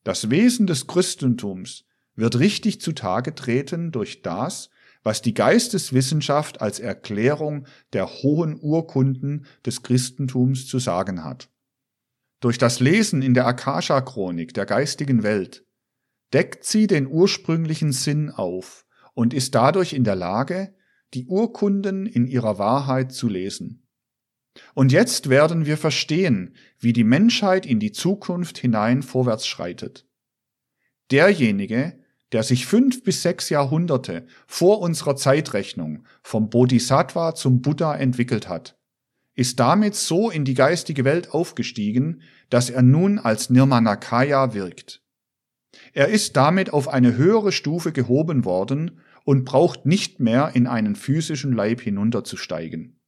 das 0.04 0.32
Wesen 0.32 0.66
des 0.66 0.88
Christentums, 0.88 1.86
wird 2.16 2.40
richtig 2.40 2.82
zutage 2.82 3.36
treten 3.36 3.92
durch 3.92 4.24
das, 4.24 4.72
was 5.04 5.22
die 5.22 5.36
Geisteswissenschaft 5.36 6.62
als 6.62 6.80
Erklärung 6.80 7.68
der 7.94 8.08
hohen 8.08 8.60
Urkunden 8.60 9.46
des 9.64 9.84
Christentums 9.84 10.66
zu 10.66 10.80
sagen 10.80 11.24
hat. 11.24 11.52
Durch 12.40 12.58
das 12.58 12.80
Lesen 12.80 13.22
in 13.22 13.36
der 13.36 13.46
Akasha-Chronik 13.46 14.52
der 14.56 14.66
geistigen 14.66 15.22
Welt 15.22 15.64
deckt 16.34 16.64
sie 16.64 16.88
den 16.88 17.06
ursprünglichen 17.06 17.92
Sinn 17.92 18.32
auf 18.32 18.88
und 19.14 19.32
ist 19.32 19.54
dadurch 19.54 19.94
in 19.94 20.04
der 20.04 20.16
Lage, 20.16 20.74
die 21.16 21.26
Urkunden 21.26 22.06
in 22.06 22.28
ihrer 22.28 22.60
Wahrheit 22.60 23.14
zu 23.14 23.28
lesen. 23.28 23.88
Und 24.74 24.92
jetzt 24.92 25.30
werden 25.30 25.66
wir 25.66 25.78
verstehen, 25.78 26.56
wie 26.80 26.94
die 26.94 27.04
Menschheit 27.04 27.66
in 27.66 27.80
die 27.80 27.92
Zukunft 27.92 28.58
hinein 28.58 29.02
vorwärts 29.02 29.48
schreitet. 29.48 30.06
Derjenige, 31.12 32.00
der 32.32 32.44
sich 32.44 32.66
fünf 32.66 33.04
bis 33.04 33.22
sechs 33.22 33.50
Jahrhunderte 33.50 34.26
vor 34.48 34.82
unserer 34.82 35.16
Zeitrechnung 35.16 36.06
vom 36.22 36.50
Bodhisattva 36.50 37.36
zum 37.36 37.62
Buddha 37.62 37.96
entwickelt 37.96 38.50
hat, 38.50 38.78
ist 39.36 39.60
damit 39.60 39.96
so 39.96 40.30
in 40.30 40.46
die 40.46 40.54
geistige 40.54 41.04
Welt 41.04 41.32
aufgestiegen, 41.32 42.22
dass 42.50 42.70
er 42.70 42.82
nun 42.82 43.20
als 43.20 43.50
Nirmanakaya 43.50 44.54
wirkt. 44.54 45.02
Er 45.94 46.08
ist 46.08 46.38
damit 46.38 46.72
auf 46.72 46.88
eine 46.88 47.16
höhere 47.16 47.52
Stufe 47.52 47.92
gehoben 47.92 48.46
worden 48.46 49.02
und 49.26 49.44
braucht 49.44 49.86
nicht 49.86 50.22
mehr 50.22 50.52
in 50.54 50.68
einen 50.68 50.96
physischen 50.96 51.52
Leib 51.52 51.82
hinunterzusteigen. 51.82 53.02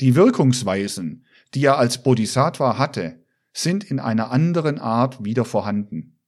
Die 0.00 0.14
Wirkungsweisen, 0.14 1.24
die 1.54 1.64
er 1.64 1.78
als 1.78 2.02
Bodhisattva 2.02 2.78
hatte, 2.78 3.24
sind 3.52 3.82
in 3.84 3.98
einer 3.98 4.30
anderen 4.30 4.78
Art 4.78 5.24
wieder 5.24 5.46
vorhanden. 5.46 6.20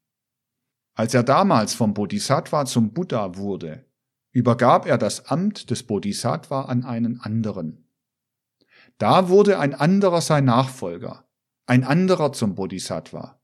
Als 0.94 1.12
er 1.12 1.22
damals 1.22 1.74
vom 1.74 1.92
Bodhisattva 1.92 2.64
zum 2.64 2.94
Buddha 2.94 3.36
wurde, 3.36 3.84
übergab 4.32 4.86
er 4.86 4.96
das 4.96 5.26
Amt 5.26 5.70
des 5.70 5.82
Bodhisattva 5.82 6.62
an 6.62 6.84
einen 6.84 7.20
anderen. 7.20 7.86
Da 8.96 9.28
wurde 9.28 9.58
ein 9.58 9.74
anderer 9.74 10.22
sein 10.22 10.46
Nachfolger, 10.46 11.28
ein 11.66 11.84
anderer 11.84 12.32
zum 12.32 12.54
Bodhisattva. 12.54 13.38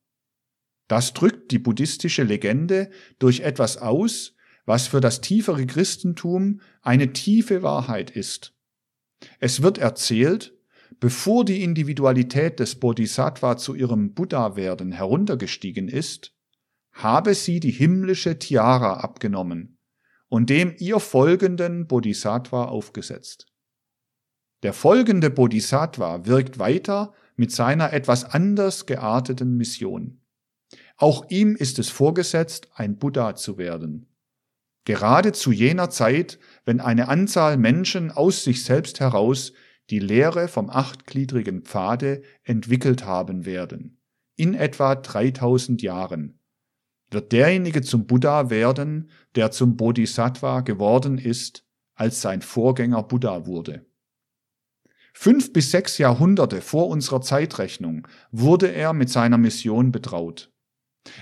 Das 0.89 1.13
drückt 1.13 1.51
die 1.51 1.59
buddhistische 1.59 2.23
Legende 2.23 2.91
durch 3.19 3.41
etwas 3.41 3.77
aus, 3.77 4.34
was 4.67 4.87
für 4.87 5.01
das 5.01 5.21
tiefere 5.21 5.67
Christentum 5.67 6.61
eine 6.83 7.13
tiefe 7.13 7.63
Wahrheit 7.63 8.11
ist. 8.11 8.55
Es 9.41 9.63
wird 9.63 9.79
erzählt, 9.79 10.55
bevor 11.01 11.45
die 11.45 11.63
Individualität 11.63 12.61
des 12.61 12.77
Bodhisattva 12.77 13.57
zu 13.57 13.75
ihrem 13.75 14.15
Buddha-Werden 14.15 14.93
heruntergestiegen 14.93 15.89
ist, 15.89 16.35
habe 16.93 17.35
sie 17.35 17.61
die 17.61 17.71
himmlische 17.71 18.39
Tiara 18.39 19.01
abgenommen 19.01 19.79
und 20.29 20.51
dem 20.51 20.75
ihr 20.79 21.01
folgenden 21.01 21.87
Bodhisattva 21.87 22.67
aufgesetzt. 22.67 23.47
Der 24.63 24.73
folgende 24.73 25.31
Bodhisattva 25.31 26.25
wirkt 26.25 26.59
weiter 26.59 27.13
mit 27.37 27.53
seiner 27.53 27.93
etwas 27.93 28.25
anders 28.25 28.87
gearteten 28.87 29.57
Mission. 29.57 30.23
Auch 30.97 31.29
ihm 31.29 31.57
ist 31.57 31.79
es 31.79 31.91
vorgesetzt, 31.91 32.69
ein 32.75 32.97
Buddha 32.97 33.35
zu 33.35 33.59
werden. 33.59 34.14
Gerade 34.85 35.33
zu 35.33 35.51
jener 35.51 35.89
Zeit, 35.91 36.39
wenn 36.65 36.81
eine 36.81 37.09
Anzahl 37.09 37.57
Menschen 37.57 38.11
aus 38.11 38.45
sich 38.45 38.65
selbst 38.65 39.01
heraus 39.01 39.53
die 39.91 39.99
Lehre 39.99 40.49
vom 40.49 40.71
achtgliedrigen 40.71 41.63
Pfade 41.63 42.23
entwickelt 42.43 43.05
haben 43.05 43.47
werden, 43.47 44.01
in 44.37 44.55
etwa 44.55 44.95
3000 44.95 45.83
Jahren, 45.83 46.39
wird 47.11 47.33
derjenige 47.33 47.83
zum 47.83 48.07
Buddha 48.07 48.51
werden, 48.51 49.11
der 49.35 49.51
zum 49.51 49.77
Bodhisattva 49.77 50.61
geworden 50.61 51.19
ist, 51.19 51.65
als 51.95 52.21
sein 52.21 52.43
Vorgänger 52.43 53.03
Buddha 53.03 53.47
wurde. 53.47 53.87
Fünf 55.13 55.53
bis 55.53 55.71
sechs 55.71 55.97
Jahrhunderte 55.99 56.61
vor 56.61 56.89
unserer 56.89 57.21
Zeitrechnung 57.21 58.09
wurde 58.33 58.73
er 58.73 58.93
mit 58.93 59.11
seiner 59.11 59.39
Mission 59.39 59.93
betraut. 59.93 60.53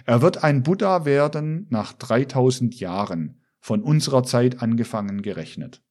Er 0.06 0.22
wird 0.22 0.42
ein 0.42 0.62
Buddha 0.62 1.04
werden 1.04 1.66
nach 1.68 1.92
3000 1.92 2.80
Jahren, 2.80 3.41
von 3.62 3.80
unserer 3.82 4.24
Zeit 4.24 4.60
angefangen 4.60 5.22
gerechnet. 5.22 5.82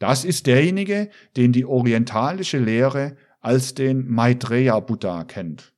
Das 0.00 0.24
ist 0.24 0.46
derjenige, 0.46 1.08
den 1.36 1.52
die 1.52 1.64
orientalische 1.64 2.58
Lehre 2.58 3.16
als 3.40 3.74
den 3.74 4.08
Maitreya 4.10 4.80
Buddha 4.80 5.24
kennt. 5.24 5.72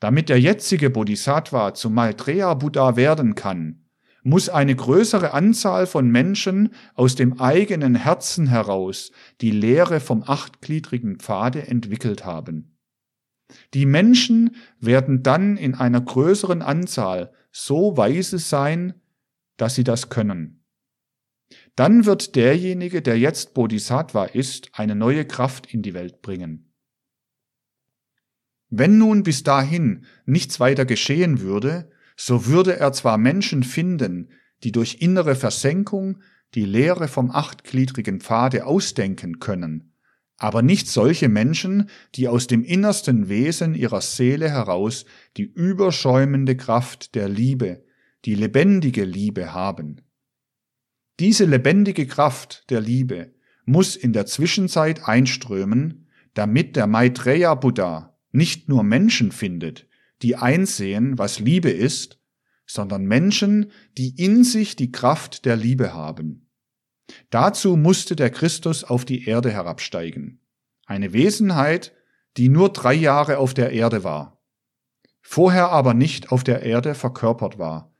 Damit 0.00 0.28
der 0.28 0.40
jetzige 0.40 0.90
Bodhisattva 0.90 1.72
zum 1.74 1.94
Maitreya 1.94 2.54
Buddha 2.54 2.96
werden 2.96 3.36
kann, 3.36 3.86
muss 4.24 4.48
eine 4.48 4.74
größere 4.74 5.32
Anzahl 5.32 5.86
von 5.86 6.10
Menschen 6.10 6.74
aus 6.94 7.14
dem 7.14 7.40
eigenen 7.40 7.94
Herzen 7.94 8.48
heraus 8.48 9.12
die 9.40 9.50
Lehre 9.50 10.00
vom 10.00 10.24
achtgliedrigen 10.26 11.18
Pfade 11.18 11.68
entwickelt 11.68 12.24
haben. 12.24 12.76
Die 13.74 13.86
Menschen 13.86 14.56
werden 14.80 15.22
dann 15.22 15.56
in 15.56 15.74
einer 15.74 16.00
größeren 16.00 16.62
Anzahl 16.62 17.32
so 17.52 17.96
weise 17.96 18.38
sein, 18.38 19.01
dass 19.62 19.76
sie 19.76 19.84
das 19.84 20.08
können. 20.08 20.64
Dann 21.76 22.04
wird 22.04 22.34
derjenige, 22.34 23.00
der 23.00 23.16
jetzt 23.16 23.54
Bodhisattva 23.54 24.24
ist, 24.24 24.70
eine 24.72 24.96
neue 24.96 25.24
Kraft 25.24 25.72
in 25.72 25.82
die 25.82 25.94
Welt 25.94 26.20
bringen. 26.20 26.74
Wenn 28.70 28.98
nun 28.98 29.22
bis 29.22 29.44
dahin 29.44 30.04
nichts 30.26 30.58
weiter 30.58 30.84
geschehen 30.84 31.42
würde, 31.42 31.92
so 32.16 32.46
würde 32.46 32.76
er 32.76 32.92
zwar 32.92 33.18
Menschen 33.18 33.62
finden, 33.62 34.30
die 34.64 34.72
durch 34.72 34.96
innere 35.00 35.36
Versenkung 35.36 36.20
die 36.56 36.64
Lehre 36.64 37.06
vom 37.06 37.30
achtgliedrigen 37.30 38.20
Pfade 38.20 38.66
ausdenken 38.66 39.38
können, 39.38 39.94
aber 40.38 40.62
nicht 40.62 40.88
solche 40.88 41.28
Menschen, 41.28 41.88
die 42.16 42.26
aus 42.26 42.48
dem 42.48 42.64
innersten 42.64 43.28
Wesen 43.28 43.76
ihrer 43.76 44.00
Seele 44.00 44.50
heraus 44.50 45.04
die 45.36 45.44
überschäumende 45.44 46.56
Kraft 46.56 47.14
der 47.14 47.28
Liebe, 47.28 47.84
die 48.24 48.34
lebendige 48.34 49.04
Liebe 49.04 49.52
haben. 49.52 50.00
Diese 51.20 51.44
lebendige 51.44 52.06
Kraft 52.06 52.70
der 52.70 52.80
Liebe 52.80 53.34
muss 53.64 53.96
in 53.96 54.12
der 54.12 54.26
Zwischenzeit 54.26 55.08
einströmen, 55.08 56.08
damit 56.34 56.76
der 56.76 56.86
Maitreya 56.86 57.54
Buddha 57.54 58.18
nicht 58.30 58.68
nur 58.68 58.82
Menschen 58.82 59.30
findet, 59.32 59.86
die 60.22 60.36
einsehen, 60.36 61.18
was 61.18 61.38
Liebe 61.38 61.70
ist, 61.70 62.20
sondern 62.66 63.04
Menschen, 63.04 63.70
die 63.98 64.14
in 64.16 64.44
sich 64.44 64.76
die 64.76 64.92
Kraft 64.92 65.44
der 65.44 65.56
Liebe 65.56 65.92
haben. 65.92 66.48
Dazu 67.30 67.76
musste 67.76 68.16
der 68.16 68.30
Christus 68.30 68.84
auf 68.84 69.04
die 69.04 69.26
Erde 69.26 69.50
herabsteigen. 69.50 70.40
Eine 70.86 71.12
Wesenheit, 71.12 71.92
die 72.36 72.48
nur 72.48 72.72
drei 72.72 72.94
Jahre 72.94 73.38
auf 73.38 73.52
der 73.52 73.72
Erde 73.72 74.04
war, 74.04 74.42
vorher 75.20 75.70
aber 75.70 75.92
nicht 75.92 76.32
auf 76.32 76.44
der 76.44 76.62
Erde 76.62 76.94
verkörpert 76.94 77.58
war, 77.58 77.91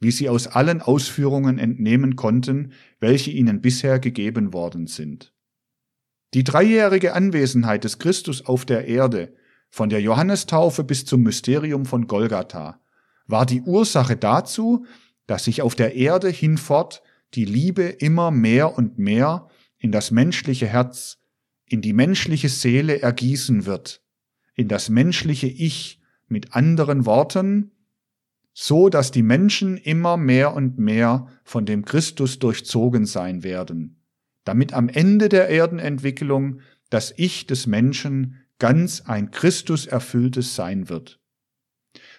wie 0.00 0.10
sie 0.10 0.28
aus 0.28 0.46
allen 0.46 0.82
Ausführungen 0.82 1.58
entnehmen 1.58 2.16
konnten, 2.16 2.72
welche 3.00 3.30
ihnen 3.30 3.60
bisher 3.60 3.98
gegeben 3.98 4.52
worden 4.52 4.86
sind. 4.86 5.32
Die 6.34 6.44
dreijährige 6.44 7.14
Anwesenheit 7.14 7.84
des 7.84 7.98
Christus 7.98 8.44
auf 8.44 8.64
der 8.64 8.86
Erde 8.86 9.34
von 9.70 9.88
der 9.88 10.00
Johannestaufe 10.00 10.84
bis 10.84 11.04
zum 11.04 11.22
Mysterium 11.22 11.86
von 11.86 12.06
Golgatha, 12.06 12.80
war 13.26 13.46
die 13.46 13.62
Ursache 13.62 14.16
dazu, 14.16 14.86
dass 15.26 15.44
sich 15.44 15.62
auf 15.62 15.74
der 15.74 15.94
Erde 15.94 16.30
hinfort 16.30 17.02
die 17.34 17.44
Liebe 17.44 17.82
immer 17.82 18.30
mehr 18.30 18.76
und 18.76 18.98
mehr 18.98 19.48
in 19.78 19.92
das 19.92 20.10
menschliche 20.10 20.66
Herz, 20.66 21.18
in 21.66 21.82
die 21.82 21.92
menschliche 21.92 22.48
Seele 22.48 23.02
ergießen 23.02 23.66
wird, 23.66 24.02
in 24.54 24.68
das 24.68 24.88
menschliche 24.88 25.48
Ich, 25.48 26.00
mit 26.28 26.54
anderen 26.54 27.04
Worten, 27.04 27.72
so 28.58 28.88
dass 28.88 29.10
die 29.10 29.22
Menschen 29.22 29.76
immer 29.76 30.16
mehr 30.16 30.54
und 30.54 30.78
mehr 30.78 31.26
von 31.44 31.66
dem 31.66 31.84
Christus 31.84 32.38
durchzogen 32.38 33.04
sein 33.04 33.42
werden, 33.42 34.00
damit 34.44 34.72
am 34.72 34.88
Ende 34.88 35.28
der 35.28 35.50
Erdenentwicklung 35.50 36.60
das 36.88 37.12
Ich 37.18 37.46
des 37.46 37.66
Menschen 37.66 38.46
ganz 38.58 39.02
ein 39.02 39.30
Christus 39.30 39.84
erfülltes 39.84 40.54
sein 40.54 40.88
wird. 40.88 41.20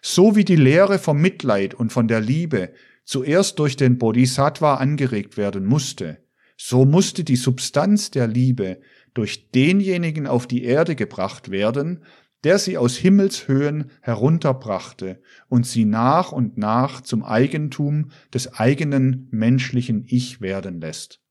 So 0.03 0.35
wie 0.35 0.45
die 0.45 0.55
Lehre 0.55 0.99
vom 0.99 1.19
Mitleid 1.19 1.73
und 1.73 1.91
von 1.91 2.07
der 2.07 2.21
Liebe 2.21 2.71
zuerst 3.03 3.57
durch 3.57 3.75
den 3.75 3.97
Bodhisattva 3.97 4.75
angeregt 4.75 5.37
werden 5.37 5.65
musste, 5.65 6.19
so 6.55 6.85
musste 6.85 7.23
die 7.23 7.35
Substanz 7.35 8.11
der 8.11 8.27
Liebe 8.27 8.79
durch 9.15 9.49
denjenigen 9.49 10.27
auf 10.27 10.45
die 10.45 10.63
Erde 10.65 10.95
gebracht 10.95 11.49
werden, 11.49 12.03
der 12.43 12.59
sie 12.59 12.77
aus 12.77 12.95
Himmelshöhen 12.95 13.91
herunterbrachte 14.01 15.21
und 15.49 15.65
sie 15.65 15.85
nach 15.85 16.31
und 16.31 16.57
nach 16.57 17.01
zum 17.01 17.23
Eigentum 17.23 18.11
des 18.33 18.53
eigenen 18.53 19.27
menschlichen 19.31 20.05
Ich 20.07 20.39
werden 20.41 20.79
lässt. 20.79 21.21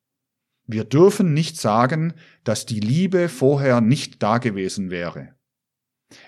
Wir 0.67 0.85
dürfen 0.85 1.33
nicht 1.33 1.61
sagen, 1.61 2.15
dass 2.43 2.67
die 2.67 2.81
Liebe 2.81 3.29
vorher 3.29 3.81
nicht 3.81 4.23
dagewesen 4.23 4.91
wäre. 4.91 5.35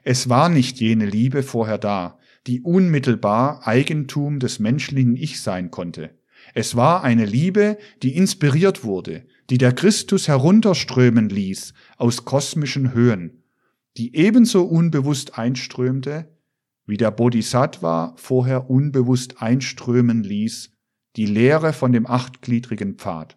Es 0.05 0.29
war 0.29 0.49
nicht 0.49 0.81
jene 0.81 1.07
Liebe 1.07 1.43
vorher 1.43 1.79
da, 1.79 2.19
die 2.47 2.63
unmittelbar 2.63 3.67
Eigentum 3.67 4.39
des 4.39 4.59
menschlichen 4.59 5.17
Ich 5.17 5.41
sein 5.41 5.71
konnte. 5.71 6.19
Es 6.55 6.77
war 6.77 7.03
eine 7.03 7.27
Liebe, 7.27 7.79
die 8.03 8.17
inspiriert 8.17 8.85
wurde, 8.85 9.27
die 9.51 9.59
der 9.59 9.73
Christus 9.73 10.29
herunterströmen 10.29 11.29
ließ 11.29 11.75
aus 11.97 12.25
kosmischen 12.25 12.93
Höhen, 12.93 13.38
die 13.99 14.15
ebenso 14.17 14.65
unbewusst 14.65 15.39
einströmte, 15.39 16.33
wie 16.87 16.97
der 16.97 17.11
Bodhisattva 17.11 18.15
vorher 18.17 18.71
unbewusst 18.71 19.43
einströmen 19.43 20.23
ließ, 20.23 20.73
die 21.17 21.27
Lehre 21.27 21.73
von 21.73 21.93
dem 21.93 22.07
achtgliedrigen 22.07 22.95
Pfad. 22.95 23.37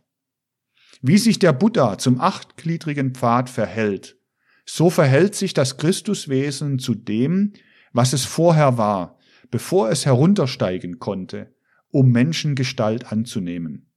Wie 1.01 1.18
sich 1.18 1.39
der 1.39 1.51
Buddha 1.51 1.97
zum 1.97 2.22
achtgliedrigen 2.22 3.16
Pfad 3.16 3.49
verhält, 3.49 4.18
so 4.66 4.89
verhält 4.89 5.34
sich 5.34 5.53
das 5.53 5.78
Christuswesen 5.78 6.78
zu 6.78 6.93
dem, 6.93 7.53
was 7.91 8.14
es 8.14 8.24
vorher 8.24 8.78
war, 8.78 9.18
bevor 9.49 9.89
es 9.89 10.05
heruntersteigen 10.05 10.99
konnte, 10.99 11.55
um 11.89 12.12
Menschengestalt 12.12 13.12
anzunehmen. 13.12 13.91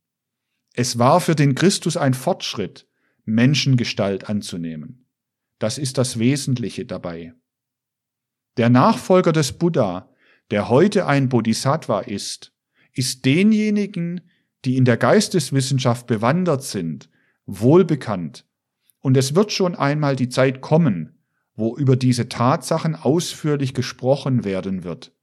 Es 0.73 0.99
war 0.99 1.21
für 1.21 1.37
den 1.37 1.55
Christus 1.55 1.97
ein 1.97 2.15
Fortschritt, 2.15 2.89
Menschengestalt 3.25 4.29
anzunehmen. 4.29 5.04
Das 5.65 5.79
ist 5.79 5.97
das 5.97 6.19
Wesentliche 6.19 6.85
dabei. 6.85 7.33
Der 8.59 8.69
Nachfolger 8.69 9.33
des 9.33 9.53
Buddha, 9.53 10.11
der 10.51 10.69
heute 10.69 11.07
ein 11.07 11.31
Bodhisattva 11.31 12.01
ist, 12.01 12.53
ist 12.93 13.25
denjenigen, 13.25 14.21
die 14.67 14.77
in 14.77 14.85
der 14.85 14.99
Geisteswissenschaft 14.99 16.07
bewandert 16.07 16.65
sind, 16.65 17.09
wohlbekannt. 17.47 18.45
Und 19.01 19.17
es 19.17 19.35
wird 19.35 19.53
schon 19.53 19.75
einmal 19.75 20.17
die 20.17 20.29
Zeit 20.29 20.61
kommen, 20.61 21.19
wo 21.55 21.75
über 21.79 21.97
diese 21.97 22.29
Tatsachen 22.29 22.95
ausführlich 22.95 23.73
gesprochen 23.73 24.45
werden 24.45 24.85
wird, 24.85 25.17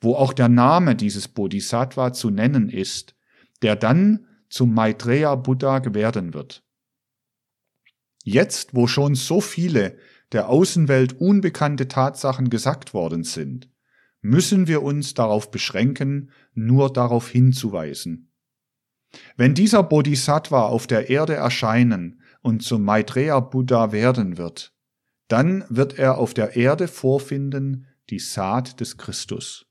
wo 0.00 0.14
auch 0.14 0.32
der 0.32 0.48
Name 0.48 0.94
dieses 0.94 1.26
Bodhisattva 1.26 2.12
zu 2.12 2.30
nennen 2.30 2.68
ist, 2.68 3.16
der 3.62 3.74
dann 3.74 4.28
zum 4.48 4.74
Maitreya 4.74 5.34
Buddha 5.34 5.82
werden 5.92 6.34
wird. 6.34 6.62
Jetzt, 8.28 8.74
wo 8.74 8.86
schon 8.86 9.14
so 9.14 9.40
viele 9.40 9.96
der 10.32 10.50
Außenwelt 10.50 11.18
unbekannte 11.18 11.88
Tatsachen 11.88 12.50
gesagt 12.50 12.92
worden 12.92 13.24
sind, 13.24 13.70
müssen 14.20 14.66
wir 14.66 14.82
uns 14.82 15.14
darauf 15.14 15.50
beschränken, 15.50 16.30
nur 16.52 16.92
darauf 16.92 17.30
hinzuweisen. 17.30 18.30
Wenn 19.38 19.54
dieser 19.54 19.82
Bodhisattva 19.82 20.66
auf 20.66 20.86
der 20.86 21.08
Erde 21.08 21.36
erscheinen 21.36 22.20
und 22.42 22.62
zum 22.62 22.84
Maitreya 22.84 23.40
Buddha 23.40 23.92
werden 23.92 24.36
wird, 24.36 24.74
dann 25.28 25.64
wird 25.70 25.98
er 25.98 26.18
auf 26.18 26.34
der 26.34 26.54
Erde 26.54 26.86
vorfinden 26.86 27.86
die 28.10 28.18
Saat 28.18 28.80
des 28.80 28.98
Christus. 28.98 29.64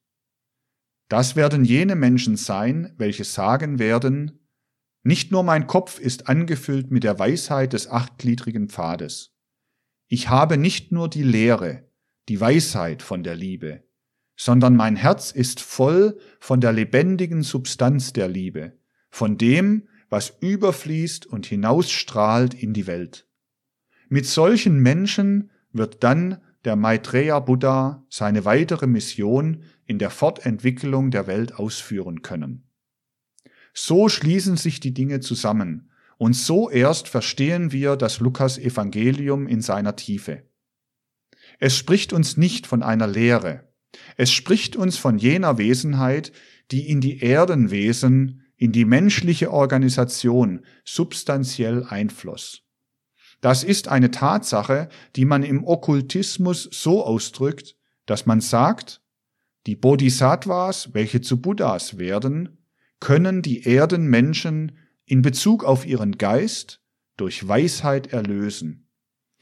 Das 1.10 1.36
werden 1.36 1.64
jene 1.64 1.95
Menschen 1.95 2.38
sein, 2.38 2.95
welche 2.97 3.24
sagen 3.24 3.78
werden, 3.78 4.47
Nicht 5.08 5.32
nur 5.32 5.43
mein 5.43 5.68
Kopf 5.68 6.01
ist 6.01 6.28
angefüllt 6.28 6.91
mit 6.91 7.05
der 7.05 7.18
Weisheit 7.18 7.72
des 7.72 7.89
achtgliedrigen 7.89 8.68
Pfades. 8.68 9.34
Ich 10.10 10.28
habe 10.28 10.58
nicht 10.58 10.91
nur 10.91 11.10
die 11.10 11.24
Lehre, 11.24 11.89
die 12.28 12.41
Weisheit 12.41 13.01
von 13.01 13.24
der 13.24 13.36
Liebe, 13.36 13.86
sondern 14.36 14.76
mein 14.76 14.97
Herz 14.97 15.32
ist 15.32 15.62
voll 15.62 16.20
von 16.41 16.60
der 16.60 16.74
lebendigen 16.74 17.41
Substanz 17.41 18.12
der 18.12 18.28
Liebe, 18.28 18.74
von 19.10 19.38
dem, 19.38 19.88
was 20.10 20.34
überfließt 20.41 21.26
und 21.26 21.45
hinausstrahlt 21.45 22.53
in 22.53 22.74
die 22.74 22.86
Welt. 22.86 23.30
Mit 24.10 24.26
solchen 24.26 24.82
Menschen 24.82 25.51
wird 25.72 26.03
dann 26.03 26.41
der 26.66 26.76
Maitreya 26.76 27.39
Buddha 27.39 28.05
seine 28.10 28.43
weitere 28.43 28.88
Mission 28.88 29.64
in 29.86 29.99
der 29.99 30.10
Fortentwicklung 30.10 31.12
der 31.12 31.28
Welt 31.28 31.55
ausführen 31.55 32.24
können. 32.24 32.66
So 33.80 34.09
schließen 34.09 34.57
sich 34.57 34.80
die 34.80 34.91
Dinge 34.91 35.19
zusammen, 35.19 35.91
und 36.17 36.34
so 36.34 36.67
erst 36.67 37.07
verstehen 37.07 37.71
wir 37.71 37.95
das 37.95 38.19
Lukas 38.19 38.57
Evangelium 38.57 39.45
in 39.45 39.61
seiner 39.61 39.95
Tiefe. 39.95 40.41
Es 41.59 41.78
spricht 41.78 42.11
uns 42.11 42.38
nicht 42.38 42.65
von 42.65 42.82
einer 42.82 43.05
Lehre, 43.05 43.71
es 44.15 44.32
spricht 44.32 44.75
uns 44.75 44.97
von 44.97 45.19
jener 45.19 45.59
Wesenheit, 45.59 46.32
die 46.71 46.89
in 46.89 47.01
die 47.01 47.21
Erdenwesen, 47.21 48.41
in 48.55 48.71
die 48.71 48.84
menschliche 48.84 49.53
Organisation 49.53 50.65
substanziell 50.84 51.84
einfloss. 51.84 52.63
Das 53.41 53.63
ist 53.63 53.89
eine 53.89 54.09
Tatsache, 54.09 54.89
die 55.15 55.25
man 55.25 55.43
im 55.43 55.63
Okkultismus 55.63 56.67
so 56.71 57.05
ausdrückt, 57.05 57.75
dass 58.07 58.25
man 58.25 58.41
sagt, 58.41 59.03
die 59.67 59.75
Bodhisattvas, 59.75 60.95
welche 60.95 61.21
zu 61.21 61.39
Buddhas 61.39 61.99
werden, 61.99 62.57
können 63.00 63.41
die 63.41 63.64
Erdenmenschen 63.64 64.78
in 65.06 65.22
Bezug 65.22 65.64
auf 65.64 65.86
ihren 65.86 66.18
Geist 66.18 66.82
durch 67.16 67.48
Weisheit 67.48 68.08
erlösen. 68.08 68.89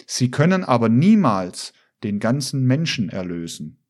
Sie 0.06 0.32
können 0.32 0.64
aber 0.64 0.90
niemals 0.90 1.74
den 2.04 2.20
ganzen 2.20 2.66
Menschen 2.66 3.10
erlösen. 3.10 3.84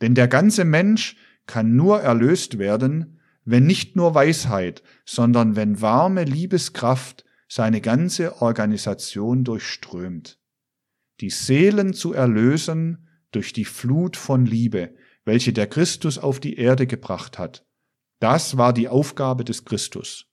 Denn 0.00 0.14
der 0.14 0.28
ganze 0.28 0.64
Mensch 0.64 1.16
kann 1.46 1.76
nur 1.76 2.00
erlöst 2.00 2.58
werden, 2.58 3.20
wenn 3.44 3.66
nicht 3.66 3.96
nur 3.96 4.14
Weisheit, 4.14 4.82
sondern 5.04 5.56
wenn 5.56 5.80
warme 5.80 6.24
Liebeskraft 6.24 7.24
seine 7.48 7.80
ganze 7.80 8.40
Organisation 8.40 9.44
durchströmt. 9.44 10.38
Die 11.20 11.30
Seelen 11.30 11.92
zu 11.92 12.12
erlösen 12.12 13.08
durch 13.32 13.52
die 13.52 13.64
Flut 13.64 14.16
von 14.16 14.46
Liebe, 14.46 14.94
welche 15.24 15.52
der 15.52 15.66
Christus 15.66 16.18
auf 16.18 16.40
die 16.40 16.56
Erde 16.56 16.86
gebracht 16.86 17.38
hat, 17.38 17.66
das 18.20 18.56
war 18.56 18.72
die 18.72 18.88
Aufgabe 18.88 19.44
des 19.44 19.64
Christus. 19.64 20.26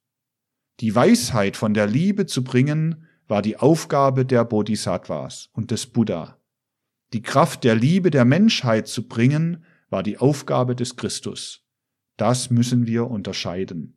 Die 0.79 0.93
Weisheit 0.93 1.57
von 1.57 1.73
der 1.73 1.87
Liebe 1.87 2.25
zu 2.27 2.43
bringen, 2.43 3.07
war 3.27 3.41
die 3.41 3.57
Aufgabe 3.57 4.25
der 4.25 4.45
Bodhisattvas 4.45 5.49
und 5.53 5.71
des 5.71 5.87
Buddha. 5.87 6.39
Die 7.13 7.21
Kraft 7.21 7.63
der 7.63 7.75
Liebe 7.75 8.11
der 8.11 8.25
Menschheit 8.25 8.87
zu 8.87 9.07
bringen, 9.07 9.63
war 9.89 10.03
die 10.03 10.17
Aufgabe 10.17 10.75
des 10.75 10.95
Christus. 10.97 11.65
Das 12.17 12.49
müssen 12.49 12.87
wir 12.87 13.09
unterscheiden. 13.09 13.96